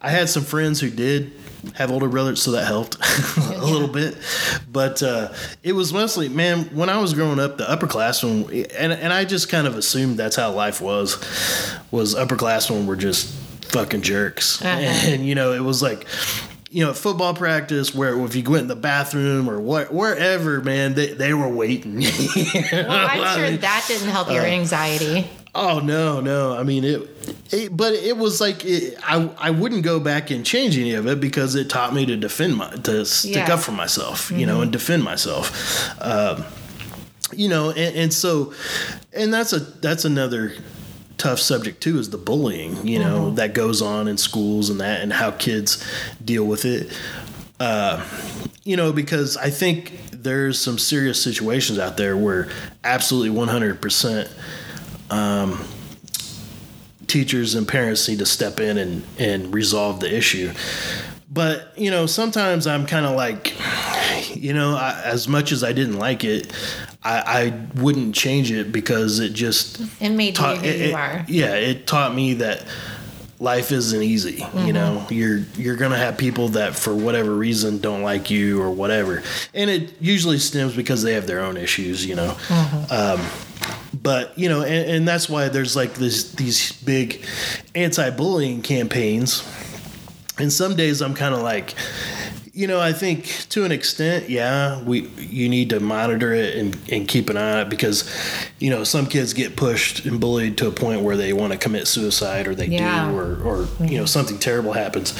I 0.02 0.10
had 0.10 0.30
some 0.30 0.44
friends 0.44 0.80
who 0.80 0.90
did 0.90 1.34
have 1.76 1.92
older 1.92 2.10
brothers, 2.10 2.42
so 2.42 2.52
that 2.52 2.66
helped 2.66 2.98
a 3.38 3.66
little 3.66 3.88
bit. 3.88 4.18
But 4.72 5.02
uh, 5.02 5.34
it 5.64 5.74
was 5.74 5.94
mostly, 5.94 6.30
man, 6.30 6.66
when 6.76 6.90
I 6.90 7.00
was 7.00 7.14
growing 7.14 7.40
up, 7.40 7.58
the 7.58 7.64
upperclassmen, 7.64 8.68
and 8.78 8.94
and 8.94 9.12
I 9.12 9.26
just 9.26 9.50
kind 9.50 9.66
of 9.66 9.76
assumed 9.76 10.18
that's 10.18 10.36
how 10.36 10.52
life 10.52 10.80
was, 10.82 11.18
was 11.90 12.16
upperclassmen 12.16 12.86
were 12.86 12.96
just 12.98 13.34
fucking 13.74 14.02
jerks, 14.02 14.62
Uh-huh. 14.66 14.70
and 15.12 15.26
you 15.26 15.36
know, 15.36 15.52
it 15.52 15.60
was 15.62 15.82
like 15.82 16.08
you 16.72 16.84
know, 16.84 16.92
football 16.94 17.36
practice, 17.36 17.94
where 17.94 18.18
if 18.26 18.36
you 18.36 18.44
went 18.50 18.64
in 18.64 18.68
the 18.68 18.76
bathroom 18.76 19.48
or 19.48 19.60
what, 19.62 19.94
wherever, 19.94 20.60
man, 20.60 20.96
they, 20.96 21.14
they 21.14 21.32
were 21.32 21.48
waiting. 21.48 21.98
well, 22.72 23.08
I'm 23.12 23.38
sure 23.38 23.58
that 23.58 23.86
didn't 23.88 24.10
help 24.10 24.32
your 24.32 24.44
anxiety. 24.44 25.30
Oh 25.54 25.78
no, 25.80 26.20
no. 26.20 26.58
I 26.58 26.64
mean 26.64 26.84
it, 26.84 27.08
it 27.52 27.78
but 27.78 27.94
it 27.94 28.18
was 28.18 28.42
like 28.42 28.66
it, 28.66 28.98
I 29.04 29.30
I 29.38 29.52
wouldn't 29.52 29.84
go 29.84 30.00
back 30.00 30.32
and 30.32 30.44
change 30.44 30.76
any 30.80 30.96
of 30.96 31.06
it 31.06 31.20
because 31.20 31.54
it 31.54 31.70
taught 31.70 31.94
me 31.94 32.08
to 32.08 32.16
defend 32.18 32.56
my 32.56 32.70
to 32.72 33.06
stick 33.06 33.36
Yeah. 33.36 33.54
up 33.54 33.60
for 33.60 33.72
myself, 33.72 34.32
you 34.32 34.48
know, 34.48 34.62
and 34.62 34.72
defend 34.72 35.04
myself. 35.04 35.52
Um, 36.02 36.44
you 37.36 37.50
know, 37.50 37.70
and, 37.70 37.96
and 37.96 38.12
so 38.14 38.52
and 39.16 39.32
that's 39.32 39.54
a 39.54 39.60
that's 39.60 40.06
another 40.06 40.54
tough 41.24 41.40
subject 41.40 41.82
too 41.82 41.98
is 41.98 42.10
the 42.10 42.18
bullying, 42.18 42.86
you 42.86 43.00
know, 43.00 43.32
that 43.32 43.54
goes 43.54 43.82
on 43.82 44.10
in 44.10 44.18
schools 44.18 44.70
and 44.70 44.82
that 44.82 45.00
and 45.00 45.14
how 45.14 45.32
kids 45.32 45.82
deal 46.24 46.44
with 46.44 46.66
it. 46.66 46.92
Uh, 47.62 48.06
you 48.66 48.76
know, 48.76 48.92
because 48.92 49.38
I 49.38 49.50
think 49.50 50.02
there's 50.12 50.60
some 50.60 50.78
serious 50.78 51.24
situations 51.24 51.80
out 51.80 51.96
there 51.96 52.18
where 52.18 52.50
absolutely 52.84 53.30
100% 53.40 54.30
um, 55.10 55.66
teachers 57.08 57.56
and 57.56 57.66
parents 57.66 58.06
need 58.10 58.20
to 58.20 58.26
step 58.26 58.60
in 58.60 58.78
and, 58.78 59.06
and 59.18 59.54
resolve 59.54 60.02
the 60.02 60.14
issue. 60.14 60.52
But, 61.32 61.72
you 61.78 61.90
know, 61.90 62.06
sometimes 62.06 62.68
I'm 62.68 62.86
kind 62.86 63.06
of 63.06 63.16
like, 63.16 63.56
you 64.36 64.54
know, 64.54 64.76
I, 64.76 65.02
as 65.04 65.28
much 65.28 65.52
as 65.52 65.64
I 65.64 65.74
didn't 65.74 66.00
like 66.00 66.24
it, 66.24 66.52
I, 67.04 67.54
I 67.76 67.82
wouldn't 67.82 68.16
change 68.16 68.52
it 68.52 68.72
because 68.72 69.20
it 69.20 69.34
just 69.34 69.82
It 70.02 70.10
made 70.12 70.36
taught 70.36 70.58
you 70.58 70.62
who 70.62 70.68
it- 70.84 70.90
you 70.90 70.96
are. 70.96 71.26
Yeah, 71.28 71.56
it 71.56 71.86
taught 71.88 72.14
me 72.16 72.36
that 72.36 72.64
life 73.40 73.72
isn't 73.72 74.02
easy. 74.02 74.38
Mm-hmm. 74.38 74.68
You 74.68 74.74
know, 74.74 75.06
you're 75.10 75.40
you're 75.58 75.76
gonna 75.76 75.98
have 75.98 76.18
people 76.18 76.50
that 76.50 76.76
for 76.76 76.96
whatever 76.96 77.34
reason 77.36 77.80
don't 77.80 78.02
like 78.02 78.30
you 78.32 78.62
or 78.62 78.72
whatever, 78.72 79.22
and 79.54 79.70
it 79.70 79.94
usually 80.02 80.38
stems 80.38 80.76
because 80.76 81.04
they 81.04 81.14
have 81.14 81.28
their 81.28 81.42
own 81.42 81.58
issues. 81.58 82.06
You 82.06 82.16
know, 82.16 82.36
Mm-hmm. 82.48 82.94
um, 82.94 84.00
but 84.02 84.38
you 84.38 84.48
know, 84.50 84.62
and, 84.64 84.90
and 84.92 85.08
that's 85.08 85.30
why 85.30 85.50
there's 85.50 85.76
like 85.76 85.94
this 85.96 86.32
these 86.34 86.72
big 86.84 87.26
anti-bullying 87.76 88.62
campaigns. 88.62 89.44
And 90.40 90.52
some 90.52 90.76
days 90.76 91.02
I'm 91.02 91.14
kind 91.14 91.36
of 91.36 91.42
like, 91.42 91.76
you 92.56 92.68
know, 92.68 92.80
I 92.80 92.94
think 92.94 93.26
to 93.50 93.66
an 93.66 93.72
extent, 93.72 94.30
yeah, 94.30 94.80
we 94.84 95.08
you 95.18 95.50
need 95.50 95.72
to 95.72 95.80
monitor 95.80 96.34
it 96.34 96.56
and, 96.56 96.78
and 96.92 97.08
keep 97.08 97.30
an 97.32 97.36
eye 97.38 97.54
on 97.54 97.60
it 97.62 97.70
because, 97.70 98.08
you 98.60 98.70
know, 98.70 98.84
some 98.84 99.08
kids 99.08 99.34
get 99.34 99.56
pushed 99.56 100.06
and 100.06 100.20
bullied 100.20 100.58
to 100.60 100.68
a 100.68 100.72
point 100.72 101.02
where 101.02 101.18
they 101.18 101.34
want 101.34 101.52
to 101.54 101.58
commit 101.58 101.88
suicide 101.88 102.48
or 102.48 102.54
they 102.54 102.68
Yeah. 102.68 103.10
do 103.10 103.18
or 103.18 103.42
or 103.44 103.68
you 103.84 103.98
know 103.98 104.06
something 104.06 104.38
terrible 104.38 104.74
happens. 104.74 105.14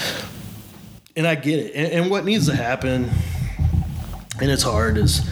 And 1.16 1.26
I 1.28 1.34
get 1.36 1.60
it. 1.60 1.76
And, 1.76 1.92
and 2.04 2.12
what 2.12 2.24
needs 2.24 2.46
to 2.48 2.56
happen, 2.56 3.10
and 4.40 4.52
it's 4.52 4.64
hard, 4.64 4.98
is 4.98 5.28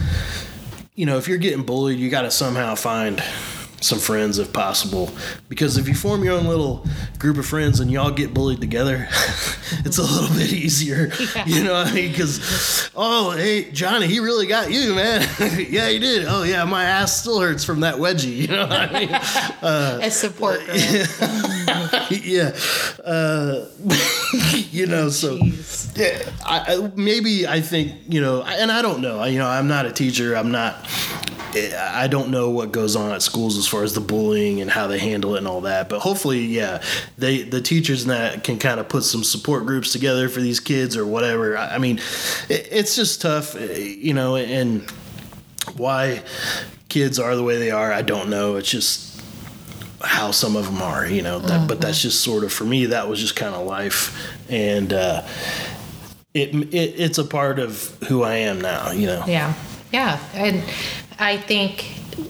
you 0.95 1.05
know 1.05 1.17
if 1.19 1.27
you're 1.27 1.37
getting 1.37 1.63
bullied, 1.63 1.99
you 1.99 2.09
got 2.09 2.23
to 2.23 2.31
somehow 2.31 2.73
find 2.73 3.23
some 3.81 3.97
friends 3.99 4.37
if 4.39 4.53
possible 4.53 5.11
because 5.49 5.75
if 5.77 5.87
you 5.87 5.93
form 5.95 6.23
your 6.23 6.33
own 6.37 6.45
little 6.45 6.85
group 7.19 7.37
of 7.37 7.45
friends 7.45 7.79
and 7.79 7.89
y'all 7.91 8.11
get 8.11 8.31
bullied 8.33 8.61
together 8.61 9.07
it's 9.85 9.97
a 9.97 10.03
little 10.03 10.29
bit 10.37 10.53
easier 10.53 11.11
you 11.47 11.63
know 11.63 11.73
what 11.73 11.87
i 11.87 11.91
mean 11.93 12.11
because 12.11 12.91
oh 12.95 13.31
hey 13.31 13.71
johnny 13.71 14.05
he 14.07 14.19
really 14.19 14.45
got 14.45 14.71
you 14.71 14.93
man 14.93 15.21
yeah 15.69 15.89
he 15.89 15.97
did 15.99 16.25
oh 16.27 16.43
yeah 16.43 16.63
my 16.63 16.83
ass 16.83 17.19
still 17.21 17.39
hurts 17.39 17.63
from 17.63 17.79
that 17.79 17.95
wedgie 17.95 18.37
you 18.37 18.47
know 18.47 18.67
what 18.67 18.71
i 18.93 18.99
mean 18.99 19.09
A 20.03 20.11
support 20.11 20.59
group. 20.59 22.11
yeah 22.23 22.51
uh, 23.03 23.65
you 24.69 24.85
know 24.85 25.09
so 25.09 25.37
Jeez. 25.39 25.97
yeah, 25.97 26.31
I, 26.45 26.75
I, 26.75 26.91
maybe 26.95 27.47
I 27.47 27.61
think 27.61 27.93
you 28.07 28.21
know, 28.21 28.43
and 28.43 28.71
I 28.71 28.81
don't 28.81 29.01
know. 29.01 29.19
I- 29.19 29.27
You 29.31 29.39
know, 29.39 29.47
I'm 29.47 29.67
not 29.67 29.85
a 29.85 29.91
teacher. 29.91 30.35
I'm 30.35 30.51
not. 30.51 30.75
I 31.55 32.07
don't 32.07 32.29
know 32.29 32.49
what 32.49 32.71
goes 32.71 32.95
on 32.95 33.11
at 33.11 33.21
schools 33.21 33.57
as 33.57 33.67
far 33.67 33.83
as 33.83 33.93
the 33.93 34.01
bullying 34.01 34.61
and 34.61 34.69
how 34.69 34.87
they 34.87 34.99
handle 34.99 35.35
it 35.35 35.39
and 35.39 35.47
all 35.47 35.61
that. 35.61 35.89
But 35.89 35.99
hopefully, 35.99 36.45
yeah, 36.45 36.81
they 37.17 37.43
the 37.43 37.61
teachers 37.61 38.03
and 38.03 38.11
that 38.11 38.43
can 38.43 38.57
kind 38.57 38.79
of 38.79 38.89
put 38.89 39.03
some 39.03 39.23
support 39.23 39.65
groups 39.65 39.91
together 39.91 40.29
for 40.29 40.41
these 40.41 40.59
kids 40.59 40.95
or 40.97 41.05
whatever. 41.05 41.57
I, 41.57 41.75
I 41.75 41.77
mean, 41.77 41.97
it, 42.49 42.67
it's 42.71 42.95
just 42.95 43.21
tough, 43.21 43.55
eh, 43.55 43.77
you 43.77 44.13
know, 44.13 44.35
and 44.35 44.89
why 45.75 46.23
kids 46.89 47.19
are 47.19 47.35
the 47.35 47.43
way 47.43 47.57
they 47.57 47.71
are, 47.71 47.91
I 47.91 48.01
don't 48.01 48.29
know. 48.29 48.55
It's 48.55 48.69
just 48.69 49.21
how 50.01 50.31
some 50.31 50.55
of 50.55 50.65
them 50.65 50.81
are, 50.81 51.05
you 51.05 51.21
know. 51.21 51.39
That, 51.39 51.67
But 51.67 51.81
that's 51.81 52.01
just 52.01 52.21
sort 52.21 52.43
of 52.43 52.51
for 52.51 52.63
me. 52.63 52.87
That 52.87 53.07
was 53.07 53.19
just 53.19 53.35
kind 53.35 53.55
of 53.55 53.65
life, 53.65 54.29
and 54.49 54.91
uh, 54.91 55.25
it, 56.33 56.55
it 56.73 56.99
it's 56.99 57.17
a 57.17 57.23
part 57.23 57.59
of 57.59 57.97
who 58.07 58.23
I 58.23 58.35
am 58.35 58.61
now, 58.61 58.91
you 58.91 59.07
know. 59.07 59.23
Yeah. 59.27 59.53
Yeah. 59.91 60.19
And 60.33 60.63
I 61.21 61.37
think 61.37 61.85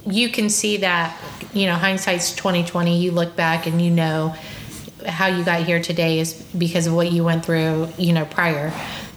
you 0.05 0.27
can 0.27 0.49
see 0.49 0.77
that, 0.77 1.17
you 1.53 1.65
know, 1.65 1.75
hindsight's 1.75 2.35
2020. 2.35 2.99
You 2.99 3.11
look 3.11 3.37
back 3.37 3.65
and 3.65 3.81
you 3.81 3.89
know 3.89 4.35
how 5.07 5.27
you 5.27 5.45
got 5.45 5.63
here 5.63 5.81
today 5.81 6.19
is 6.19 6.33
because 6.57 6.87
of 6.87 6.93
what 6.93 7.09
you 7.09 7.23
went 7.23 7.45
through, 7.45 7.87
you 7.97 8.11
know, 8.11 8.25
prior. 8.25 8.73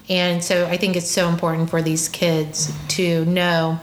And 0.09 0.45
so 0.45 0.67
I 0.67 0.77
think 0.77 0.95
it's 0.95 1.11
so 1.11 1.29
important 1.29 1.71
for 1.71 1.83
these 1.83 2.09
kids 2.09 2.73
to 2.91 3.25
know 3.25 3.81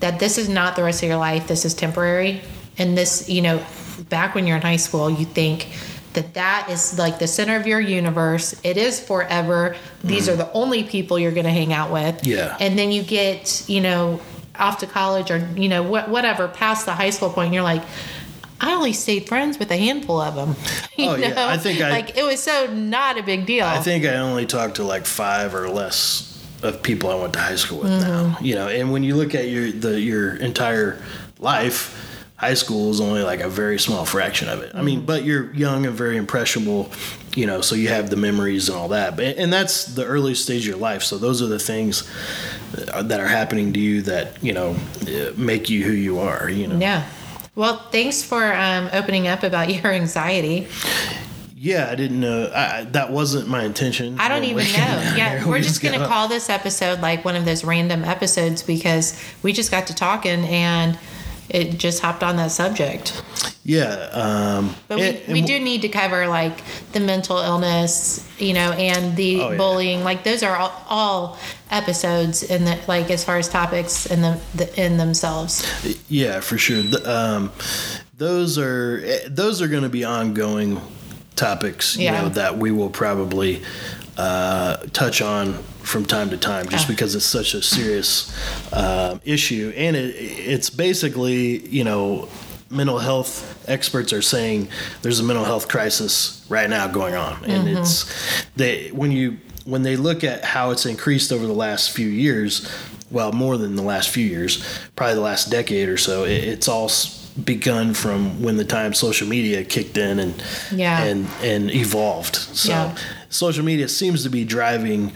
that 0.00 0.18
this 0.18 0.36
is 0.36 0.48
not 0.48 0.74
the 0.74 0.82
rest 0.82 1.04
of 1.04 1.08
your 1.08 1.18
life. 1.18 1.46
This 1.46 1.64
is 1.64 1.74
temporary. 1.74 2.42
And 2.76 2.98
this, 2.98 3.28
you 3.28 3.40
know, 3.40 3.64
back 4.08 4.34
when 4.34 4.48
you're 4.48 4.56
in 4.56 4.62
high 4.62 4.76
school, 4.76 5.10
you 5.10 5.26
think 5.26 5.68
that 6.14 6.34
that 6.34 6.68
is 6.68 6.98
like 6.98 7.20
the 7.20 7.28
center 7.28 7.54
of 7.54 7.68
your 7.68 7.78
universe. 7.78 8.60
It 8.64 8.76
is 8.76 8.98
forever. 8.98 9.76
These 10.02 10.26
mm-hmm. 10.26 10.40
are 10.40 10.44
the 10.44 10.52
only 10.54 10.82
people 10.82 11.20
you're 11.20 11.30
going 11.30 11.44
to 11.44 11.52
hang 11.52 11.72
out 11.72 11.92
with. 11.92 12.26
Yeah. 12.26 12.56
And 12.58 12.76
then 12.76 12.90
you 12.90 13.04
get, 13.04 13.68
you 13.68 13.80
know, 13.80 14.20
off 14.60 14.78
to 14.80 14.86
college 14.86 15.30
or, 15.30 15.38
you 15.56 15.68
know, 15.68 15.82
what, 15.82 16.08
whatever, 16.08 16.46
past 16.48 16.86
the 16.86 16.92
high 16.92 17.10
school 17.10 17.30
point, 17.30 17.52
you're 17.54 17.62
like, 17.62 17.82
I 18.60 18.72
only 18.74 18.92
stayed 18.92 19.26
friends 19.28 19.58
with 19.58 19.70
a 19.70 19.76
handful 19.76 20.20
of 20.20 20.34
them. 20.34 20.54
You 20.98 21.08
Oh, 21.10 21.14
yeah. 21.14 21.28
know? 21.30 21.48
I 21.48 21.56
think 21.56 21.80
I- 21.80 21.90
like 21.90 22.16
it 22.18 22.24
was 22.24 22.42
so 22.42 22.66
not 22.66 23.18
a 23.18 23.22
big 23.22 23.46
deal. 23.46 23.64
I 23.64 23.78
think 23.78 24.04
I 24.04 24.16
only 24.16 24.44
talked 24.44 24.76
to 24.76 24.84
like 24.84 25.06
five 25.06 25.54
or 25.54 25.68
less 25.70 26.26
of 26.62 26.82
people 26.82 27.08
I 27.10 27.14
went 27.14 27.32
to 27.32 27.38
high 27.38 27.56
school 27.56 27.78
with 27.78 27.90
now. 27.90 28.36
Mm. 28.38 28.44
You 28.44 28.54
know, 28.56 28.68
and 28.68 28.92
when 28.92 29.02
you 29.02 29.16
look 29.16 29.34
at 29.34 29.48
your 29.48 29.72
the 29.72 29.98
your 29.98 30.36
entire 30.36 31.00
life, 31.38 31.96
high 32.36 32.52
school 32.52 32.90
is 32.90 33.00
only 33.00 33.22
like 33.22 33.40
a 33.40 33.48
very 33.48 33.78
small 33.78 34.04
fraction 34.04 34.50
of 34.50 34.60
it. 34.60 34.74
I 34.74 34.82
mean, 34.82 35.00
mm. 35.02 35.06
but 35.06 35.24
you're 35.24 35.54
young 35.54 35.86
and 35.86 35.94
very 35.94 36.18
impressionable, 36.18 36.90
you 37.34 37.46
know, 37.46 37.60
so 37.60 37.74
you 37.74 37.88
have 37.88 38.10
the 38.10 38.16
memories 38.16 38.68
and 38.68 38.76
all 38.76 38.88
that. 38.88 39.16
But 39.16 39.36
and 39.36 39.52
that's 39.52 39.84
the 39.84 40.04
early 40.04 40.34
stage 40.34 40.62
of 40.62 40.68
your 40.68 40.76
life. 40.78 41.02
So 41.02 41.18
those 41.18 41.40
are 41.42 41.46
the 41.46 41.58
things 41.58 42.08
that 42.72 43.20
are 43.20 43.28
happening 43.28 43.72
to 43.72 43.80
you 43.80 44.02
that 44.02 44.42
you 44.42 44.52
know 44.52 44.76
make 45.36 45.70
you 45.70 45.84
who 45.84 45.92
you 45.92 46.18
are. 46.18 46.48
You 46.48 46.66
know. 46.68 46.78
yeah. 46.78 47.08
Well, 47.54 47.78
thanks 47.90 48.22
for 48.22 48.52
um, 48.52 48.88
opening 48.92 49.26
up 49.26 49.42
about 49.42 49.72
your 49.82 49.92
anxiety. 49.92 50.68
Yeah, 51.62 51.90
I 51.90 51.94
didn't 51.94 52.20
know. 52.20 52.50
I, 52.54 52.84
that 52.92 53.10
wasn't 53.10 53.46
my 53.46 53.64
intention. 53.64 54.18
I 54.18 54.30
don't 54.30 54.44
even 54.44 54.64
know. 54.64 55.12
Yeah, 55.16 55.44
we're 55.46 55.54
We 55.54 55.60
just 55.60 55.82
going 55.82 55.98
to 56.00 56.06
call 56.06 56.26
this 56.26 56.48
episode 56.48 57.00
like 57.00 57.22
one 57.22 57.36
of 57.36 57.44
those 57.44 57.64
random 57.64 58.02
episodes 58.02 58.62
because 58.62 59.22
we 59.42 59.52
just 59.52 59.70
got 59.70 59.88
to 59.88 59.94
talking 59.94 60.46
and 60.46 60.98
it 61.50 61.76
just 61.78 62.00
hopped 62.00 62.22
on 62.22 62.36
that 62.36 62.50
subject. 62.52 63.22
Yeah, 63.64 63.92
um, 64.12 64.74
But 64.88 64.98
we, 64.98 65.04
and- 65.08 65.16
and 65.18 65.32
we 65.32 65.42
do 65.42 65.60
need 65.60 65.82
to 65.82 65.88
cover 65.88 66.26
like 66.26 66.62
the 66.92 67.00
mental 67.00 67.38
illness, 67.38 68.26
you 68.38 68.54
know, 68.54 68.72
and 68.72 69.16
the 69.16 69.40
Oh, 69.40 69.50
yeah. 69.50 69.56
bullying. 69.56 70.02
Like 70.04 70.24
those 70.24 70.42
are 70.42 70.56
all, 70.56 70.72
all 70.88 71.38
episodes 71.70 72.42
in 72.42 72.64
the 72.64 72.78
like 72.88 73.10
as 73.10 73.22
far 73.24 73.36
as 73.36 73.48
topics 73.48 74.06
in 74.06 74.22
the, 74.22 74.40
the 74.54 74.82
in 74.82 74.96
themselves. 74.96 75.64
Yeah, 76.08 76.40
for 76.40 76.56
sure. 76.58 76.82
The, 76.82 77.08
um, 77.08 77.52
those 78.16 78.58
are 78.58 79.02
eh, 79.04 79.18
those 79.28 79.60
are 79.62 79.68
going 79.68 79.82
to 79.84 79.88
be 79.90 80.04
ongoing 80.04 80.80
topics, 81.36 81.96
you 81.96 82.04
Yeah. 82.04 82.22
know, 82.22 82.28
that 82.30 82.56
we 82.58 82.70
will 82.70 82.90
probably 82.90 83.62
uh, 84.16 84.76
touch 84.92 85.20
on 85.22 85.62
from 85.90 86.04
time 86.04 86.30
to 86.30 86.36
time, 86.36 86.68
just 86.68 86.84
Ah. 86.86 86.92
because 86.92 87.14
it's 87.14 87.24
such 87.38 87.54
a 87.54 87.62
serious 87.62 88.32
um 88.72 89.20
issue, 89.24 89.72
and 89.76 89.96
it, 89.96 90.14
it's 90.54 90.70
basically, 90.70 91.66
you 91.68 91.84
know. 91.84 92.28
Mental 92.72 93.00
health 93.00 93.34
experts 93.66 94.12
are 94.12 94.22
saying 94.22 94.68
there's 95.02 95.18
a 95.18 95.24
mental 95.24 95.44
health 95.44 95.66
crisis 95.66 96.46
right 96.48 96.70
now 96.70 96.86
going 96.86 97.16
on, 97.16 97.32
and 97.44 97.66
Mm-hmm. 97.66 97.78
it's 97.82 98.04
they 98.54 98.90
when 99.00 99.10
you 99.10 99.38
when 99.64 99.82
they 99.82 99.96
look 99.96 100.22
at 100.22 100.44
how 100.44 100.70
it's 100.70 100.86
increased 100.86 101.32
over 101.32 101.46
the 101.48 101.58
last 101.66 101.90
few 101.90 102.06
years, 102.06 102.70
well, 103.10 103.32
more 103.32 103.56
than 103.56 103.74
the 103.74 103.82
last 103.82 104.08
few 104.10 104.24
years, 104.24 104.62
probably 104.94 105.16
the 105.16 105.20
last 105.32 105.50
decade 105.50 105.88
or 105.88 105.96
so, 105.96 106.22
it, 106.22 106.44
it's 106.44 106.68
all 106.68 106.88
begun 107.44 107.92
from 107.92 108.40
when 108.40 108.56
the 108.56 108.64
time 108.64 108.94
social 108.94 109.26
media 109.26 109.64
kicked 109.64 109.96
in 109.98 110.20
and 110.20 110.34
Yeah. 110.70 111.02
and 111.02 111.26
and 111.42 111.70
evolved. 111.74 112.36
So 112.36 112.70
Yeah. 112.70 112.94
Social 113.30 113.64
media 113.64 113.88
seems 113.88 114.22
to 114.24 114.28
be 114.28 114.44
driving 114.44 115.12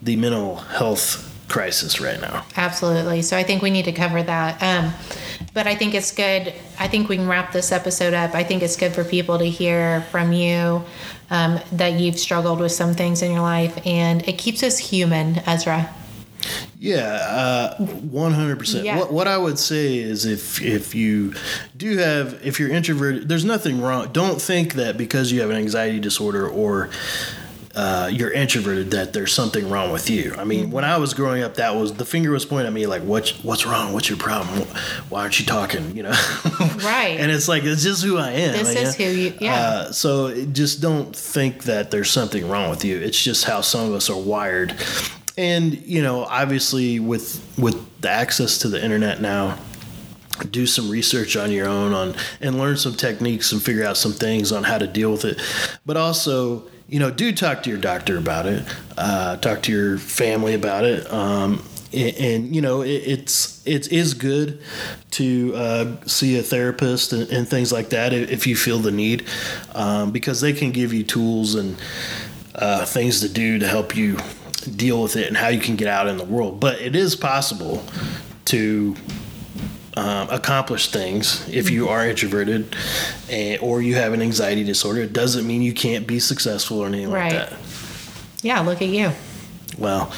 the 0.00 0.14
mental 0.16 0.56
health 0.56 1.30
crisis 1.48 2.00
right 2.00 2.20
now. 2.20 2.44
Absolutely. 2.56 3.22
So 3.22 3.36
I 3.36 3.42
think 3.42 3.62
we 3.62 3.70
need 3.70 3.84
to 3.84 3.92
cover 3.92 4.22
that. 4.22 4.62
Um, 4.62 4.92
but 5.52 5.66
I 5.66 5.74
think 5.74 5.94
it's 5.94 6.12
good. 6.12 6.54
I 6.78 6.88
think 6.88 7.08
we 7.08 7.16
can 7.16 7.28
wrap 7.28 7.52
this 7.52 7.72
episode 7.72 8.14
up. 8.14 8.34
I 8.34 8.44
think 8.44 8.62
it's 8.62 8.76
good 8.76 8.92
for 8.92 9.04
people 9.04 9.38
to 9.38 9.44
hear 9.44 10.02
from 10.10 10.32
you 10.32 10.84
um, 11.30 11.60
that 11.72 11.94
you've 12.00 12.18
struggled 12.18 12.60
with 12.60 12.72
some 12.72 12.94
things 12.94 13.22
in 13.22 13.30
your 13.30 13.40
life, 13.40 13.78
and 13.86 14.26
it 14.28 14.38
keeps 14.38 14.62
us 14.62 14.78
human, 14.78 15.38
Ezra. 15.46 15.94
Yeah, 16.78 17.74
one 17.78 18.32
hundred 18.32 18.58
percent. 18.58 19.10
What 19.10 19.26
I 19.26 19.38
would 19.38 19.58
say 19.58 19.96
is 19.96 20.26
if 20.26 20.60
if 20.60 20.94
you 20.94 21.34
do 21.76 21.96
have 21.96 22.38
if 22.44 22.60
you're 22.60 22.68
introverted, 22.68 23.28
there's 23.28 23.44
nothing 23.44 23.80
wrong. 23.80 24.12
Don't 24.12 24.40
think 24.40 24.74
that 24.74 24.98
because 24.98 25.32
you 25.32 25.40
have 25.40 25.50
an 25.50 25.56
anxiety 25.56 26.00
disorder 26.00 26.46
or 26.46 26.90
uh, 27.76 28.08
you're 28.12 28.30
introverted 28.30 28.92
that 28.92 29.12
there's 29.12 29.32
something 29.32 29.68
wrong 29.68 29.90
with 29.90 30.08
you. 30.08 30.34
I 30.38 30.44
mean, 30.44 30.70
when 30.70 30.84
I 30.84 30.98
was 30.98 31.12
growing 31.12 31.42
up, 31.42 31.54
that 31.54 31.74
was 31.74 31.92
the 31.94 32.04
finger 32.04 32.30
was 32.30 32.44
pointing 32.44 32.68
at 32.68 32.72
me 32.72 32.86
like, 32.86 33.02
"What's 33.02 33.42
what's 33.42 33.66
wrong? 33.66 33.92
What's 33.92 34.08
your 34.08 34.18
problem? 34.18 34.66
Why 35.08 35.22
aren't 35.22 35.40
you 35.40 35.46
talking?" 35.46 35.96
You 35.96 36.04
know, 36.04 36.10
Right. 36.84 37.16
and 37.18 37.30
it's 37.32 37.48
like 37.48 37.64
it's 37.64 37.82
just 37.82 38.04
who 38.04 38.16
I 38.18 38.30
am. 38.30 38.52
This 38.52 38.76
I 38.76 38.80
is 38.80 38.94
who 38.94 39.04
you- 39.04 39.34
yeah. 39.40 39.54
Uh, 39.54 39.92
so 39.92 40.44
just 40.46 40.80
don't 40.80 41.14
think 41.14 41.64
that 41.64 41.90
there's 41.90 42.10
something 42.10 42.48
wrong 42.48 42.70
with 42.70 42.84
you. 42.84 42.96
It's 42.98 43.20
just 43.20 43.44
how 43.44 43.60
some 43.60 43.88
of 43.88 43.92
us 43.94 44.08
are 44.08 44.16
wired. 44.16 44.74
And 45.36 45.74
you 45.82 46.00
know, 46.02 46.24
obviously, 46.24 47.00
with 47.00 47.42
with 47.58 47.76
the 48.00 48.08
access 48.10 48.58
to 48.58 48.68
the 48.68 48.82
internet 48.82 49.20
now, 49.20 49.58
do 50.50 50.64
some 50.66 50.88
research 50.88 51.36
on 51.36 51.50
your 51.50 51.66
own 51.66 51.92
on 51.92 52.14
and 52.40 52.56
learn 52.56 52.76
some 52.76 52.94
techniques 52.94 53.50
and 53.50 53.60
figure 53.60 53.84
out 53.84 53.96
some 53.96 54.12
things 54.12 54.52
on 54.52 54.62
how 54.62 54.78
to 54.78 54.86
deal 54.86 55.10
with 55.10 55.24
it. 55.24 55.40
But 55.84 55.96
also, 55.96 56.68
you 56.88 56.98
know, 56.98 57.10
do 57.10 57.32
talk 57.32 57.62
to 57.64 57.70
your 57.70 57.78
doctor 57.78 58.18
about 58.18 58.46
it. 58.46 58.64
Uh, 58.96 59.36
talk 59.36 59.62
to 59.62 59.72
your 59.72 59.98
family 59.98 60.54
about 60.54 60.84
it. 60.84 61.10
Um, 61.12 61.64
and, 61.92 62.16
and 62.16 62.56
you 62.56 62.60
know, 62.60 62.82
it, 62.82 63.02
it's 63.06 63.66
it 63.66 63.90
is 63.90 64.14
good 64.14 64.60
to 65.12 65.52
uh, 65.54 65.96
see 66.06 66.38
a 66.38 66.42
therapist 66.42 67.12
and, 67.12 67.28
and 67.30 67.48
things 67.48 67.72
like 67.72 67.90
that 67.90 68.12
if 68.12 68.46
you 68.46 68.56
feel 68.56 68.78
the 68.78 68.90
need, 68.90 69.26
um, 69.74 70.10
because 70.10 70.40
they 70.40 70.52
can 70.52 70.72
give 70.72 70.92
you 70.92 71.02
tools 71.02 71.54
and 71.54 71.76
uh, 72.54 72.84
things 72.84 73.20
to 73.20 73.28
do 73.28 73.58
to 73.58 73.66
help 73.66 73.96
you 73.96 74.18
deal 74.76 75.02
with 75.02 75.16
it 75.16 75.28
and 75.28 75.36
how 75.36 75.48
you 75.48 75.60
can 75.60 75.76
get 75.76 75.88
out 75.88 76.06
in 76.06 76.16
the 76.16 76.24
world. 76.24 76.60
But 76.60 76.80
it 76.80 76.94
is 76.96 77.16
possible 77.16 77.84
to 78.46 78.94
um, 79.96 80.28
accomplish 80.30 80.90
things 80.90 81.46
if 81.48 81.70
you 81.70 81.88
are 81.88 82.06
introverted 82.08 82.74
and, 83.30 83.60
or 83.60 83.80
you 83.82 83.94
have 83.94 84.12
an 84.12 84.22
anxiety 84.22 84.64
disorder. 84.64 85.00
It 85.02 85.12
doesn't 85.12 85.46
mean 85.46 85.62
you 85.62 85.72
can't 85.74 86.06
be 86.06 86.18
successful 86.18 86.78
or 86.80 86.86
anything 86.86 87.10
Right. 87.10 87.32
like 87.32 87.50
that. 87.50 87.58
Yeah, 88.42 88.60
look 88.60 88.82
at 88.82 88.88
you. 88.88 89.10
Well, 89.78 90.12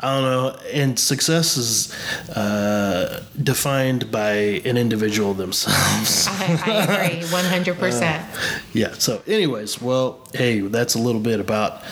I 0.00 0.14
don't 0.14 0.22
know. 0.22 0.56
And 0.72 0.98
success 0.98 1.56
is 1.56 1.92
uh, 2.30 3.22
defined 3.42 4.10
by 4.10 4.32
an 4.64 4.76
individual 4.76 5.34
themselves. 5.34 6.26
I, 6.30 6.60
I 6.66 7.06
agree, 7.10 7.20
100%. 7.28 8.24
yeah. 8.72 8.92
So, 8.98 9.22
anyways, 9.26 9.82
well, 9.82 10.26
hey, 10.32 10.60
that's 10.60 10.94
a 10.94 10.98
little 10.98 11.20
bit 11.20 11.40
about 11.40 11.82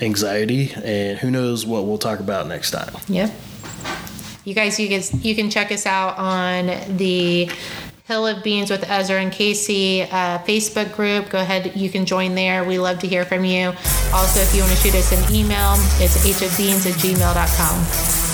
anxiety, 0.00 0.72
and 0.82 1.18
who 1.18 1.30
knows 1.30 1.66
what 1.66 1.84
we'll 1.84 1.98
talk 1.98 2.20
about 2.20 2.46
next 2.48 2.70
time. 2.72 2.92
Yep. 3.08 3.32
You 4.48 4.54
guys, 4.54 4.80
you 4.80 4.88
can 4.88 5.02
you 5.20 5.34
can 5.34 5.50
check 5.50 5.70
us 5.70 5.84
out 5.84 6.16
on 6.16 6.96
the 6.96 7.50
Hill 8.06 8.26
of 8.26 8.42
Beans 8.42 8.70
with 8.70 8.88
Ezra 8.88 9.20
and 9.20 9.30
Casey 9.30 10.04
uh, 10.04 10.38
Facebook 10.38 10.94
group. 10.96 11.28
Go 11.28 11.38
ahead, 11.38 11.76
you 11.76 11.90
can 11.90 12.06
join 12.06 12.34
there. 12.34 12.64
We 12.64 12.78
love 12.78 12.98
to 13.00 13.06
hear 13.06 13.26
from 13.26 13.44
you. 13.44 13.74
Also, 14.14 14.40
if 14.40 14.54
you 14.54 14.62
want 14.62 14.72
to 14.72 14.78
shoot 14.78 14.94
us 14.94 15.12
an 15.12 15.34
email, 15.34 15.74
it's 16.00 16.16
hofbeans 16.24 16.86
at 16.86 16.94
gmail.com. 16.94 18.27